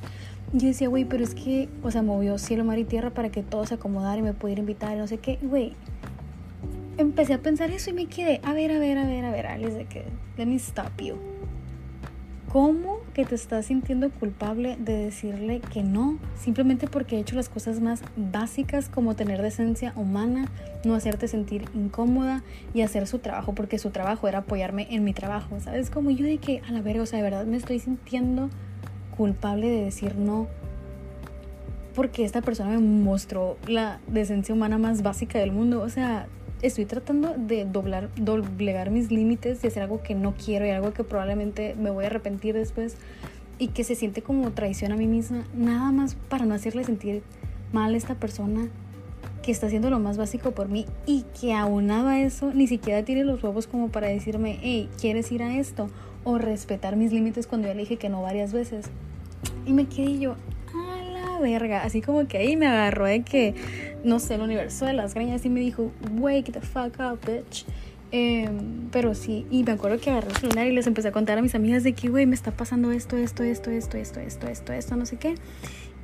Yo 0.54 0.68
decía, 0.68 0.90
güey, 0.90 1.06
pero 1.06 1.24
es 1.24 1.34
que, 1.34 1.70
o 1.82 1.92
sea, 1.92 2.02
movió 2.02 2.38
cielo, 2.38 2.66
mar 2.66 2.78
y 2.78 2.84
tierra 2.84 3.12
para 3.12 3.30
que 3.30 3.42
todo 3.42 3.66
se 3.66 3.76
acomodara 3.76 4.18
y 4.18 4.22
me 4.22 4.34
pudiera 4.34 4.60
invitar 4.60 4.94
y 4.96 5.00
no 5.00 5.08
sé 5.08 5.18
qué. 5.18 5.40
Güey, 5.42 5.74
empecé 6.98 7.34
a 7.34 7.38
pensar 7.38 7.72
eso 7.72 7.90
y 7.90 7.94
me 7.94 8.08
quedé, 8.08 8.42
a 8.44 8.54
ver, 8.54 8.72
a 8.72 8.80
ver, 8.80 8.98
a 8.98 9.06
ver, 9.06 9.24
a 9.24 9.32
ver, 9.32 9.48
Alice, 9.48 9.78
de 9.78 9.86
que, 9.86 10.04
let 10.38 10.46
me 10.46 10.56
stop 10.56 10.92
you. 11.02 11.16
¿Cómo 12.52 12.98
que 13.14 13.24
te 13.24 13.34
estás 13.34 13.68
sintiendo 13.68 14.10
culpable 14.10 14.76
de 14.78 14.98
decirle 14.98 15.62
que 15.62 15.84
no? 15.84 16.20
Simplemente 16.36 16.86
porque 16.86 17.16
he 17.16 17.20
hecho 17.22 17.38
las 17.38 17.48
cosas 17.48 17.80
más 17.80 18.04
básicas 18.18 18.90
como 18.90 19.16
tener 19.16 19.42
decencia 19.42 19.94
humana, 19.96 20.52
no 20.84 20.96
hacerte 20.96 21.30
sentir 21.30 21.64
incómoda 21.74 22.44
y 22.74 22.82
hacer 22.82 23.08
su 23.08 23.20
trabajo, 23.20 23.56
porque 23.56 23.80
su 23.80 23.92
trabajo 23.92 24.28
era 24.28 24.40
apoyarme 24.40 24.88
en 24.92 25.06
mi 25.06 25.14
trabajo, 25.14 25.62
¿sabes? 25.62 25.90
Como 25.90 26.12
yo 26.12 26.26
de 26.26 26.40
que, 26.40 26.62
a 26.68 26.74
la 26.74 26.82
verga, 26.82 27.04
o 27.04 27.06
sea, 27.06 27.20
de 27.20 27.24
verdad 27.24 27.46
me 27.46 27.56
estoy 27.56 27.80
sintiendo 27.80 28.50
culpable 29.16 29.70
de 29.70 29.86
decir 29.86 30.16
no 30.16 30.48
porque 31.96 32.24
esta 32.24 32.42
persona 32.42 32.72
me 32.72 32.80
mostró 32.80 33.58
la 33.68 34.00
decencia 34.08 34.56
humana 34.56 34.78
más 34.78 35.02
básica 35.02 35.40
del 35.40 35.52
mundo. 35.52 35.82
O 35.82 35.90
sea, 35.90 36.28
estoy 36.62 36.86
tratando 36.86 37.36
de 37.38 37.66
doblar, 37.66 38.10
doblegar 38.16 38.92
mis 38.92 39.12
límites 39.12 39.64
y 39.64 39.68
hacer 39.68 39.84
algo 39.84 40.02
que 40.02 40.16
no 40.16 40.34
quiero 40.34 40.66
y 40.66 40.70
algo 40.70 40.94
que 40.94 41.04
probablemente 41.04 41.76
me 41.78 41.90
voy 41.90 42.06
a 42.06 42.08
arrepentir 42.08 42.56
después 42.56 42.96
y 43.58 43.70
que 43.70 43.84
se 43.84 43.96
siente 43.96 44.22
como 44.22 44.52
traición 44.52 44.92
a 44.92 44.96
mí 44.96 45.08
misma, 45.08 45.44
nada 45.54 45.92
más 45.92 46.16
para 46.30 46.46
no 46.46 46.56
hacerle 46.56 46.84
sentir 46.84 47.22
mal 47.72 47.94
a 47.94 47.98
esta 47.98 48.16
persona 48.16 48.70
que 49.44 49.52
está 49.52 49.68
haciendo 49.68 49.90
lo 49.90 50.00
más 50.00 50.18
básico 50.18 50.52
por 50.52 50.68
mí 50.68 50.86
y 51.06 51.26
que 51.40 51.54
aunado 51.54 52.08
a 52.08 52.20
eso 52.20 52.52
ni 52.54 52.68
siquiera 52.68 53.04
tiene 53.04 53.24
los 53.24 53.44
huevos 53.44 53.68
como 53.68 53.90
para 53.90 54.08
decirme, 54.08 54.60
hey, 54.62 54.90
¿quieres 55.00 55.32
ir 55.32 55.44
a 55.44 55.58
esto? 55.58 55.90
O 56.24 56.38
respetar 56.38 56.96
mis 56.96 57.12
límites 57.12 57.48
cuando 57.48 57.68
ya 57.68 57.74
le 57.74 57.82
dije 57.82 57.98
que 57.98 58.10
no 58.10 58.22
varias 58.22 58.54
veces. 58.54 58.88
Y 59.66 59.74
me 59.74 59.88
quedé 59.88 60.20
yo, 60.20 60.36
a 60.74 61.02
la 61.02 61.40
verga. 61.40 61.84
Así 61.84 62.02
como 62.02 62.28
que 62.28 62.38
ahí 62.38 62.56
me 62.56 62.68
agarró 62.68 63.06
de 63.06 63.24
que, 63.24 63.56
no 64.04 64.20
sé, 64.20 64.36
el 64.36 64.42
universo 64.42 64.86
de 64.86 64.94
las 64.94 65.14
greñas 65.14 65.46
y 65.46 65.50
me 65.50 65.60
dijo, 65.60 65.92
wake 66.12 66.52
the 66.52 66.62
fuck 66.62 67.00
up, 67.00 67.20
bitch. 67.26 67.66
Em, 68.14 68.90
pero 68.92 69.16
sí, 69.16 69.46
y 69.50 69.64
me 69.64 69.72
acuerdo 69.72 69.98
que 69.98 70.10
agarré 70.10 70.30
el 70.30 70.36
celular 70.36 70.68
y 70.68 70.74
les 70.74 70.86
empecé 70.86 71.08
a 71.08 71.12
contar 71.14 71.38
a 71.38 71.42
mis 71.42 71.56
amigas 71.56 71.84
de 71.84 71.94
que, 71.94 72.10
güey, 72.10 72.26
me 72.26 72.36
está 72.36 72.52
pasando 72.52 72.92
esto, 72.92 73.16
esto, 73.16 73.44
esto, 73.44 73.72
esto, 73.72 73.98
esto, 73.98 74.20
esto, 74.20 74.48
esto, 74.48 74.74
esto, 74.74 74.96
no 74.98 75.06
sé 75.06 75.16
qué. 75.16 75.36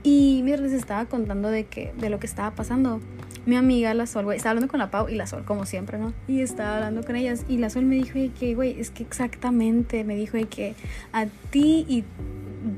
Y 0.03 0.41
mientras 0.43 0.71
les 0.71 0.79
estaba 0.79 1.05
contando 1.05 1.49
de, 1.49 1.65
que, 1.65 1.93
de 1.99 2.09
lo 2.09 2.19
que 2.19 2.27
estaba 2.27 2.55
pasando, 2.55 3.01
mi 3.47 3.55
amiga 3.55 3.93
La 3.93 4.05
Sol, 4.05 4.25
güey, 4.25 4.37
estaba 4.37 4.51
hablando 4.51 4.69
con 4.69 4.79
la 4.79 4.91
Pau 4.91 5.07
y 5.07 5.15
La 5.15 5.25
Sol, 5.25 5.45
como 5.45 5.65
siempre, 5.65 5.97
¿no? 5.97 6.13
Y 6.27 6.41
estaba 6.41 6.75
hablando 6.75 7.03
con 7.03 7.15
ellas 7.15 7.45
y 7.47 7.57
La 7.57 7.69
Sol 7.69 7.85
me 7.85 7.95
dijo 7.95 8.19
que, 8.37 8.53
güey, 8.55 8.77
es 8.77 8.91
que 8.91 9.03
exactamente, 9.03 10.03
me 10.03 10.15
dijo 10.15 10.37
que 10.49 10.75
a 11.13 11.27
ti 11.49 11.85
y 11.87 12.03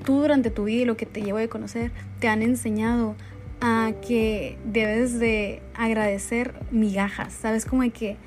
tú 0.05 0.21
durante 0.21 0.51
tu 0.51 0.65
vida 0.65 0.83
y 0.83 0.85
lo 0.85 0.95
que 0.95 1.07
te 1.07 1.23
llevo 1.23 1.39
de 1.39 1.49
conocer 1.49 1.91
te 2.19 2.27
han 2.27 2.43
enseñado 2.43 3.15
a 3.61 3.93
que 4.07 4.59
debes 4.63 5.19
de 5.19 5.63
agradecer 5.73 6.53
migajas, 6.69 7.33
¿sabes? 7.33 7.65
Como 7.65 7.81
de 7.81 7.89
que 7.89 8.17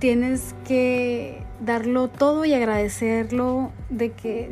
tienes 0.00 0.56
que 0.66 1.44
darlo 1.64 2.08
todo 2.08 2.44
y 2.44 2.52
agradecerlo 2.52 3.70
de 3.90 4.10
que 4.10 4.50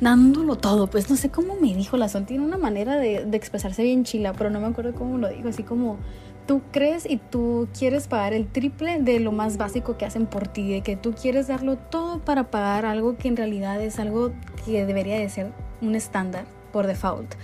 dándolo 0.00 0.56
todo, 0.56 0.88
pues 0.88 1.10
no 1.10 1.16
sé 1.16 1.30
cómo 1.30 1.56
me 1.56 1.74
dijo 1.74 1.96
la 1.96 2.08
Sol, 2.08 2.26
tiene 2.26 2.44
una 2.44 2.58
manera 2.58 2.96
de, 2.96 3.24
de 3.24 3.36
expresarse 3.36 3.82
bien 3.82 4.04
chila, 4.04 4.34
pero 4.34 4.50
no 4.50 4.60
me 4.60 4.68
acuerdo 4.68 4.94
cómo 4.94 5.18
lo 5.18 5.28
dijo, 5.28 5.48
así 5.48 5.64
como 5.64 5.98
tú 6.46 6.62
crees 6.70 7.08
y 7.08 7.16
tú 7.16 7.68
quieres 7.76 8.08
pagar 8.08 8.32
el 8.32 8.46
triple 8.46 9.00
de 9.00 9.20
lo 9.20 9.32
más 9.32 9.56
básico 9.56 9.96
que 9.96 10.04
hacen 10.04 10.26
por 10.26 10.48
ti, 10.48 10.70
de 10.70 10.80
que 10.82 10.96
tú 10.96 11.12
quieres 11.12 11.46
darlo 11.46 11.76
todo 11.76 12.18
para 12.20 12.50
pagar 12.50 12.84
algo 12.84 13.16
que 13.16 13.28
en 13.28 13.36
realidad 13.36 13.80
es 13.80 13.98
algo 13.98 14.32
que 14.64 14.84
debería 14.84 15.18
de 15.18 15.28
ser 15.28 15.52
un 15.80 15.94
estándar 15.94 16.44
por 16.72 16.86
default. 16.86 17.34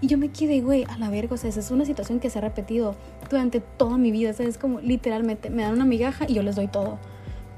Y 0.00 0.06
yo 0.06 0.16
me 0.16 0.30
quedé, 0.30 0.62
güey, 0.62 0.84
a 0.84 0.96
la 0.96 1.10
verga, 1.10 1.34
o 1.34 1.36
sea, 1.36 1.50
esa 1.50 1.60
es 1.60 1.70
una 1.70 1.84
situación 1.84 2.20
que 2.20 2.30
se 2.30 2.38
ha 2.38 2.42
repetido 2.42 2.94
durante 3.28 3.60
toda 3.60 3.98
mi 3.98 4.10
vida, 4.10 4.30
o 4.36 4.42
es 4.42 4.56
como 4.56 4.80
literalmente 4.80 5.50
me 5.50 5.62
dan 5.62 5.74
una 5.74 5.84
migaja 5.84 6.24
y 6.26 6.34
yo 6.34 6.42
les 6.42 6.56
doy 6.56 6.68
todo. 6.68 6.98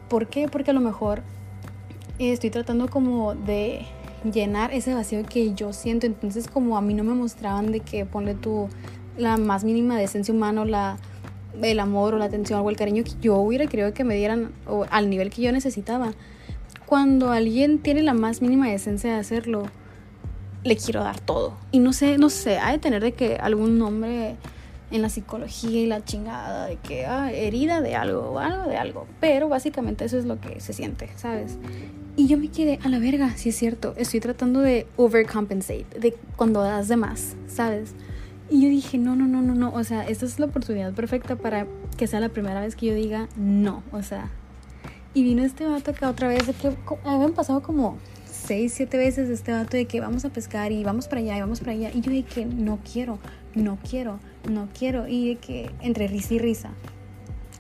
¿Por 0.09 0.27
qué? 0.29 0.49
Porque 0.49 0.73
a 0.73 0.75
lo 0.75 0.81
mejor 0.81 1.23
estoy 2.19 2.51
tratando 2.51 2.89
como 2.89 3.35
de 3.35 3.87
llenar 4.31 4.73
ese 4.73 4.95
vacío 4.95 5.25
que 5.25 5.55
yo 5.55 5.73
siento, 5.73 6.07
entonces 6.07 6.49
como 6.49 6.77
a 6.77 6.81
mí 6.81 6.95
no 6.95 7.05
me 7.05 7.15
mostraban 7.15 7.73
de 7.73 7.81
que 7.81 8.07
ponle 8.07 8.35
tú 8.35 8.69
la 9.17 9.37
más 9.37 9.65
mínima 9.65 9.97
decencia 9.97 10.33
humana 10.35 10.65
la 10.65 10.99
el 11.61 11.81
amor 11.81 12.15
o 12.15 12.19
la 12.19 12.27
atención 12.27 12.61
o 12.61 12.71
el 12.71 12.77
cariño 12.77 13.05
que 13.05 13.13
yo 13.21 13.37
hubiera 13.37 13.67
querido 13.67 13.93
que 13.93 14.05
me 14.05 14.17
dieran 14.17 14.53
al 14.91 15.11
nivel 15.11 15.31
que 15.31 15.43
yo 15.43 15.53
necesitaba. 15.53 16.13
Cuando 16.87 17.31
alguien 17.31 17.79
tiene 17.79 18.03
la 18.03 18.15
más 18.15 18.43
mínima 18.43 18.69
decencia 18.69 19.13
de 19.13 19.19
hacerlo, 19.19 19.65
le 20.65 20.77
quiero 20.77 21.03
dar 21.03 21.21
todo. 21.21 21.57
Y 21.71 21.79
no 21.79 21.93
sé, 21.93 22.19
no 22.19 22.31
sé, 22.31 22.59
hay 22.59 22.75
de 22.75 22.79
tener 22.79 23.03
de 23.03 23.13
que 23.13 23.37
algún 23.37 23.79
nombre 23.79 24.37
en 24.91 25.03
la 25.03 25.09
psicología 25.09 25.81
y 25.81 25.87
la 25.87 26.05
chingada 26.05 26.67
de 26.67 26.77
que 26.77 27.07
ah, 27.07 27.33
herida 27.33 27.81
de 27.81 27.97
algo 27.97 28.33
o 28.33 28.39
algo 28.39 28.69
de 28.69 28.77
algo. 28.77 29.07
Pero 29.21 29.49
básicamente 29.49 30.05
eso 30.05 30.19
es 30.19 30.27
lo 30.27 30.41
que 30.41 30.61
se 30.61 30.73
siente, 30.73 31.09
¿sabes? 31.17 31.59
Y 32.15 32.27
yo 32.27 32.37
me 32.37 32.49
quedé 32.49 32.79
a 32.85 32.91
la 32.91 32.99
verga, 32.99 33.35
si 33.37 33.49
es 33.49 33.57
cierto. 33.57 33.95
Estoy 33.97 34.21
tratando 34.21 34.61
de 34.61 34.87
overcompensate, 34.97 35.99
de 35.99 36.15
cuando 36.37 36.61
das 36.61 36.89
de 36.89 36.97
más, 36.97 37.37
¿sabes? 37.47 37.95
Y 38.53 38.61
yo 38.61 38.69
dije, 38.69 38.99
no, 38.99 39.17
no, 39.17 39.27
no, 39.27 39.41
no, 39.41 39.55
no. 39.55 39.73
O 39.73 39.83
sea, 39.83 40.07
esta 40.07 40.27
es 40.27 40.39
la 40.39 40.45
oportunidad 40.45 40.93
perfecta 40.93 41.37
para 41.37 41.67
que 41.97 42.07
sea 42.07 42.21
la 42.21 42.29
primera 42.29 42.61
vez 42.61 42.77
que 42.77 42.85
yo 42.85 42.95
diga 42.95 43.27
no. 43.35 43.83
O 43.93 44.03
sea, 44.03 44.31
y 45.15 45.23
vino 45.23 45.43
este 45.43 45.67
vato 45.67 45.93
acá 45.93 46.11
otra 46.11 46.29
vez, 46.29 46.47
de 46.47 46.53
que 46.53 46.77
habían 47.03 47.33
pasado 47.33 47.63
como 47.63 47.97
seis, 48.31 48.75
siete 48.75 48.99
veces 48.99 49.31
este 49.31 49.53
vato 49.53 49.79
de 49.79 49.87
que 49.87 50.01
vamos 50.01 50.27
a 50.27 50.29
pescar 50.29 50.71
y 50.71 50.85
vamos 50.85 51.09
para 51.09 51.23
allá 51.23 51.39
y 51.39 51.41
vamos 51.41 51.61
para 51.61 51.73
allá. 51.73 51.91
Y 51.95 52.03
yo 52.03 52.13
de 52.13 52.25
que 52.25 52.45
no 52.45 52.79
quiero, 52.93 53.19
no 53.55 53.79
quiero, 53.89 54.21
no 54.47 54.69
quiero. 54.79 55.09
Y 55.09 55.29
de 55.29 55.37
que 55.37 55.71
entre 55.81 56.07
risa 56.07 56.35
y 56.35 56.39
risa. 56.39 56.73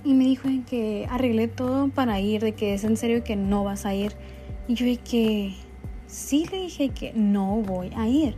Y 0.04 0.12
me 0.12 0.24
dijo 0.24 0.48
de 0.48 0.60
que 0.68 1.06
arreglé 1.08 1.48
todo 1.48 1.88
para 1.88 2.20
ir, 2.20 2.42
de 2.42 2.52
que 2.52 2.74
es 2.74 2.84
en 2.84 2.98
serio 2.98 3.24
que 3.24 3.34
no 3.34 3.64
vas 3.64 3.86
a 3.86 3.94
ir. 3.94 4.12
Y 4.68 4.74
yo 4.74 4.84
de 4.84 4.98
que 4.98 5.54
sí 6.06 6.46
le 6.52 6.58
dije 6.64 6.90
que 6.90 7.14
no 7.14 7.62
voy 7.62 7.90
a 7.96 8.06
ir. 8.08 8.36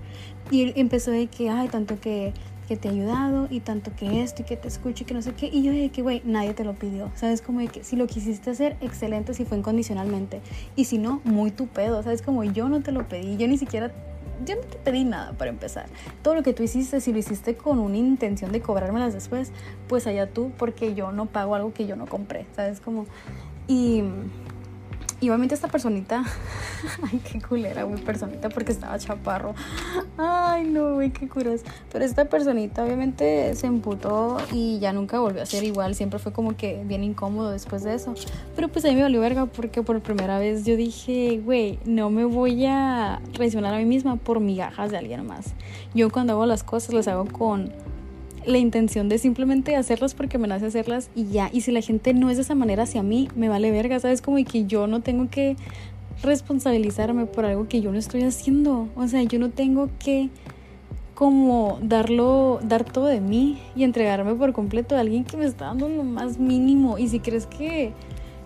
Y 0.55 0.73
empezó 0.77 1.11
de 1.11 1.27
que, 1.27 1.51
ay, 1.51 1.69
tanto 1.69 1.99
que 2.01 2.33
que 2.67 2.77
te 2.77 2.89
ha 2.89 2.93
ayudado 2.93 3.47
y 3.51 3.61
tanto 3.61 3.91
que 3.95 4.23
esto 4.23 4.43
y 4.43 4.45
que 4.45 4.57
te 4.57 4.69
escucho 4.69 5.05
y 5.05 5.07
que 5.07 5.15
no 5.15 5.23
sé 5.23 5.35
qué. 5.35 5.51
Y 5.53 5.63
yo 5.63 5.73
dije 5.73 5.91
que, 5.91 6.03
güey, 6.03 6.23
nadie 6.25 6.55
te 6.55 6.65
lo 6.65 6.75
pidió. 6.75 7.11
¿Sabes? 7.15 7.43
Como 7.43 7.61
de 7.61 7.69
que 7.69 7.85
si 7.85 7.97
lo 7.97 8.07
quisiste 8.07 8.51
hacer, 8.51 8.77
excelente 8.81 9.35
si 9.35 9.45
fue 9.45 9.59
incondicionalmente. 9.59 10.41
Y 10.77 10.87
si 10.87 10.99
no, 10.99 11.21
muy 11.25 11.51
tu 11.51 11.67
pedo. 11.67 12.03
¿Sabes? 12.03 12.23
Como 12.23 12.45
yo 12.45 12.69
no 12.69 12.83
te 12.83 12.93
lo 12.93 13.07
pedí. 13.09 13.37
Yo 13.37 13.49
ni 13.49 13.59
siquiera 13.59 13.93
yo 14.45 14.57
no 14.57 14.63
te 14.63 14.79
pedí 14.79 15.05
nada 15.05 15.33
para 15.33 15.51
empezar. 15.51 15.87
Todo 16.23 16.35
lo 16.35 16.43
que 16.43 16.53
tú 16.53 16.63
hiciste, 16.63 17.01
si 17.01 17.13
lo 17.13 17.19
hiciste 17.19 17.57
con 17.57 17.79
una 17.79 17.97
intención 17.97 18.51
de 18.51 18.61
cobrármelas 18.61 19.15
después, 19.15 19.53
pues 19.89 20.07
allá 20.07 20.29
tú, 20.29 20.51
porque 20.59 20.95
yo 20.95 21.13
no 21.13 21.27
pago 21.27 21.55
algo 21.55 21.73
que 21.73 21.87
yo 21.87 21.97
no 21.97 22.07
compré, 22.07 22.47
¿sabes? 22.57 22.81
Como, 22.81 23.07
y 23.69 24.03
y 25.25 25.31
obviamente 25.31 25.55
esta 25.55 25.69
personita, 25.69 26.23
ay, 27.03 27.19
qué 27.21 27.41
culera, 27.41 27.85
güey, 27.85 27.99
personita, 28.03 28.51
porque 28.51 28.73
estaba 28.73 28.99
chaparro. 28.99 29.55
Ay, 30.19 30.65
no, 30.65 30.97
güey, 30.97 31.13
qué 31.13 31.29
curas. 31.29 31.63
Pero 31.91 32.05
esta 32.05 32.27
personita 32.27 32.85
obviamente 32.85 33.55
se 33.55 33.67
emputó 33.67 34.37
y 34.53 34.81
ya 34.81 34.93
nunca 34.93 35.19
volvió 35.21 35.43
a 35.43 35.47
ser 35.47 35.65
igual. 35.65 35.95
Siempre 35.95 36.19
fue 36.19 36.35
como 36.35 36.59
que 36.59 36.85
bien 36.85 37.03
incómodo 37.03 37.51
después 37.51 37.83
de 37.85 37.95
eso. 37.95 38.13
Pero 38.55 38.69
pues 38.69 38.85
a 38.85 38.89
mí 38.89 38.97
me 38.97 39.03
valió 39.03 39.19
verga 39.23 39.47
porque 39.47 39.83
por 39.83 40.03
primera 40.03 40.39
vez 40.39 40.67
yo 40.67 40.77
dije, 40.77 41.41
güey, 41.43 41.79
no 41.87 42.11
me 42.11 42.27
voy 42.27 42.67
a 42.67 43.23
traicionar 43.33 43.73
a 43.73 43.79
mí 43.79 43.87
misma 43.87 44.17
por 44.17 44.41
migajas 44.41 44.91
de 44.91 44.99
alguien 44.99 45.27
más. 45.27 45.55
Yo 45.95 46.11
cuando 46.11 46.35
hago 46.35 46.45
las 46.45 46.63
cosas 46.65 46.93
las 46.93 47.09
hago 47.09 47.25
con 47.25 47.73
la 48.47 48.59
intención 48.59 49.09
de 49.09 49.19
simplemente 49.19 49.77
hacerlas 49.77 50.15
porque 50.15 50.39
me 50.39 50.49
nace 50.49 50.67
hacerlas 50.67 51.11
y 51.15 51.27
ya. 51.27 51.51
Y 51.53 51.63
si 51.63 51.73
la 51.73 51.81
gente 51.81 52.15
no 52.15 52.31
es 52.31 52.37
de 52.37 52.43
esa 52.43 52.55
manera 52.55 52.85
hacia 52.85 53.03
mí, 53.03 53.29
me 53.35 53.49
vale 53.49 53.71
verga, 53.71 53.99
¿sabes? 54.01 54.23
Como 54.23 54.37
que 54.45 54.67
yo 54.67 54.87
no 54.87 55.01
tengo 55.01 55.29
que 55.31 55.57
responsabilizarme 56.23 57.27
por 57.27 57.45
algo 57.45 57.69
que 57.69 57.81
yo 57.81 57.91
no 57.93 57.99
estoy 57.99 58.23
haciendo. 58.23 58.89
O 58.97 59.07
sea, 59.09 59.23
yo 59.23 59.39
no 59.39 59.51
tengo 59.51 59.89
que 59.99 60.31
como 61.15 61.79
darlo, 61.81 62.59
dar 62.63 62.85
todo 62.85 63.07
de 63.07 63.21
mí 63.21 63.59
y 63.77 63.85
entregarme 63.85 64.35
por 64.35 64.53
completo 64.53 64.97
a 64.97 65.01
alguien 65.01 65.25
que 65.25 65.37
me 65.37 65.45
está 65.45 65.67
dando 65.67 65.89
lo 65.89 66.03
más 66.03 66.39
mínimo. 66.39 66.99
Y 66.99 67.09
si 67.09 67.21
crees 67.21 67.47
que 67.47 67.93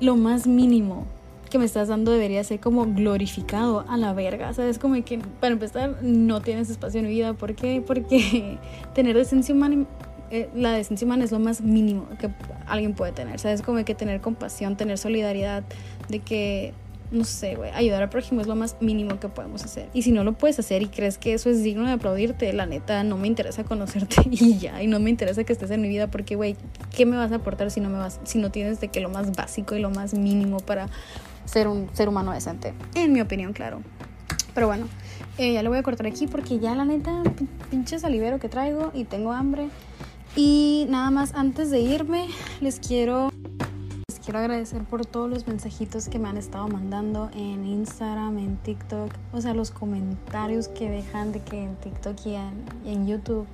lo 0.01 0.17
más 0.17 0.47
mínimo 0.47 1.07
que 1.49 1.59
me 1.59 1.65
estás 1.65 1.89
dando 1.89 2.13
debería 2.13 2.43
ser 2.45 2.61
como 2.61 2.87
glorificado 2.87 3.85
a 3.89 3.97
la 3.97 4.13
verga, 4.13 4.53
¿sabes? 4.53 4.79
Como 4.79 5.03
que 5.05 5.19
para 5.41 5.53
empezar 5.53 6.03
no 6.03 6.41
tienes 6.41 6.71
espacio 6.71 7.01
en 7.01 7.07
mi 7.07 7.13
vida. 7.13 7.35
¿Por 7.35 7.55
qué? 7.55 7.83
Porque 7.87 8.59
tener 8.95 9.17
decencia 9.17 9.55
humana, 9.55 9.87
eh, 10.31 10.49
la 10.55 10.73
decencia 10.73 11.05
humana 11.05 11.25
es 11.25 11.33
lo 11.33 11.39
más 11.39 11.61
mínimo 11.61 12.07
que 12.19 12.31
alguien 12.67 12.95
puede 12.95 13.13
tener, 13.13 13.39
¿sabes? 13.39 13.63
Como 13.63 13.85
que 13.85 13.95
tener 13.95 14.21
compasión, 14.21 14.77
tener 14.77 14.99
solidaridad, 14.99 15.65
de 16.09 16.21
que 16.21 16.75
no 17.11 17.25
sé, 17.25 17.55
güey, 17.55 17.71
ayudar 17.71 18.03
al 18.03 18.11
prójimo 18.11 18.41
es 18.41 18.47
lo 18.47 18.55
más 18.55 18.77
mínimo 18.81 19.19
que 19.19 19.29
podemos 19.29 19.65
hacer. 19.65 19.89
Y 19.95 20.03
si 20.03 20.13
no 20.13 20.25
lo 20.25 20.33
puedes 20.33 20.59
hacer 20.59 20.83
y 20.83 20.87
crees 20.87 21.17
que 21.17 21.33
eso 21.33 21.49
es 21.49 21.63
digno 21.63 21.87
de 21.87 21.93
aplaudirte, 21.93 22.53
la 22.53 22.67
neta, 22.67 23.03
no 23.03 23.17
me 23.17 23.27
interesa 23.27 23.65
conocerte 23.65 24.17
y 24.31 24.59
ya, 24.59 24.83
y 24.83 24.87
no 24.87 25.01
me 25.01 25.11
interesa 25.11 25.45
que 25.45 25.53
estés 25.53 25.71
en 25.71 25.81
mi 25.81 25.89
vida 25.89 26.09
porque, 26.09 26.37
güey, 26.37 26.57
¿qué 26.95 27.07
me 27.07 27.17
vas 27.17 27.33
a 27.33 27.37
aportar 27.37 27.71
si 27.71 27.81
no 27.81 27.89
me 27.89 27.99
vas, 27.99 28.21
si 28.25 28.39
no 28.39 28.51
tienes 28.51 28.81
de 28.81 28.89
que 28.89 29.01
lo 29.01 29.09
más 29.09 29.35
básico 29.35 29.75
y 29.75 29.81
lo 29.81 29.91
más 29.91 30.15
mínimo 30.15 30.59
para 30.59 30.89
ser 31.49 31.69
un 31.69 31.89
ser 31.93 32.09
humano 32.09 32.33
decente? 32.33 32.75
En 32.95 33.13
mi 33.13 33.21
opinión, 33.21 33.53
claro. 33.53 33.81
Pero 34.55 34.67
bueno, 34.67 34.87
eh, 35.39 35.53
ya 35.53 35.63
lo 35.63 35.71
voy 35.71 35.79
a 35.79 35.83
cortar 35.83 36.07
aquí 36.07 36.27
porque 36.27 36.59
ya 36.59 36.75
la 36.75 36.85
neta, 36.85 37.23
pinche 37.71 37.99
salivero 37.99 38.39
que 38.39 38.49
traigo 38.49 38.91
y 38.95 39.05
tengo 39.05 39.33
hambre. 39.33 39.69
Y 40.37 40.87
nada 40.91 41.11
más, 41.11 41.35
antes 41.35 41.71
de 41.71 41.81
irme, 41.81 42.27
les 42.61 42.79
quiero 42.81 43.31
quiero 44.29 44.41
agradecer 44.41 44.85
por 44.85 45.07
todos 45.07 45.31
los 45.31 45.47
mensajitos 45.47 46.11
que 46.11 46.19
me 46.19 46.29
han 46.29 46.37
estado 46.37 46.69
mandando 46.69 47.31
en 47.35 47.65
Instagram, 47.65 48.37
en 48.37 48.59
TikTok, 48.59 49.11
o 49.33 49.41
sea, 49.41 49.55
los 49.55 49.71
comentarios 49.71 50.69
que 50.69 50.91
dejan 50.91 51.33
de 51.33 51.41
que 51.41 51.63
en 51.65 51.77
TikTok 51.77 52.27
y 52.27 52.35
en, 52.85 53.07
YouTube, 53.07 53.47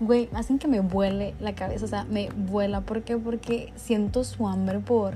güey, 0.00 0.28
hacen 0.34 0.58
que 0.58 0.68
me 0.68 0.80
vuele 0.80 1.34
la 1.40 1.54
cabeza, 1.54 1.86
o 1.86 1.88
sea, 1.88 2.04
me 2.04 2.28
vuela. 2.28 2.82
¿Por 2.82 3.04
qué? 3.04 3.16
Porque 3.16 3.72
siento 3.76 4.22
su 4.22 4.46
hambre 4.46 4.80
por 4.80 5.14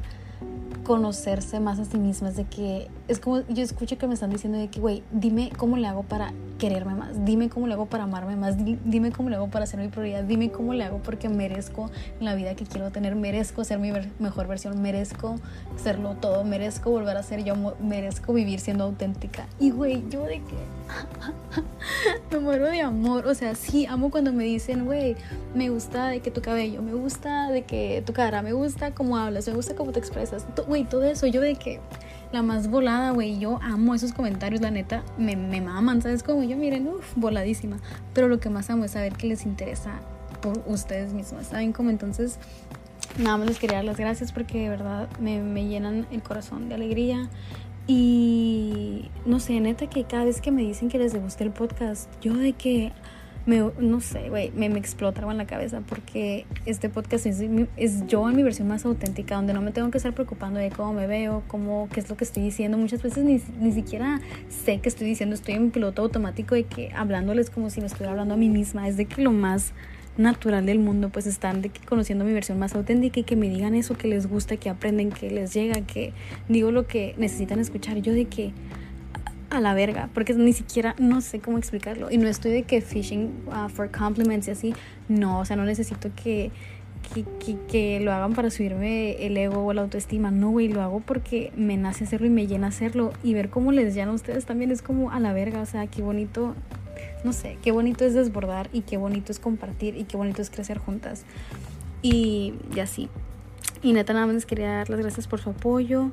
conocerse 0.85 1.61
más 1.61 1.79
a 1.79 1.85
sí 1.85 1.99
mismas, 1.99 2.37
de 2.37 2.45
que 2.45 2.88
es 3.09 3.21
como 3.21 3.40
yo 3.49 3.62
escucho 3.62 3.99
que 3.99 4.07
me 4.07 4.14
están 4.14 4.31
diciendo 4.31 4.59
de 4.59 4.68
que, 4.68 4.81
güey, 4.81 5.03
dime 5.12 5.51
cómo 5.57 5.77
le 5.77 5.87
hago 5.87 6.03
para 6.03 6.33
quererme 6.62 6.94
más, 6.94 7.25
dime 7.25 7.48
cómo 7.48 7.66
le 7.66 7.75
hago 7.75 7.87
para 7.87 8.05
amarme 8.05 8.37
más, 8.37 8.55
dime 8.57 9.11
cómo 9.11 9.29
le 9.29 9.35
hago 9.35 9.48
para 9.48 9.66
ser 9.66 9.81
mi 9.81 9.88
prioridad, 9.88 10.22
dime 10.22 10.53
cómo 10.53 10.75
le 10.75 10.85
hago 10.85 10.98
porque 10.98 11.29
merezco 11.29 11.90
la 12.20 12.37
vida 12.37 12.55
que 12.55 12.64
quiero 12.64 12.92
tener, 12.92 13.16
merezco 13.16 13.64
ser 13.64 13.81
mi 13.81 13.90
mejor 14.20 14.46
versión, 14.46 14.81
merezco 14.81 15.35
serlo 15.75 16.14
todo, 16.14 16.44
merezco 16.44 16.92
volver 16.92 17.16
a 17.16 17.25
ser 17.25 17.42
yo, 17.42 17.57
merezco 17.81 18.33
vivir 18.33 18.61
siendo 18.61 18.85
auténtica. 18.85 19.48
Y, 19.59 19.72
güey, 19.72 20.05
yo 20.09 20.22
de 20.22 20.40
que 20.40 20.55
me 22.31 22.38
muero 22.38 22.66
de 22.66 22.81
amor, 22.81 23.27
o 23.27 23.35
sea, 23.35 23.57
sí, 23.57 23.87
amo 23.87 24.12
cuando 24.12 24.33
me 24.33 24.44
dicen, 24.44 24.85
güey, 24.85 25.16
me 25.57 25.68
gusta 25.68 26.11
de 26.11 26.20
que 26.20 26.31
tu 26.31 26.42
cabello, 26.42 26.81
me 26.81 26.94
gusta 26.94 27.51
de 27.51 27.62
que 27.62 28.05
tu 28.07 28.12
cara, 28.12 28.40
me 28.40 28.53
gusta 28.53 28.94
cómo 28.94 29.18
hablas, 29.18 29.48
me 29.48 29.55
gusta 29.55 29.75
cómo 29.75 29.90
te 29.90 29.98
expresas, 29.98 30.46
güey, 30.68 30.85
todo 30.85 31.03
eso, 31.03 31.27
yo 31.27 31.40
de 31.40 31.57
que 31.57 31.81
la 32.33 32.42
más 32.42 32.68
volada, 32.68 33.11
güey. 33.11 33.38
Yo 33.38 33.59
amo 33.62 33.95
esos 33.95 34.12
comentarios, 34.12 34.61
la 34.61 34.71
neta, 34.71 35.03
me, 35.18 35.37
me 35.37 35.61
maman, 35.61 36.03
¿sabes? 36.03 36.23
Como 36.23 36.42
yo, 36.42 36.57
miren, 36.57 36.88
uff, 36.88 37.14
voladísima. 37.16 37.79
Pero 38.14 38.29
lo 38.29 38.40
que 38.40 38.51
más 38.51 38.71
amo 38.71 38.85
es 38.85 38.92
saber 38.92 39.14
que 39.14 39.27
les 39.27 39.45
interesa 39.45 40.01
por 40.40 40.62
ustedes 40.66 41.12
mismos, 41.12 41.47
¿saben? 41.47 41.73
Como 41.73 41.90
entonces, 41.90 42.38
nada 43.18 43.37
más 43.37 43.47
les 43.47 43.59
quería 43.59 43.77
dar 43.77 43.85
las 43.85 43.97
gracias 43.97 44.33
porque 44.33 44.61
de 44.61 44.68
verdad 44.68 45.09
me, 45.21 45.40
me 45.40 45.66
llenan 45.66 46.07
el 46.11 46.23
corazón 46.23 46.68
de 46.68 46.75
alegría. 46.75 47.29
Y 47.87 49.11
no 49.27 49.40
sé, 49.40 49.59
neta, 49.61 49.88
que 49.88 50.05
cada 50.05 50.25
vez 50.25 50.40
que 50.40 50.53
me 50.53 50.62
dicen 50.62 50.88
que 50.88 50.99
les 50.99 51.21
guste 51.21 51.45
el 51.45 51.51
podcast, 51.51 52.09
yo 52.21 52.35
de 52.35 52.53
que 52.53 52.92
me, 53.44 53.62
no 53.78 54.00
sé, 54.00 54.28
güey, 54.28 54.50
me, 54.52 54.68
me 54.68 54.78
explota 54.78 55.20
algo 55.20 55.33
en 55.33 55.38
la 55.38 55.46
cabeza 55.46 55.83
porque 55.88 56.46
este 56.64 56.88
podcast 56.88 57.26
es, 57.26 57.42
es, 57.76 58.07
yo 58.07 58.28
en 58.28 58.37
mi 58.37 58.42
versión 58.42 58.68
más 58.68 58.85
auténtica, 58.85 59.35
donde 59.35 59.52
no 59.52 59.61
me 59.61 59.72
tengo 59.72 59.90
que 59.90 59.98
estar 59.98 60.14
preocupando 60.14 60.61
de 60.61 60.70
cómo 60.70 60.92
me 60.92 61.07
veo, 61.07 61.42
cómo, 61.48 61.88
qué 61.92 62.00
es 62.00 62.09
lo 62.09 62.16
que 62.16 62.24
estoy 62.24 62.42
diciendo. 62.42 62.78
Muchas 62.78 63.02
veces 63.02 63.24
ni, 63.24 63.40
ni 63.59 63.72
siquiera 63.72 64.20
sé 64.48 64.78
qué 64.78 64.88
estoy 64.88 65.07
diciendo, 65.07 65.35
estoy 65.35 65.55
en 65.55 65.70
piloto 65.70 66.02
automático 66.02 66.55
de 66.55 66.64
que 66.64 66.92
hablándoles 66.94 67.50
como 67.50 67.70
si 67.70 67.81
me 67.81 67.87
estuviera 67.87 68.12
hablando 68.12 68.35
a 68.35 68.37
mí 68.37 68.48
misma. 68.48 68.88
Es 68.88 68.96
de 68.96 69.07
que 69.07 69.22
lo 69.22 69.33
más 69.33 69.72
natural 70.16 70.66
del 70.66 70.78
mundo, 70.78 71.09
pues 71.09 71.26
están 71.26 71.62
de 71.62 71.70
que 71.70 71.85
conociendo 71.85 72.24
mi 72.24 72.33
versión 72.33 72.59
más 72.59 72.74
auténtica 72.74 73.20
y 73.20 73.24
que 73.24 73.37
me 73.37 73.48
digan 73.48 73.74
eso 73.74 73.96
que 73.96 74.09
les 74.09 74.28
gusta, 74.28 74.57
que 74.57 74.68
aprenden, 74.68 75.11
que 75.11 75.31
les 75.31 75.55
llega, 75.55 75.81
que 75.81 76.12
digo 76.48 76.70
lo 76.70 76.87
que 76.87 77.14
necesitan 77.18 77.59
escuchar. 77.59 77.98
Yo 77.98 78.12
de 78.12 78.26
que 78.26 78.52
a 79.53 79.61
la 79.61 79.75
verga, 79.75 80.09
porque 80.15 80.35
ni 80.35 80.53
siquiera 80.53 80.95
no 80.99 81.21
sé 81.21 81.41
cómo 81.41 81.59
explicarlo. 81.59 82.11
Y 82.11 82.19
no 82.19 82.29
estoy 82.29 82.53
de 82.53 82.62
que 82.62 82.81
fishing 82.81 83.45
uh, 83.47 83.69
for 83.69 83.91
compliments 83.91 84.49
y 84.49 84.51
así, 84.51 84.75
no, 85.09 85.41
o 85.41 85.45
sea, 85.45 85.57
no 85.57 85.65
necesito 85.65 86.11
que, 86.15 86.51
que, 87.15 87.57
que, 87.69 88.01
lo 88.01 88.12
hagan 88.12 88.33
para 88.33 88.51
subirme 88.51 89.27
el 89.27 89.37
ego 89.37 89.67
o 89.67 89.73
la 89.73 89.83
autoestima, 89.83 90.31
no, 90.31 90.51
güey, 90.51 90.69
lo 90.69 90.81
hago 90.81 91.01
porque 91.01 91.53
me 91.57 91.77
nace 91.77 92.05
hacerlo 92.05 92.27
y 92.27 92.31
me 92.31 92.47
llena 92.47 92.69
hacerlo. 92.69 93.12
Y 93.23 93.35
ver 93.35 93.51
cómo 93.51 93.73
les 93.73 93.95
llena 93.95 94.12
a 94.12 94.15
ustedes 94.15 94.47
también 94.47 94.71
es 94.71 94.83
como 94.83 95.11
a 95.11 95.21
la 95.21 95.33
verga, 95.33 95.61
o 95.61 95.67
sea, 95.67 95.87
qué 95.87 96.03
bonito, 96.03 96.55
no 97.25 97.33
sé, 97.33 97.59
qué 97.62 97.73
bonito 97.73 98.05
es 98.05 98.15
desbordar 98.15 98.71
y 98.73 98.83
qué 98.83 98.97
bonito 98.97 99.33
es 99.33 99.38
compartir 99.38 99.97
y 99.97 100.05
qué 100.05 100.17
bonito 100.17 100.41
es 100.41 100.51
crecer 100.51 100.79
juntas. 100.79 101.25
Y, 102.01 102.55
y 102.75 102.81
así. 102.81 103.09
Y 103.83 103.93
neta, 103.93 104.12
nada 104.12 104.27
más 104.27 104.47
quería 104.47 104.71
dar 104.71 104.91
las 104.91 105.01
gracias 105.01 105.27
por 105.27 105.41
su 105.41 105.51
apoyo, 105.51 106.11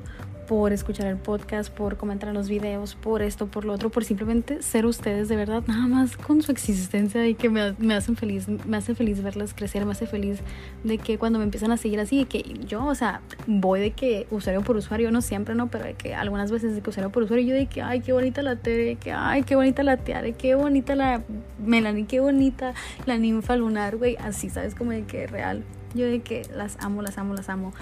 por 0.50 0.72
escuchar 0.72 1.06
el 1.06 1.16
podcast, 1.16 1.72
por 1.72 1.96
comentar 1.96 2.30
en 2.30 2.34
los 2.34 2.48
videos, 2.48 2.96
por 2.96 3.22
esto, 3.22 3.46
por 3.46 3.64
lo 3.64 3.72
otro, 3.72 3.88
por 3.88 4.04
simplemente 4.04 4.62
ser 4.62 4.84
ustedes 4.84 5.28
de 5.28 5.36
verdad, 5.36 5.62
nada 5.68 5.86
más 5.86 6.16
con 6.16 6.42
su 6.42 6.50
existencia 6.50 7.24
y 7.28 7.36
que 7.36 7.48
me, 7.48 7.94
hacen 7.94 8.16
feliz, 8.16 8.48
me 8.48 8.76
hace 8.76 8.96
feliz 8.96 9.22
verlas 9.22 9.54
crecer, 9.54 9.86
me 9.86 9.92
hace 9.92 10.08
feliz 10.08 10.40
de 10.82 10.98
que 10.98 11.18
cuando 11.18 11.38
me 11.38 11.44
empiezan 11.44 11.70
a 11.70 11.76
seguir 11.76 12.00
así, 12.00 12.18
de 12.18 12.24
que 12.24 12.42
yo, 12.66 12.84
o 12.84 12.96
sea, 12.96 13.20
voy 13.46 13.78
de 13.78 13.92
que 13.92 14.26
usuario 14.32 14.62
por 14.62 14.76
usuario, 14.76 15.12
no 15.12 15.22
siempre, 15.22 15.54
no, 15.54 15.68
pero 15.68 15.84
de 15.84 15.94
que 15.94 16.16
algunas 16.16 16.50
veces 16.50 16.74
de 16.74 16.80
que 16.80 16.90
usuario 16.90 17.12
por 17.12 17.22
usuario, 17.22 17.46
yo 17.46 17.54
de 17.54 17.66
que, 17.66 17.80
ay, 17.82 18.00
qué 18.00 18.12
bonita 18.12 18.42
la 18.42 18.56
Tere, 18.56 18.96
que, 18.96 19.12
ay, 19.12 19.44
qué 19.44 19.54
bonita 19.54 19.84
la 19.84 19.98
Teare, 19.98 20.32
qué 20.32 20.56
bonita 20.56 20.96
la 20.96 21.22
Melanie, 21.64 22.06
qué 22.06 22.18
bonita 22.18 22.74
la 23.06 23.18
ninfa 23.18 23.54
lunar, 23.54 23.98
güey, 23.98 24.16
así, 24.16 24.50
¿sabes? 24.50 24.74
Como 24.74 24.90
de 24.90 25.04
que 25.04 25.28
real. 25.28 25.62
Yo 25.94 26.06
de 26.06 26.20
que 26.20 26.42
las 26.54 26.76
amo, 26.80 27.02
las 27.02 27.18
amo, 27.18 27.34
las 27.34 27.48
amo. 27.48 27.72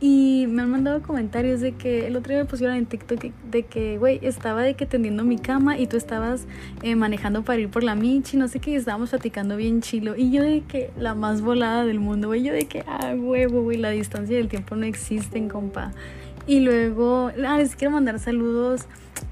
Y 0.00 0.46
me 0.48 0.62
han 0.62 0.70
mandado 0.70 1.02
comentarios 1.02 1.60
de 1.60 1.72
que 1.72 2.06
el 2.06 2.14
otro 2.14 2.32
día 2.32 2.42
me 2.42 2.48
pusieron 2.48 2.76
en 2.76 2.86
TikTok 2.86 3.20
de 3.50 3.62
que, 3.64 3.98
güey, 3.98 4.20
estaba 4.22 4.62
de 4.62 4.74
que 4.74 4.86
tendiendo 4.86 5.24
mi 5.24 5.38
cama 5.38 5.76
y 5.76 5.88
tú 5.88 5.96
estabas 5.96 6.46
eh, 6.82 6.94
manejando 6.94 7.42
para 7.42 7.58
ir 7.58 7.68
por 7.68 7.82
la 7.82 7.96
Michi, 7.96 8.36
no 8.36 8.46
sé 8.46 8.60
qué, 8.60 8.76
estábamos 8.76 9.10
platicando 9.10 9.56
bien 9.56 9.82
chilo. 9.82 10.14
Y 10.16 10.30
yo 10.30 10.42
de 10.42 10.62
que 10.62 10.90
la 10.96 11.14
más 11.14 11.42
volada 11.42 11.84
del 11.84 11.98
mundo, 11.98 12.28
güey, 12.28 12.44
yo 12.44 12.52
de 12.52 12.66
que, 12.66 12.84
ah, 12.86 13.14
huevo, 13.16 13.62
güey, 13.62 13.76
la 13.76 13.90
distancia 13.90 14.36
y 14.36 14.40
el 14.40 14.48
tiempo 14.48 14.76
no 14.76 14.86
existen, 14.86 15.48
compa. 15.48 15.90
Y 16.46 16.60
luego, 16.60 17.32
ah, 17.44 17.58
les 17.58 17.74
quiero 17.74 17.92
mandar 17.92 18.20
saludos 18.20 18.86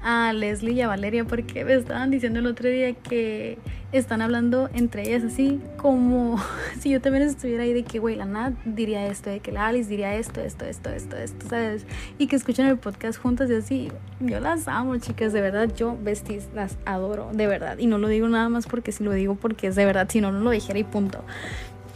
a 0.09 0.31
Leslie 0.31 0.71
y 0.71 0.79
a 0.79 0.87
Valeria 0.87 1.25
porque 1.25 1.65
me 1.65 1.73
estaban 1.73 2.09
diciendo 2.11 2.39
el 2.39 2.47
otro 2.47 2.69
día 2.69 2.93
que 2.93 3.57
están 3.91 4.21
hablando 4.21 4.69
entre 4.73 5.01
ellas 5.01 5.25
así 5.25 5.59
como 5.75 6.41
si 6.79 6.91
yo 6.91 7.01
también 7.01 7.27
estuviera 7.27 7.63
ahí 7.63 7.73
de 7.73 7.83
que, 7.83 7.99
güey, 7.99 8.15
la 8.15 8.23
Nat 8.23 8.53
diría 8.63 9.05
esto, 9.07 9.29
de 9.29 9.41
que 9.41 9.51
la 9.51 9.67
Alice 9.67 9.89
diría 9.89 10.15
esto, 10.15 10.39
esto, 10.39 10.63
esto, 10.63 10.89
esto, 10.91 11.17
esto, 11.17 11.49
¿sabes? 11.49 11.85
Y 12.17 12.27
que 12.27 12.37
escuchan 12.37 12.67
el 12.67 12.77
podcast 12.77 13.19
juntas 13.19 13.49
y 13.49 13.55
así. 13.55 13.91
Yo 14.21 14.39
las 14.39 14.69
amo, 14.69 14.97
chicas, 14.97 15.33
de 15.33 15.41
verdad, 15.41 15.75
yo 15.75 15.97
besties 16.01 16.47
las 16.55 16.77
adoro, 16.85 17.31
de 17.33 17.47
verdad. 17.47 17.77
Y 17.77 17.87
no 17.87 17.97
lo 17.97 18.07
digo 18.07 18.29
nada 18.29 18.47
más 18.47 18.65
porque 18.65 18.93
si 18.93 19.03
lo 19.03 19.11
digo 19.11 19.35
porque 19.35 19.67
es 19.67 19.75
de 19.75 19.83
verdad, 19.83 20.07
si 20.09 20.21
no, 20.21 20.31
no 20.31 20.39
lo 20.39 20.51
dijera 20.51 20.79
y 20.79 20.85
punto. 20.85 21.21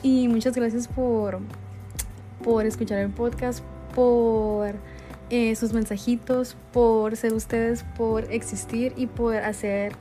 Y 0.04 0.28
muchas 0.28 0.54
gracias 0.54 0.90
por, 0.90 1.40
por 2.44 2.66
escuchar 2.66 3.00
el 3.00 3.12
podcast, 3.12 3.64
por 3.96 4.76
eh, 5.32 5.56
sus 5.56 5.72
mensajitos, 5.72 6.58
por 6.74 7.16
ser 7.16 7.32
ustedes, 7.32 7.86
por 7.98 8.30
existir 8.34 8.94
y 8.98 9.08
por 9.08 9.38
hacer 9.38 9.94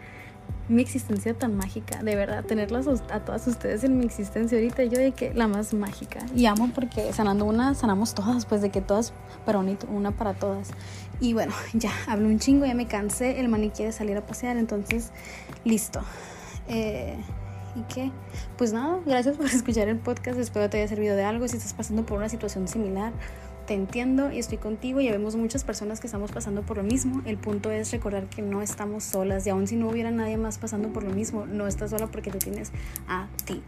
mi 0.69 0.83
existencia 0.83 1.35
tan 1.35 1.57
mágica, 1.57 2.03
de 2.03 2.17
verdad, 2.17 2.45
tenerlas 2.45 2.89
a 2.89 3.21
todas 3.21 3.47
ustedes 3.47 3.85
en 3.85 3.97
mi 3.97 4.07
existencia 4.07 4.59
ahorita, 4.59 4.83
yo 4.85 4.99
de 4.99 5.13
que 5.13 5.33
la 5.33 5.47
más 5.47 5.73
mágica. 5.73 6.19
Y 6.35 6.47
amo 6.47 6.71
porque 6.75 7.13
sanando 7.13 7.45
una, 7.45 7.75
sanamos 7.75 8.13
todas, 8.13 8.45
pues 8.45 8.61
de 8.61 8.71
que 8.71 8.81
todas 8.81 9.13
para 9.47 9.61
unir, 9.61 9.79
una 9.89 10.11
para 10.11 10.35
todas. 10.35 10.71
Y 11.21 11.33
bueno, 11.33 11.53
ya 11.75 11.93
hablo 12.09 12.27
un 12.27 12.41
chingo, 12.41 12.67
ya 12.67 12.75
me 12.75 12.87
cansé, 12.87 13.39
el 13.39 13.49
maní 13.49 13.71
quiere 13.71 13.93
salir 13.93 14.17
a 14.17 14.27
pasear, 14.27 14.57
entonces, 14.57 15.13
listo. 15.63 16.01
Eh, 16.67 17.17
¿Y 17.77 17.83
qué? 17.93 18.11
Pues 18.59 18.73
nada, 18.73 18.99
gracias 19.07 19.37
por 19.37 19.47
escuchar 19.53 19.87
el 19.87 19.99
podcast, 19.99 20.41
espero 20.41 20.69
te 20.69 20.79
haya 20.79 20.89
servido 20.89 21.15
de 21.15 21.23
algo 21.23 21.47
si 21.47 21.57
estás 21.57 21.73
pasando 21.73 22.05
por 22.05 22.19
una 22.19 22.29
situación 22.29 22.67
similar 22.67 23.13
te 23.71 23.75
entiendo 23.75 24.33
y 24.33 24.41
estoy 24.41 24.59
contigo. 24.59 25.01
Ya 25.01 25.13
vemos 25.13 25.37
muchas 25.37 25.63
personas 25.63 26.01
que 26.01 26.09
estamos 26.09 26.33
pasando 26.33 26.63
por 26.63 26.79
lo 26.79 26.83
mismo. 26.83 27.23
El 27.25 27.39
punto 27.39 27.71
es 27.71 27.93
recordar 27.93 28.27
que 28.27 28.43
no 28.43 28.63
estamos 28.63 29.05
solas 29.05 29.47
y 29.47 29.51
aun 29.51 29.69
si 29.69 29.77
no 29.77 29.89
hubiera 29.89 30.11
nadie 30.11 30.37
más 30.39 30.59
pasando 30.59 30.89
por 30.89 31.05
lo 31.05 31.11
mismo, 31.11 31.47
no 31.47 31.69
estás 31.69 31.91
sola 31.91 32.09
porque 32.09 32.33
tú 32.33 32.39
tienes 32.39 32.73
a 33.07 33.29
ti. 33.45 33.63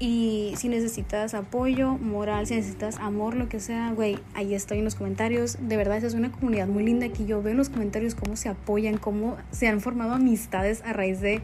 Y 0.00 0.54
si 0.56 0.68
necesitas 0.68 1.34
apoyo 1.34 1.92
moral, 1.98 2.48
si 2.48 2.56
necesitas 2.56 2.98
amor, 2.98 3.36
lo 3.36 3.48
que 3.48 3.60
sea, 3.60 3.92
güey, 3.92 4.18
ahí 4.34 4.54
estoy 4.54 4.78
en 4.78 4.84
los 4.86 4.96
comentarios. 4.96 5.56
De 5.60 5.76
verdad, 5.76 5.98
esa 5.98 6.08
es 6.08 6.14
una 6.14 6.32
comunidad 6.32 6.66
muy 6.66 6.82
linda 6.82 7.08
que 7.10 7.24
yo 7.24 7.40
veo 7.40 7.52
en 7.52 7.58
los 7.58 7.68
comentarios 7.68 8.16
cómo 8.16 8.34
se 8.34 8.48
apoyan, 8.48 8.98
cómo 8.98 9.36
se 9.52 9.68
han 9.68 9.80
formado 9.80 10.14
amistades 10.14 10.82
a 10.84 10.92
raíz 10.92 11.20
de 11.20 11.42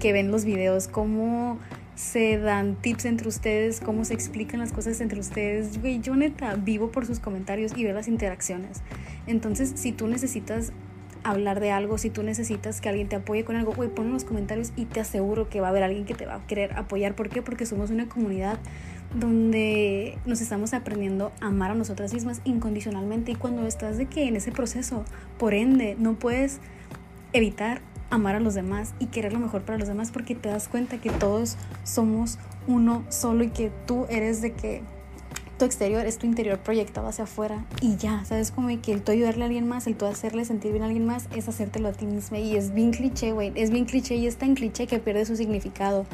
que 0.00 0.14
ven 0.14 0.30
los 0.30 0.46
videos, 0.46 0.88
cómo 0.88 1.58
se 2.02 2.36
dan 2.36 2.74
tips 2.74 3.04
entre 3.04 3.28
ustedes, 3.28 3.80
cómo 3.80 4.04
se 4.04 4.12
explican 4.12 4.58
las 4.58 4.72
cosas 4.72 5.00
entre 5.00 5.20
ustedes. 5.20 5.80
Güey, 5.80 6.00
yo 6.00 6.16
neta 6.16 6.56
vivo 6.56 6.90
por 6.90 7.06
sus 7.06 7.20
comentarios 7.20 7.72
y 7.76 7.84
veo 7.84 7.94
las 7.94 8.08
interacciones. 8.08 8.82
Entonces, 9.28 9.72
si 9.76 9.92
tú 9.92 10.08
necesitas 10.08 10.72
hablar 11.22 11.60
de 11.60 11.70
algo, 11.70 11.98
si 11.98 12.10
tú 12.10 12.24
necesitas 12.24 12.80
que 12.80 12.88
alguien 12.88 13.08
te 13.08 13.14
apoye 13.14 13.44
con 13.44 13.54
algo, 13.54 13.72
güey, 13.72 13.88
pon 13.88 14.06
en 14.06 14.14
los 14.14 14.24
comentarios 14.24 14.72
y 14.74 14.86
te 14.86 14.98
aseguro 14.98 15.48
que 15.48 15.60
va 15.60 15.68
a 15.68 15.70
haber 15.70 15.84
alguien 15.84 16.04
que 16.04 16.14
te 16.14 16.26
va 16.26 16.34
a 16.34 16.46
querer 16.48 16.76
apoyar. 16.76 17.14
¿Por 17.14 17.28
qué? 17.28 17.40
Porque 17.40 17.66
somos 17.66 17.90
una 17.90 18.08
comunidad 18.08 18.58
donde 19.14 20.18
nos 20.26 20.40
estamos 20.40 20.74
aprendiendo 20.74 21.30
a 21.40 21.46
amar 21.46 21.70
a 21.70 21.74
nosotras 21.74 22.12
mismas 22.12 22.40
incondicionalmente 22.44 23.30
y 23.30 23.34
cuando 23.36 23.64
estás 23.68 23.96
de 23.96 24.06
que 24.06 24.24
en 24.24 24.34
ese 24.34 24.50
proceso, 24.50 25.04
por 25.38 25.54
ende, 25.54 25.94
no 26.00 26.14
puedes 26.14 26.58
evitar 27.32 27.80
amar 28.12 28.36
a 28.36 28.40
los 28.40 28.54
demás 28.54 28.94
y 28.98 29.06
querer 29.06 29.32
lo 29.32 29.38
mejor 29.38 29.62
para 29.62 29.78
los 29.78 29.88
demás 29.88 30.10
porque 30.10 30.34
te 30.34 30.50
das 30.50 30.68
cuenta 30.68 30.98
que 30.98 31.10
todos 31.10 31.56
somos 31.82 32.38
uno 32.66 33.04
solo 33.08 33.42
y 33.42 33.50
que 33.50 33.72
tú 33.86 34.06
eres 34.10 34.42
de 34.42 34.52
que 34.52 34.82
exterior 35.64 36.04
es 36.06 36.18
tu 36.18 36.26
interior 36.26 36.58
proyectado 36.58 37.06
hacia 37.06 37.24
afuera 37.24 37.64
y 37.80 37.96
ya, 37.96 38.24
¿sabes? 38.24 38.50
Como 38.50 38.68
que 38.80 38.92
el 38.92 39.02
tú 39.02 39.12
ayudarle 39.12 39.44
a 39.44 39.46
alguien 39.46 39.68
más, 39.68 39.86
el 39.86 39.96
tú 39.96 40.06
hacerle 40.06 40.44
sentir 40.44 40.72
bien 40.72 40.82
a 40.82 40.86
alguien 40.86 41.06
más 41.06 41.28
es 41.34 41.48
hacértelo 41.48 41.88
a 41.88 41.92
ti 41.92 42.06
misma 42.06 42.38
y 42.38 42.56
es 42.56 42.74
bien 42.74 42.90
cliché, 42.90 43.32
güey, 43.32 43.52
es 43.54 43.70
bien 43.70 43.84
cliché 43.84 44.16
y 44.16 44.26
es 44.26 44.36
tan 44.36 44.54
cliché 44.54 44.86
que 44.86 44.98
pierde 44.98 45.24
su 45.24 45.36
significado. 45.36 46.06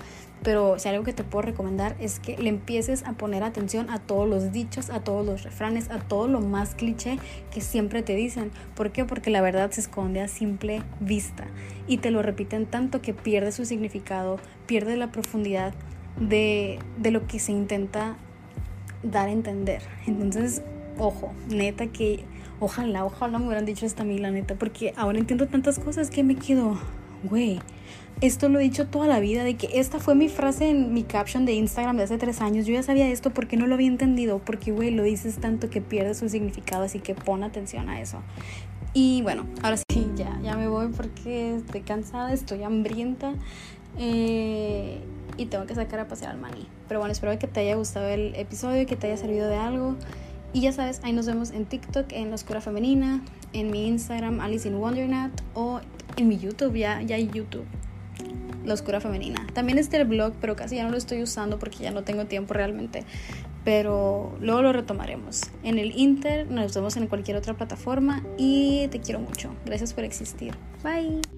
Pero 0.42 0.78
si 0.78 0.88
algo 0.88 1.02
que 1.02 1.12
te 1.12 1.24
puedo 1.24 1.42
recomendar 1.42 1.96
es 1.98 2.20
que 2.20 2.36
le 2.38 2.48
empieces 2.48 3.02
a 3.04 3.12
poner 3.12 3.42
atención 3.42 3.90
a 3.90 3.98
todos 3.98 4.28
los 4.28 4.52
dichos, 4.52 4.88
a 4.90 5.00
todos 5.00 5.26
los 5.26 5.42
refranes, 5.42 5.90
a 5.90 5.98
todo 5.98 6.28
lo 6.28 6.40
más 6.40 6.74
cliché 6.74 7.18
que 7.50 7.60
siempre 7.60 8.02
te 8.02 8.14
dicen. 8.14 8.52
¿Por 8.76 8.92
qué? 8.92 9.04
Porque 9.04 9.30
la 9.30 9.40
verdad 9.40 9.70
se 9.72 9.80
esconde 9.80 10.20
a 10.20 10.28
simple 10.28 10.82
vista 11.00 11.46
y 11.88 11.98
te 11.98 12.10
lo 12.10 12.22
repiten 12.22 12.66
tanto 12.66 13.00
que 13.02 13.14
pierde 13.14 13.50
su 13.50 13.64
significado, 13.64 14.38
pierde 14.66 14.96
la 14.96 15.10
profundidad 15.10 15.74
de, 16.20 16.78
de 16.98 17.10
lo 17.10 17.26
que 17.26 17.38
se 17.38 17.52
intenta 17.52 18.16
dar 19.02 19.28
a 19.28 19.32
entender. 19.32 19.82
Entonces, 20.06 20.62
ojo, 20.98 21.32
neta 21.48 21.86
que 21.86 22.24
ojalá, 22.60 23.04
ojalá 23.04 23.38
me 23.38 23.46
hubieran 23.46 23.64
dicho 23.64 23.86
esta 23.86 24.02
a 24.02 24.06
mí, 24.06 24.18
la 24.18 24.30
neta, 24.30 24.54
porque 24.54 24.92
ahora 24.96 25.18
entiendo 25.18 25.46
tantas 25.46 25.78
cosas 25.78 26.10
que 26.10 26.24
me 26.24 26.34
quedo, 26.36 26.78
güey, 27.22 27.60
esto 28.20 28.48
lo 28.48 28.58
he 28.58 28.62
dicho 28.62 28.88
toda 28.88 29.06
la 29.06 29.20
vida, 29.20 29.44
de 29.44 29.54
que 29.54 29.78
esta 29.78 30.00
fue 30.00 30.16
mi 30.16 30.28
frase 30.28 30.68
en 30.70 30.92
mi 30.92 31.04
caption 31.04 31.44
de 31.44 31.52
Instagram 31.52 31.96
de 31.96 32.02
hace 32.02 32.18
tres 32.18 32.40
años. 32.40 32.66
Yo 32.66 32.74
ya 32.74 32.82
sabía 32.82 33.08
esto 33.08 33.30
porque 33.30 33.56
no 33.56 33.66
lo 33.68 33.74
había 33.74 33.86
entendido, 33.86 34.40
porque, 34.40 34.72
güey, 34.72 34.90
lo 34.90 35.04
dices 35.04 35.36
tanto 35.36 35.70
que 35.70 35.80
pierde 35.80 36.14
su 36.14 36.28
significado, 36.28 36.82
así 36.82 36.98
que 36.98 37.14
pon 37.14 37.44
atención 37.44 37.88
a 37.88 38.00
eso. 38.00 38.18
Y 38.92 39.22
bueno, 39.22 39.46
ahora 39.62 39.76
sí, 39.76 40.10
ya, 40.16 40.36
ya 40.42 40.56
me 40.56 40.66
voy 40.66 40.88
porque 40.88 41.56
estoy 41.56 41.82
cansada, 41.82 42.32
estoy 42.32 42.64
hambrienta. 42.64 43.34
Eh, 43.98 44.98
y 45.38 45.46
tengo 45.46 45.64
que 45.64 45.74
sacar 45.74 46.00
a 46.00 46.08
pasear 46.08 46.32
al 46.32 46.38
maní. 46.38 46.66
Pero 46.88 47.00
bueno, 47.00 47.12
espero 47.12 47.38
que 47.38 47.46
te 47.46 47.60
haya 47.60 47.76
gustado 47.76 48.08
el 48.08 48.34
episodio, 48.34 48.84
que 48.86 48.96
te 48.96 49.06
haya 49.06 49.16
servido 49.16 49.48
de 49.48 49.56
algo. 49.56 49.96
Y 50.52 50.62
ya 50.62 50.72
sabes, 50.72 51.00
ahí 51.04 51.12
nos 51.12 51.26
vemos 51.26 51.50
en 51.50 51.64
TikTok, 51.64 52.12
en 52.12 52.30
La 52.30 52.34
Oscura 52.34 52.60
Femenina, 52.60 53.22
en 53.52 53.70
mi 53.70 53.86
Instagram, 53.86 54.40
Alice 54.40 54.66
in 54.66 54.74
Wondernat, 54.74 55.30
o 55.54 55.80
en 56.16 56.28
mi 56.28 56.38
YouTube, 56.38 56.74
ya, 56.74 57.00
ya 57.02 57.16
hay 57.16 57.30
YouTube, 57.32 57.66
La 58.64 58.74
Oscura 58.74 59.00
Femenina. 59.00 59.46
También 59.52 59.78
está 59.78 59.98
el 59.98 60.06
blog, 60.06 60.32
pero 60.40 60.56
casi 60.56 60.76
ya 60.76 60.84
no 60.84 60.90
lo 60.90 60.96
estoy 60.96 61.22
usando 61.22 61.58
porque 61.58 61.78
ya 61.78 61.90
no 61.90 62.02
tengo 62.02 62.24
tiempo 62.24 62.54
realmente. 62.54 63.04
Pero 63.64 64.34
luego 64.40 64.62
lo 64.62 64.72
retomaremos. 64.72 65.42
En 65.62 65.78
el 65.78 65.92
Inter, 65.98 66.50
nos 66.50 66.74
vemos 66.74 66.96
en 66.96 67.06
cualquier 67.06 67.36
otra 67.36 67.54
plataforma 67.54 68.24
y 68.38 68.88
te 68.88 69.00
quiero 69.00 69.20
mucho. 69.20 69.50
Gracias 69.66 69.92
por 69.92 70.04
existir. 70.04 70.54
Bye. 70.82 71.37